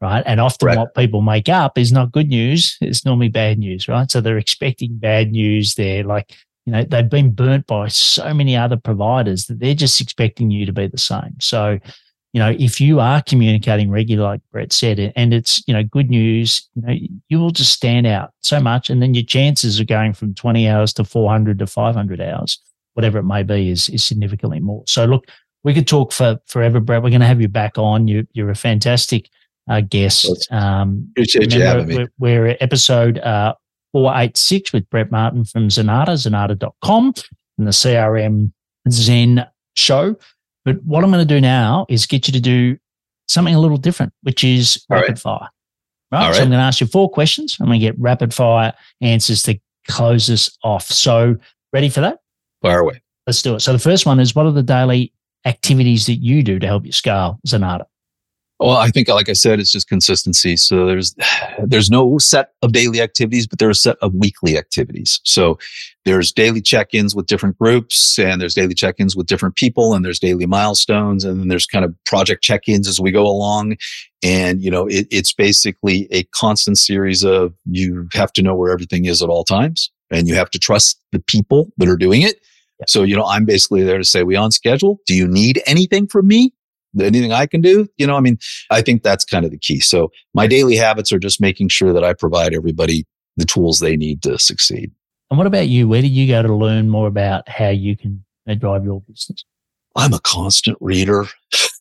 right? 0.00 0.22
And 0.24 0.40
often 0.40 0.66
right. 0.66 0.78
what 0.78 0.94
people 0.94 1.20
make 1.20 1.48
up 1.48 1.76
is 1.76 1.90
not 1.90 2.12
good 2.12 2.28
news; 2.28 2.78
it's 2.80 3.04
normally 3.04 3.28
bad 3.28 3.58
news, 3.58 3.88
right? 3.88 4.08
So 4.10 4.20
they're 4.20 4.38
expecting 4.38 4.98
bad 4.98 5.32
news. 5.32 5.74
They're 5.74 6.04
like 6.04 6.32
you 6.66 6.72
know, 6.72 6.84
they've 6.84 7.08
been 7.08 7.32
burnt 7.32 7.66
by 7.66 7.88
so 7.88 8.32
many 8.34 8.56
other 8.56 8.76
providers 8.76 9.46
that 9.46 9.58
they're 9.58 9.74
just 9.74 10.00
expecting 10.00 10.50
you 10.50 10.66
to 10.66 10.72
be 10.72 10.86
the 10.86 10.98
same. 10.98 11.36
So, 11.40 11.78
you 12.32 12.38
know, 12.38 12.54
if 12.58 12.80
you 12.80 13.00
are 13.00 13.22
communicating 13.22 13.90
regularly, 13.90 14.34
like 14.34 14.40
Brett 14.52 14.72
said, 14.72 15.12
and 15.16 15.34
it's, 15.34 15.66
you 15.66 15.74
know, 15.74 15.82
good 15.82 16.08
news, 16.08 16.68
you 16.74 16.82
know, 16.82 16.94
you 17.28 17.40
will 17.40 17.50
just 17.50 17.72
stand 17.72 18.06
out 18.06 18.30
so 18.40 18.60
much. 18.60 18.88
And 18.88 19.02
then 19.02 19.14
your 19.14 19.24
chances 19.24 19.80
of 19.80 19.88
going 19.88 20.12
from 20.12 20.34
20 20.34 20.68
hours 20.68 20.92
to 20.94 21.04
400 21.04 21.58
to 21.58 21.66
500 21.66 22.20
hours, 22.20 22.62
whatever 22.94 23.18
it 23.18 23.24
may 23.24 23.42
be, 23.42 23.70
is, 23.70 23.88
is 23.88 24.04
significantly 24.04 24.60
more. 24.60 24.84
So 24.86 25.06
look, 25.06 25.26
we 25.64 25.74
could 25.74 25.88
talk 25.88 26.12
for 26.12 26.38
forever, 26.46 26.78
Brett. 26.78 27.02
We're 27.02 27.10
going 27.10 27.20
to 27.20 27.26
have 27.26 27.40
you 27.40 27.48
back 27.48 27.76
on. 27.76 28.06
You, 28.06 28.26
you're 28.32 28.50
a 28.50 28.54
fantastic 28.54 29.28
uh, 29.68 29.80
guest. 29.80 30.48
Um, 30.52 31.08
Appreciate 31.10 31.52
you 31.52 31.62
having 31.62 31.88
me. 31.88 31.96
We're, 32.18 32.42
we're 32.42 32.56
episode 32.60 33.18
uh, 33.18 33.54
486 33.92 34.72
with 34.72 34.88
Brett 34.88 35.10
Martin 35.10 35.44
from 35.44 35.68
Zenatta, 35.68 36.14
zenatta.com 36.14 37.14
and 37.58 37.66
the 37.66 37.72
CRM 37.72 38.52
Zen 38.88 39.46
show. 39.74 40.16
But 40.64 40.82
what 40.82 41.04
I'm 41.04 41.10
going 41.10 41.26
to 41.26 41.34
do 41.34 41.40
now 41.40 41.86
is 41.88 42.06
get 42.06 42.28
you 42.28 42.32
to 42.32 42.40
do 42.40 42.76
something 43.28 43.54
a 43.54 43.60
little 43.60 43.76
different, 43.76 44.12
which 44.22 44.44
is 44.44 44.84
All 44.90 44.96
rapid 44.96 45.10
right. 45.10 45.18
fire. 45.18 45.48
Right? 46.12 46.26
right. 46.26 46.34
So 46.34 46.42
I'm 46.42 46.48
going 46.48 46.58
to 46.58 46.64
ask 46.64 46.80
you 46.80 46.86
four 46.86 47.08
questions. 47.08 47.56
I'm 47.60 47.66
going 47.66 47.80
to 47.80 47.86
get 47.86 47.98
rapid 47.98 48.34
fire 48.34 48.72
answers 49.00 49.42
to 49.44 49.58
close 49.88 50.26
this 50.26 50.56
off. 50.62 50.86
So 50.86 51.36
ready 51.72 51.88
for 51.88 52.00
that? 52.00 52.18
Fire 52.62 52.80
away. 52.80 53.02
Let's 53.26 53.42
do 53.42 53.54
it. 53.54 53.60
So 53.60 53.72
the 53.72 53.78
first 53.78 54.06
one 54.06 54.20
is 54.20 54.34
what 54.34 54.46
are 54.46 54.52
the 54.52 54.62
daily 54.62 55.12
activities 55.44 56.06
that 56.06 56.16
you 56.16 56.42
do 56.42 56.58
to 56.58 56.66
help 56.66 56.84
you 56.84 56.92
scale 56.92 57.38
Zenatta? 57.46 57.84
Well, 58.60 58.76
I 58.76 58.90
think, 58.90 59.08
like 59.08 59.30
I 59.30 59.32
said, 59.32 59.58
it's 59.58 59.72
just 59.72 59.88
consistency. 59.88 60.54
So 60.54 60.84
there's 60.84 61.16
there's 61.64 61.90
no 61.90 62.18
set 62.18 62.52
of 62.60 62.72
daily 62.72 63.00
activities, 63.00 63.46
but 63.46 63.58
there's 63.58 63.78
a 63.78 63.80
set 63.80 63.96
of 64.02 64.14
weekly 64.14 64.58
activities. 64.58 65.18
So 65.24 65.58
there's 66.04 66.30
daily 66.30 66.60
check-ins 66.60 67.14
with 67.14 67.26
different 67.26 67.58
groups, 67.58 68.18
and 68.18 68.38
there's 68.40 68.54
daily 68.54 68.74
check-ins 68.74 69.16
with 69.16 69.26
different 69.26 69.56
people, 69.56 69.94
and 69.94 70.04
there's 70.04 70.18
daily 70.18 70.44
milestones, 70.44 71.24
and 71.24 71.40
then 71.40 71.48
there's 71.48 71.66
kind 71.66 71.86
of 71.86 71.94
project 72.04 72.42
check-ins 72.42 72.86
as 72.86 73.00
we 73.00 73.10
go 73.10 73.26
along. 73.26 73.76
And 74.22 74.62
you 74.62 74.70
know, 74.70 74.86
it, 74.86 75.06
it's 75.10 75.32
basically 75.32 76.06
a 76.10 76.24
constant 76.24 76.76
series 76.76 77.24
of 77.24 77.54
you 77.64 78.08
have 78.12 78.32
to 78.34 78.42
know 78.42 78.54
where 78.54 78.72
everything 78.72 79.06
is 79.06 79.22
at 79.22 79.30
all 79.30 79.44
times, 79.44 79.90
and 80.10 80.28
you 80.28 80.34
have 80.34 80.50
to 80.50 80.58
trust 80.58 81.00
the 81.12 81.20
people 81.20 81.72
that 81.78 81.88
are 81.88 81.96
doing 81.96 82.20
it. 82.20 82.36
So, 82.86 83.02
you 83.02 83.14
know, 83.14 83.26
I'm 83.26 83.44
basically 83.44 83.82
there 83.82 83.98
to 83.98 84.04
say, 84.04 84.22
we 84.22 84.36
on 84.36 84.50
schedule? 84.50 85.00
Do 85.06 85.14
you 85.14 85.28
need 85.28 85.62
anything 85.66 86.06
from 86.06 86.26
me? 86.26 86.52
Anything 87.00 87.32
I 87.32 87.46
can 87.46 87.60
do? 87.60 87.88
You 87.96 88.06
know, 88.06 88.16
I 88.16 88.20
mean, 88.20 88.38
I 88.70 88.82
think 88.82 89.02
that's 89.02 89.24
kind 89.24 89.44
of 89.44 89.50
the 89.50 89.58
key. 89.58 89.80
So 89.80 90.10
my 90.34 90.46
daily 90.46 90.76
habits 90.76 91.12
are 91.12 91.18
just 91.18 91.40
making 91.40 91.68
sure 91.68 91.92
that 91.92 92.04
I 92.04 92.14
provide 92.14 92.54
everybody 92.54 93.06
the 93.36 93.44
tools 93.44 93.78
they 93.78 93.96
need 93.96 94.22
to 94.22 94.38
succeed. 94.38 94.90
And 95.30 95.38
what 95.38 95.46
about 95.46 95.68
you? 95.68 95.88
Where 95.88 96.02
do 96.02 96.08
you 96.08 96.26
go 96.26 96.42
to 96.42 96.54
learn 96.54 96.88
more 96.88 97.06
about 97.06 97.48
how 97.48 97.68
you 97.68 97.96
can 97.96 98.24
uh, 98.48 98.54
drive 98.54 98.84
your 98.84 99.00
business? 99.02 99.44
I'm 99.96 100.12
a 100.12 100.20
constant 100.20 100.76
reader. 100.80 101.26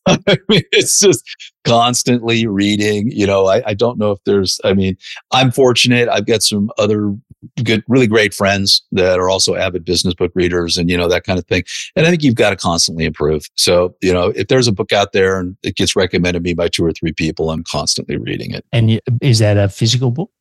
I 0.28 0.38
mean, 0.47 0.62
it's 0.72 0.99
just 0.99 1.24
constantly 1.64 2.47
reading. 2.47 3.12
You 3.12 3.28
know, 3.28 3.47
I, 3.47 3.62
I 3.66 3.74
don't 3.74 3.97
know 3.97 4.12
if 4.12 4.20
there's, 4.26 4.60
I 4.64 4.74
mean, 4.74 4.97
I'm 5.32 5.51
fortunate. 5.51 6.10
I've 6.10 6.26
got 6.26 6.43
some 6.43 6.72
other 6.78 7.16
good, 7.64 7.84
really 7.88 8.07
great 8.07 8.34
friends 8.34 8.84
that 8.91 9.20
are 9.20 9.30
also 9.30 9.55
avid 9.55 9.86
business 9.86 10.14
book 10.14 10.32
readers 10.36 10.78
and, 10.78 10.89
you 10.89 10.97
know, 10.97 11.07
that 11.07 11.24
kind 11.24 11.39
of 11.39 11.45
thing. 11.45 11.64
And 11.95 12.05
I 12.05 12.10
think 12.10 12.24
you've 12.24 12.36
got 12.36 12.49
to 12.49 12.55
constantly 12.55 13.05
improve. 13.05 13.43
So, 13.55 13.95
you 14.01 14.14
know, 14.14 14.34
if 14.36 14.47
there's 14.47 14.68
a 14.68 14.74
book 14.74 14.91
out 14.91 15.14
there 15.14 15.39
and 15.39 15.55
it 15.64 15.76
gets 15.76 15.95
recommended 15.95 16.43
me 16.43 16.53
by 16.53 16.68
two 16.68 16.86
or 16.86 16.91
three 16.91 17.14
people, 17.14 17.51
I'm 17.51 17.64
constantly 17.64 18.18
reading 18.18 18.51
it. 18.51 18.66
And 18.72 18.99
is 19.22 19.39
that 19.39 19.57
a 19.57 19.70
physical 19.70 20.12
book? 20.12 20.32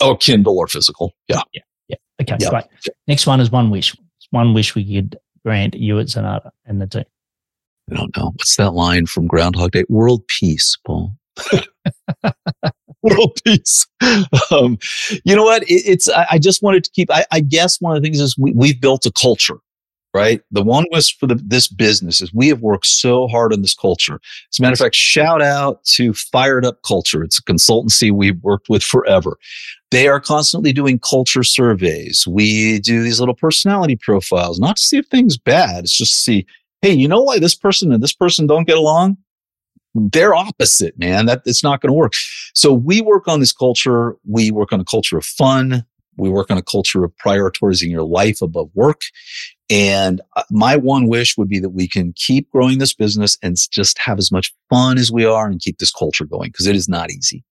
Oh, 0.00 0.16
Kindle 0.16 0.58
or 0.58 0.66
physical. 0.66 1.12
Yeah. 1.28 1.42
Yeah. 1.52 1.62
Yeah. 1.88 1.96
Okay. 2.22 2.36
Yeah. 2.40 2.50
Great. 2.50 2.64
Next 3.06 3.26
one 3.26 3.40
is 3.40 3.50
one 3.50 3.70
wish. 3.70 3.94
One 4.30 4.54
wish 4.54 4.74
we 4.74 4.94
could 4.94 5.18
grant 5.44 5.74
you 5.74 6.00
at 6.00 6.06
Zenatta 6.06 6.50
and 6.64 6.80
the 6.80 6.86
team. 6.86 7.04
I 7.90 7.96
don't 7.96 8.16
know. 8.16 8.30
What's 8.36 8.56
that 8.56 8.72
line 8.72 9.06
from 9.06 9.26
Groundhog 9.26 9.72
Day? 9.72 9.84
World 9.88 10.26
peace, 10.28 10.78
Paul. 10.86 11.14
world 13.02 13.38
peace. 13.44 13.86
Um, 14.50 14.78
you 15.24 15.34
know 15.34 15.44
what? 15.44 15.62
It, 15.64 15.82
it's, 15.86 16.08
I, 16.08 16.26
I, 16.32 16.38
just 16.38 16.62
wanted 16.62 16.84
to 16.84 16.90
keep, 16.90 17.10
I, 17.10 17.24
I, 17.32 17.40
guess 17.40 17.80
one 17.80 17.96
of 17.96 18.02
the 18.02 18.06
things 18.06 18.20
is 18.20 18.36
we, 18.38 18.52
we've 18.52 18.80
built 18.80 19.06
a 19.06 19.12
culture, 19.12 19.58
right? 20.12 20.40
The 20.50 20.62
one 20.62 20.86
was 20.90 21.10
for 21.10 21.26
the, 21.26 21.34
this 21.34 21.68
business 21.68 22.20
is 22.20 22.32
we 22.32 22.48
have 22.48 22.60
worked 22.60 22.86
so 22.86 23.26
hard 23.28 23.52
on 23.52 23.62
this 23.62 23.74
culture. 23.74 24.20
As 24.52 24.58
a 24.58 24.62
matter 24.62 24.72
of 24.74 24.78
fact, 24.78 24.94
shout 24.94 25.42
out 25.42 25.82
to 25.94 26.12
Fired 26.14 26.64
Up 26.64 26.82
Culture. 26.86 27.22
It's 27.22 27.38
a 27.38 27.42
consultancy 27.42 28.12
we've 28.12 28.40
worked 28.42 28.68
with 28.68 28.82
forever. 28.82 29.36
They 29.90 30.08
are 30.08 30.20
constantly 30.20 30.72
doing 30.72 30.98
culture 30.98 31.44
surveys. 31.44 32.26
We 32.26 32.80
do 32.80 33.02
these 33.02 33.20
little 33.20 33.34
personality 33.34 33.96
profiles, 33.96 34.58
not 34.58 34.76
to 34.76 34.82
see 34.82 34.98
if 34.98 35.06
things 35.06 35.36
bad. 35.36 35.84
It's 35.84 35.96
just 35.96 36.12
to 36.12 36.18
see, 36.18 36.46
hey, 36.84 36.92
you 36.92 37.08
know 37.08 37.22
why 37.22 37.38
this 37.38 37.54
person 37.54 37.92
and 37.92 38.02
this 38.02 38.12
person 38.12 38.46
don't 38.46 38.66
get 38.66 38.76
along? 38.76 39.16
they're 39.94 40.34
opposite, 40.34 40.98
man. 40.98 41.26
That 41.26 41.42
it's 41.44 41.62
not 41.62 41.80
going 41.80 41.90
to 41.90 41.94
work. 41.94 42.14
So 42.54 42.72
we 42.72 43.00
work 43.00 43.28
on 43.28 43.40
this 43.40 43.52
culture. 43.52 44.16
We 44.28 44.50
work 44.50 44.72
on 44.72 44.80
a 44.80 44.84
culture 44.84 45.16
of 45.16 45.24
fun. 45.24 45.84
We 46.16 46.28
work 46.28 46.50
on 46.50 46.58
a 46.58 46.62
culture 46.62 47.04
of 47.04 47.12
prioritizing 47.24 47.90
your 47.90 48.02
life 48.02 48.42
above 48.42 48.70
work. 48.74 49.02
And 49.70 50.20
uh, 50.36 50.42
my 50.50 50.76
one 50.76 51.08
wish 51.08 51.36
would 51.36 51.48
be 51.48 51.58
that 51.60 51.70
we 51.70 51.88
can 51.88 52.12
keep 52.16 52.50
growing 52.50 52.78
this 52.78 52.94
business 52.94 53.38
and 53.42 53.56
just 53.70 53.98
have 53.98 54.18
as 54.18 54.30
much 54.30 54.52
fun 54.68 54.98
as 54.98 55.10
we 55.10 55.24
are 55.24 55.46
and 55.46 55.60
keep 55.60 55.78
this 55.78 55.90
culture 55.90 56.24
going 56.24 56.50
because 56.50 56.66
it 56.66 56.76
is 56.76 56.88
not 56.88 57.10
easy. 57.10 57.44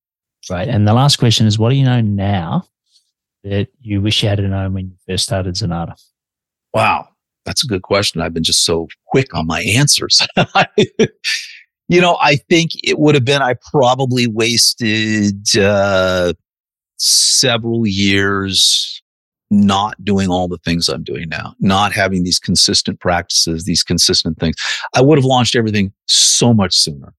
Right. 0.49 0.67
And 0.67 0.87
the 0.87 0.93
last 0.93 1.17
question 1.17 1.47
is 1.47 1.57
what 1.57 1.69
do 1.69 1.75
you 1.75 1.85
know 1.85 2.01
now 2.01 2.67
that 3.43 3.69
you 3.81 4.01
wish 4.01 4.21
you 4.21 4.29
had 4.29 4.39
known 4.39 4.73
when 4.73 4.87
you 4.87 4.95
first 5.07 5.23
started 5.23 5.55
Zenatta? 5.55 5.95
Wow. 6.73 7.09
That's 7.45 7.63
a 7.63 7.67
good 7.67 7.81
question. 7.81 8.21
I've 8.21 8.33
been 8.33 8.43
just 8.43 8.65
so 8.65 8.87
quick 9.07 9.33
on 9.35 9.47
my 9.47 9.61
answers. 9.61 10.25
You 11.89 12.01
know, 12.01 12.17
I 12.21 12.37
think 12.37 12.71
it 12.83 12.97
would 12.97 13.13
have 13.13 13.25
been, 13.25 13.41
I 13.41 13.55
probably 13.69 14.25
wasted 14.25 15.57
uh, 15.57 16.33
several 16.97 17.85
years 17.85 19.01
not 19.51 20.03
doing 20.03 20.29
all 20.29 20.47
the 20.47 20.57
things 20.59 20.89
I'm 20.89 21.03
doing 21.03 21.29
now, 21.29 21.53
not 21.59 21.93
having 21.93 22.23
these 22.23 22.39
consistent 22.39 22.99
practices, 22.99 23.65
these 23.65 23.83
consistent 23.83 24.39
things. 24.39 24.55
I 24.95 25.01
would 25.01 25.17
have 25.17 25.25
launched 25.25 25.55
everything 25.55 25.93
so 26.07 26.53
much 26.53 26.73
sooner. 26.73 27.13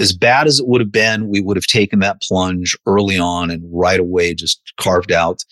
As 0.00 0.12
bad 0.12 0.48
as 0.48 0.58
it 0.58 0.66
would 0.66 0.80
have 0.80 0.90
been, 0.90 1.28
we 1.28 1.40
would 1.40 1.56
have 1.56 1.66
taken 1.66 2.00
that 2.00 2.20
plunge 2.20 2.76
early 2.86 3.18
on 3.18 3.50
and 3.50 3.62
right 3.70 4.00
away 4.00 4.34
just 4.34 4.60
carved 4.80 5.12
out 5.12 5.44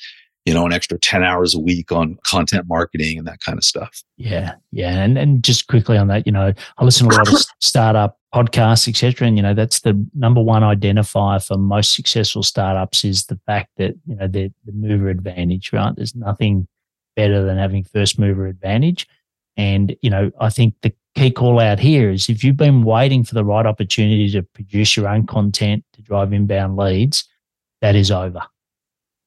you 0.44 0.52
know, 0.52 0.66
an 0.66 0.72
extra 0.72 0.98
10 0.98 1.22
hours 1.22 1.54
a 1.54 1.58
week 1.58 1.90
on 1.90 2.18
content 2.22 2.66
marketing 2.68 3.18
and 3.18 3.26
that 3.26 3.40
kind 3.40 3.56
of 3.56 3.64
stuff. 3.64 4.02
Yeah. 4.18 4.54
Yeah. 4.72 5.02
And, 5.02 5.16
and 5.16 5.42
just 5.42 5.68
quickly 5.68 5.96
on 5.96 6.08
that, 6.08 6.26
you 6.26 6.32
know, 6.32 6.52
I 6.76 6.84
listen 6.84 7.08
to 7.08 7.14
a 7.14 7.16
lot 7.16 7.32
of 7.32 7.38
startup 7.60 8.18
podcasts, 8.34 8.86
etc. 8.86 9.26
And, 9.26 9.38
you 9.38 9.42
know, 9.42 9.54
that's 9.54 9.80
the 9.80 10.06
number 10.14 10.42
one 10.42 10.62
identifier 10.62 11.44
for 11.44 11.56
most 11.56 11.94
successful 11.94 12.42
startups 12.42 13.04
is 13.04 13.24
the 13.26 13.40
fact 13.46 13.70
that, 13.78 13.94
you 14.06 14.16
know, 14.16 14.28
the, 14.28 14.52
the 14.66 14.72
mover 14.72 15.08
advantage, 15.08 15.72
right? 15.72 15.96
There's 15.96 16.14
nothing 16.14 16.68
better 17.16 17.42
than 17.42 17.56
having 17.56 17.84
first 17.84 18.18
mover 18.18 18.46
advantage. 18.46 19.08
And, 19.56 19.96
you 20.02 20.10
know, 20.10 20.30
I 20.40 20.50
think 20.50 20.74
the 20.82 20.92
key 21.14 21.30
call 21.30 21.58
out 21.58 21.78
here 21.78 22.10
is 22.10 22.28
if 22.28 22.44
you've 22.44 22.56
been 22.56 22.82
waiting 22.82 23.24
for 23.24 23.34
the 23.34 23.44
right 23.44 23.64
opportunity 23.64 24.30
to 24.32 24.42
produce 24.42 24.94
your 24.94 25.08
own 25.08 25.26
content 25.26 25.84
to 25.94 26.02
drive 26.02 26.34
inbound 26.34 26.76
leads, 26.76 27.26
that 27.80 27.94
is 27.94 28.10
over 28.10 28.42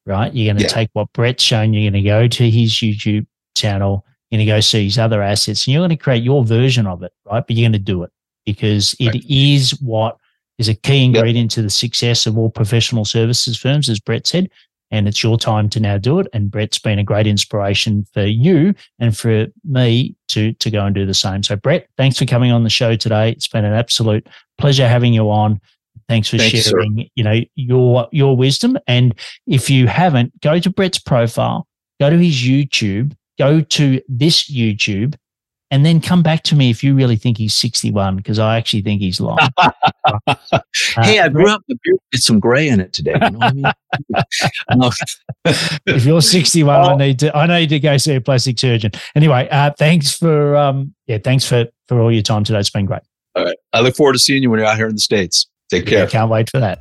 right? 0.08 0.34
You're 0.34 0.52
going 0.52 0.58
to 0.58 0.64
yeah. 0.64 0.70
take 0.70 0.90
what 0.94 1.12
Brett's 1.14 1.44
shown, 1.44 1.74
you're 1.74 1.92
going 1.92 2.02
to 2.02 2.10
go 2.10 2.28
to 2.28 2.50
his 2.50 2.72
YouTube 2.72 3.28
channel, 3.56 4.06
you're 4.32 4.38
going 4.38 4.48
to 4.48 4.54
go 4.54 4.60
see 4.62 4.86
his 4.86 4.98
other 4.98 5.22
assets, 5.22 5.68
and 5.68 5.74
you're 5.74 5.82
going 5.82 5.90
to 5.90 5.98
create 5.98 6.24
your 6.24 6.44
version 6.44 6.88
of 6.88 7.04
it, 7.04 7.12
right? 7.26 7.46
But 7.46 7.56
you're 7.56 7.70
going 7.70 7.74
to 7.74 7.80
do 7.80 8.04
it 8.04 8.12
because 8.46 8.96
it 9.00 9.08
right. 9.08 9.26
is 9.28 9.80
what 9.82 10.18
is 10.58 10.70
a 10.70 10.74
key 10.74 11.04
ingredient 11.04 11.52
yep. 11.52 11.56
to 11.56 11.62
the 11.62 11.70
success 11.70 12.26
of 12.26 12.38
all 12.38 12.50
professional 12.50 13.06
services 13.06 13.58
firms, 13.58 13.90
as 13.90 14.00
Brett 14.00 14.26
said. 14.26 14.50
And 14.90 15.06
it's 15.06 15.22
your 15.22 15.38
time 15.38 15.70
to 15.72 15.82
now 15.82 15.98
do 15.98 16.20
it. 16.20 16.28
And 16.32 16.50
Brett's 16.50 16.80
been 16.80 16.98
a 16.98 17.04
great 17.04 17.28
inspiration 17.28 18.06
for 18.14 18.24
you 18.24 18.74
and 19.00 19.16
for 19.16 19.48
me 19.66 20.16
to 20.30 20.54
to 20.54 20.72
go 20.72 20.86
and 20.86 20.96
do 20.96 21.06
the 21.06 21.14
same. 21.14 21.44
So, 21.44 21.58
Brett, 21.58 21.90
thanks 21.98 22.18
for 22.18 22.26
coming 22.26 22.54
on 22.54 22.64
the 22.64 22.70
show 22.70 22.96
today. 22.96 23.32
It's 23.32 23.50
been 23.50 23.66
an 23.66 23.74
absolute 23.74 24.26
pleasure 24.58 24.88
having 24.88 25.14
you 25.14 25.30
on. 25.30 25.60
Thanks 26.08 26.30
for 26.30 26.38
Thanks, 26.38 26.64
sharing, 26.64 26.98
sir. 26.98 27.04
you 27.16 27.24
know, 27.24 27.42
your 27.56 28.08
your 28.12 28.38
wisdom. 28.38 28.78
And 28.88 29.14
if 29.46 29.70
you 29.70 29.88
haven't, 29.88 30.40
go 30.42 30.60
to 30.60 30.70
Brett's 30.70 31.00
profile, 31.00 31.68
go 32.00 32.10
to 32.10 32.18
his 32.18 32.36
YouTube, 32.36 33.14
go 33.38 33.62
to 33.62 34.02
this 34.08 34.50
YouTube, 34.50 35.16
and 35.70 35.86
then 35.86 36.00
come 36.00 36.24
back 36.24 36.44
to 36.44 36.56
me 36.56 36.70
if 36.70 36.82
you 36.82 36.96
really 36.96 37.18
think 37.18 37.38
he's 37.38 37.54
61, 37.54 38.16
because 38.16 38.40
I 38.40 38.58
actually 38.58 38.84
think 38.84 39.02
he's 39.02 39.20
lying. 39.20 39.50
uh, 39.58 39.70
hey, 41.02 41.20
I 41.20 41.28
grew 41.28 41.50
up 41.50 41.62
with 41.68 41.78
some 42.22 42.40
gray 42.40 42.70
in 42.70 42.80
it 42.80 42.94
today. 42.94 43.16
You 43.22 43.32
know 43.32 43.40
I 43.42 43.52
mean? 43.52 44.92
if 45.86 46.06
you're 46.06 46.22
61, 46.22 46.80
I 46.80 46.96
need 46.96 47.20
to 47.20 47.36
I 47.36 47.48
need 47.48 47.68
to 47.70 47.80
go 47.80 47.98
see 47.98 48.16
a 48.16 48.22
plastic 48.22 48.58
surgeon. 48.60 48.92
Anyway, 49.14 49.48
uh, 49.52 49.72
thanks 49.78 50.14
for 50.14 50.56
um, 50.56 50.94
yeah, 51.08 51.18
thanks 51.22 51.46
for 51.46 51.66
for 51.90 52.00
all 52.00 52.14
your 52.14 52.24
time 52.24 52.46
today. 52.46 52.60
It's 52.60 52.70
been 52.70 52.86
great. 52.86 53.02
All 53.36 53.44
right. 53.44 53.58
I 53.74 53.82
look 53.82 53.96
forward 53.96 54.14
to 54.14 54.20
seeing 54.20 54.42
you 54.42 54.50
when 54.50 54.60
you're 54.60 54.68
out 54.68 54.78
here 54.78 54.88
in 54.88 54.96
the 54.96 55.02
States. 55.02 55.48
Take 55.70 55.86
care. 55.86 56.00
Yeah, 56.00 56.08
can't 56.08 56.30
wait 56.30 56.50
for 56.50 56.60
that. 56.60 56.80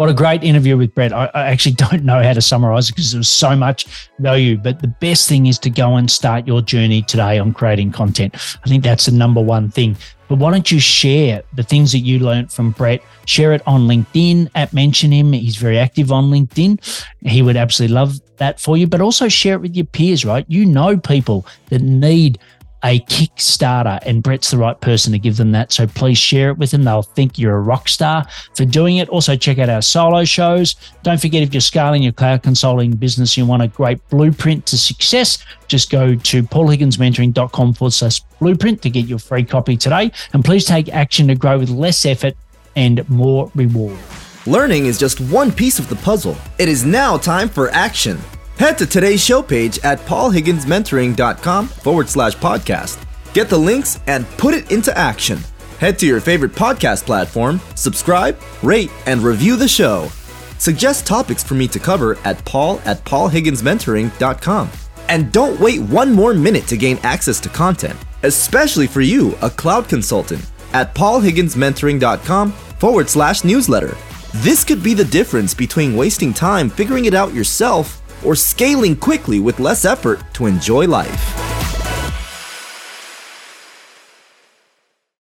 What 0.00 0.08
a 0.08 0.14
great 0.14 0.42
interview 0.42 0.78
with 0.78 0.94
Brett. 0.94 1.12
I, 1.12 1.30
I 1.34 1.48
actually 1.48 1.74
don't 1.90 2.04
know 2.04 2.22
how 2.22 2.32
to 2.32 2.40
summarize 2.40 2.88
it 2.88 2.94
because 2.94 3.12
there 3.12 3.18
was 3.18 3.28
so 3.28 3.54
much 3.54 3.84
value. 4.18 4.56
But 4.56 4.80
the 4.80 4.88
best 4.88 5.28
thing 5.28 5.44
is 5.44 5.58
to 5.58 5.68
go 5.68 5.96
and 5.96 6.10
start 6.10 6.46
your 6.46 6.62
journey 6.62 7.02
today 7.02 7.38
on 7.38 7.52
creating 7.52 7.92
content. 7.92 8.34
I 8.64 8.68
think 8.68 8.82
that's 8.82 9.04
the 9.04 9.12
number 9.12 9.42
one 9.42 9.70
thing. 9.70 9.98
But 10.26 10.38
why 10.38 10.52
don't 10.52 10.70
you 10.70 10.80
share 10.80 11.42
the 11.54 11.62
things 11.62 11.92
that 11.92 11.98
you 11.98 12.18
learned 12.18 12.50
from 12.50 12.70
Brett? 12.70 13.02
Share 13.26 13.52
it 13.52 13.60
on 13.66 13.82
LinkedIn 13.82 14.48
at 14.54 14.72
Mention 14.72 15.12
Him. 15.12 15.34
He's 15.34 15.56
very 15.56 15.78
active 15.78 16.10
on 16.10 16.30
LinkedIn. 16.30 17.04
He 17.20 17.42
would 17.42 17.56
absolutely 17.56 17.94
love 17.94 18.20
that 18.38 18.58
for 18.58 18.78
you. 18.78 18.86
But 18.86 19.02
also 19.02 19.28
share 19.28 19.56
it 19.56 19.60
with 19.60 19.76
your 19.76 19.84
peers, 19.84 20.24
right? 20.24 20.46
You 20.48 20.64
know 20.64 20.96
people 20.96 21.46
that 21.68 21.82
need 21.82 22.38
a 22.82 23.00
Kickstarter, 23.00 24.00
and 24.06 24.22
Brett's 24.22 24.50
the 24.50 24.58
right 24.58 24.80
person 24.80 25.12
to 25.12 25.18
give 25.18 25.36
them 25.36 25.52
that. 25.52 25.72
So 25.72 25.86
please 25.86 26.18
share 26.18 26.50
it 26.50 26.58
with 26.58 26.70
them. 26.70 26.84
They'll 26.84 27.02
think 27.02 27.38
you're 27.38 27.56
a 27.56 27.60
rock 27.60 27.88
star 27.88 28.26
for 28.54 28.64
doing 28.64 28.96
it. 28.96 29.08
Also, 29.08 29.36
check 29.36 29.58
out 29.58 29.68
our 29.68 29.82
solo 29.82 30.24
shows. 30.24 30.76
Don't 31.02 31.20
forget 31.20 31.42
if 31.42 31.52
you're 31.52 31.60
scaling 31.60 32.02
your 32.02 32.12
cloud 32.12 32.42
consulting 32.42 32.92
business, 32.92 33.36
you 33.36 33.44
want 33.44 33.62
a 33.62 33.68
great 33.68 34.06
blueprint 34.08 34.66
to 34.66 34.78
success, 34.78 35.44
just 35.68 35.90
go 35.90 36.14
to 36.14 36.42
paulhigginsmentoring.com 36.42 37.74
forward 37.74 37.92
slash 37.92 38.20
blueprint 38.40 38.82
to 38.82 38.90
get 38.90 39.06
your 39.06 39.18
free 39.18 39.44
copy 39.44 39.76
today. 39.76 40.10
And 40.32 40.44
please 40.44 40.64
take 40.64 40.88
action 40.88 41.28
to 41.28 41.34
grow 41.34 41.58
with 41.58 41.70
less 41.70 42.04
effort 42.06 42.34
and 42.76 43.08
more 43.08 43.50
reward. 43.54 43.98
Learning 44.46 44.86
is 44.86 44.98
just 44.98 45.20
one 45.20 45.52
piece 45.52 45.78
of 45.78 45.88
the 45.88 45.96
puzzle. 45.96 46.36
It 46.58 46.68
is 46.68 46.84
now 46.84 47.18
time 47.18 47.48
for 47.48 47.68
action. 47.70 48.18
Head 48.60 48.76
to 48.76 48.86
today's 48.86 49.24
show 49.24 49.42
page 49.42 49.78
at 49.84 50.00
paulhigginsmentoring.com 50.00 51.66
forward 51.66 52.10
slash 52.10 52.34
podcast. 52.36 53.02
Get 53.32 53.48
the 53.48 53.56
links 53.56 54.00
and 54.06 54.28
put 54.36 54.52
it 54.52 54.70
into 54.70 54.94
action. 54.98 55.38
Head 55.78 55.98
to 56.00 56.06
your 56.06 56.20
favorite 56.20 56.52
podcast 56.52 57.06
platform, 57.06 57.62
subscribe, 57.74 58.38
rate, 58.62 58.90
and 59.06 59.22
review 59.22 59.56
the 59.56 59.66
show. 59.66 60.10
Suggest 60.58 61.06
topics 61.06 61.42
for 61.42 61.54
me 61.54 61.68
to 61.68 61.78
cover 61.78 62.18
at 62.26 62.44
paul 62.44 62.82
at 62.84 63.02
paulhigginsmentoring.com. 63.06 64.70
And 65.08 65.32
don't 65.32 65.58
wait 65.58 65.80
one 65.80 66.12
more 66.12 66.34
minute 66.34 66.66
to 66.66 66.76
gain 66.76 66.98
access 67.02 67.40
to 67.40 67.48
content, 67.48 67.98
especially 68.24 68.86
for 68.86 69.00
you, 69.00 69.38
a 69.40 69.48
cloud 69.48 69.88
consultant, 69.88 70.44
at 70.74 70.94
paulhigginsmentoring.com 70.94 72.52
forward 72.52 73.08
slash 73.08 73.42
newsletter. 73.42 73.96
This 74.34 74.64
could 74.64 74.82
be 74.82 74.92
the 74.92 75.06
difference 75.06 75.54
between 75.54 75.96
wasting 75.96 76.34
time 76.34 76.68
figuring 76.68 77.06
it 77.06 77.14
out 77.14 77.32
yourself 77.32 77.99
or 78.24 78.34
scaling 78.34 78.96
quickly 78.96 79.40
with 79.40 79.60
less 79.60 79.84
effort 79.84 80.20
to 80.34 80.46
enjoy 80.46 80.86
life. 80.86 81.59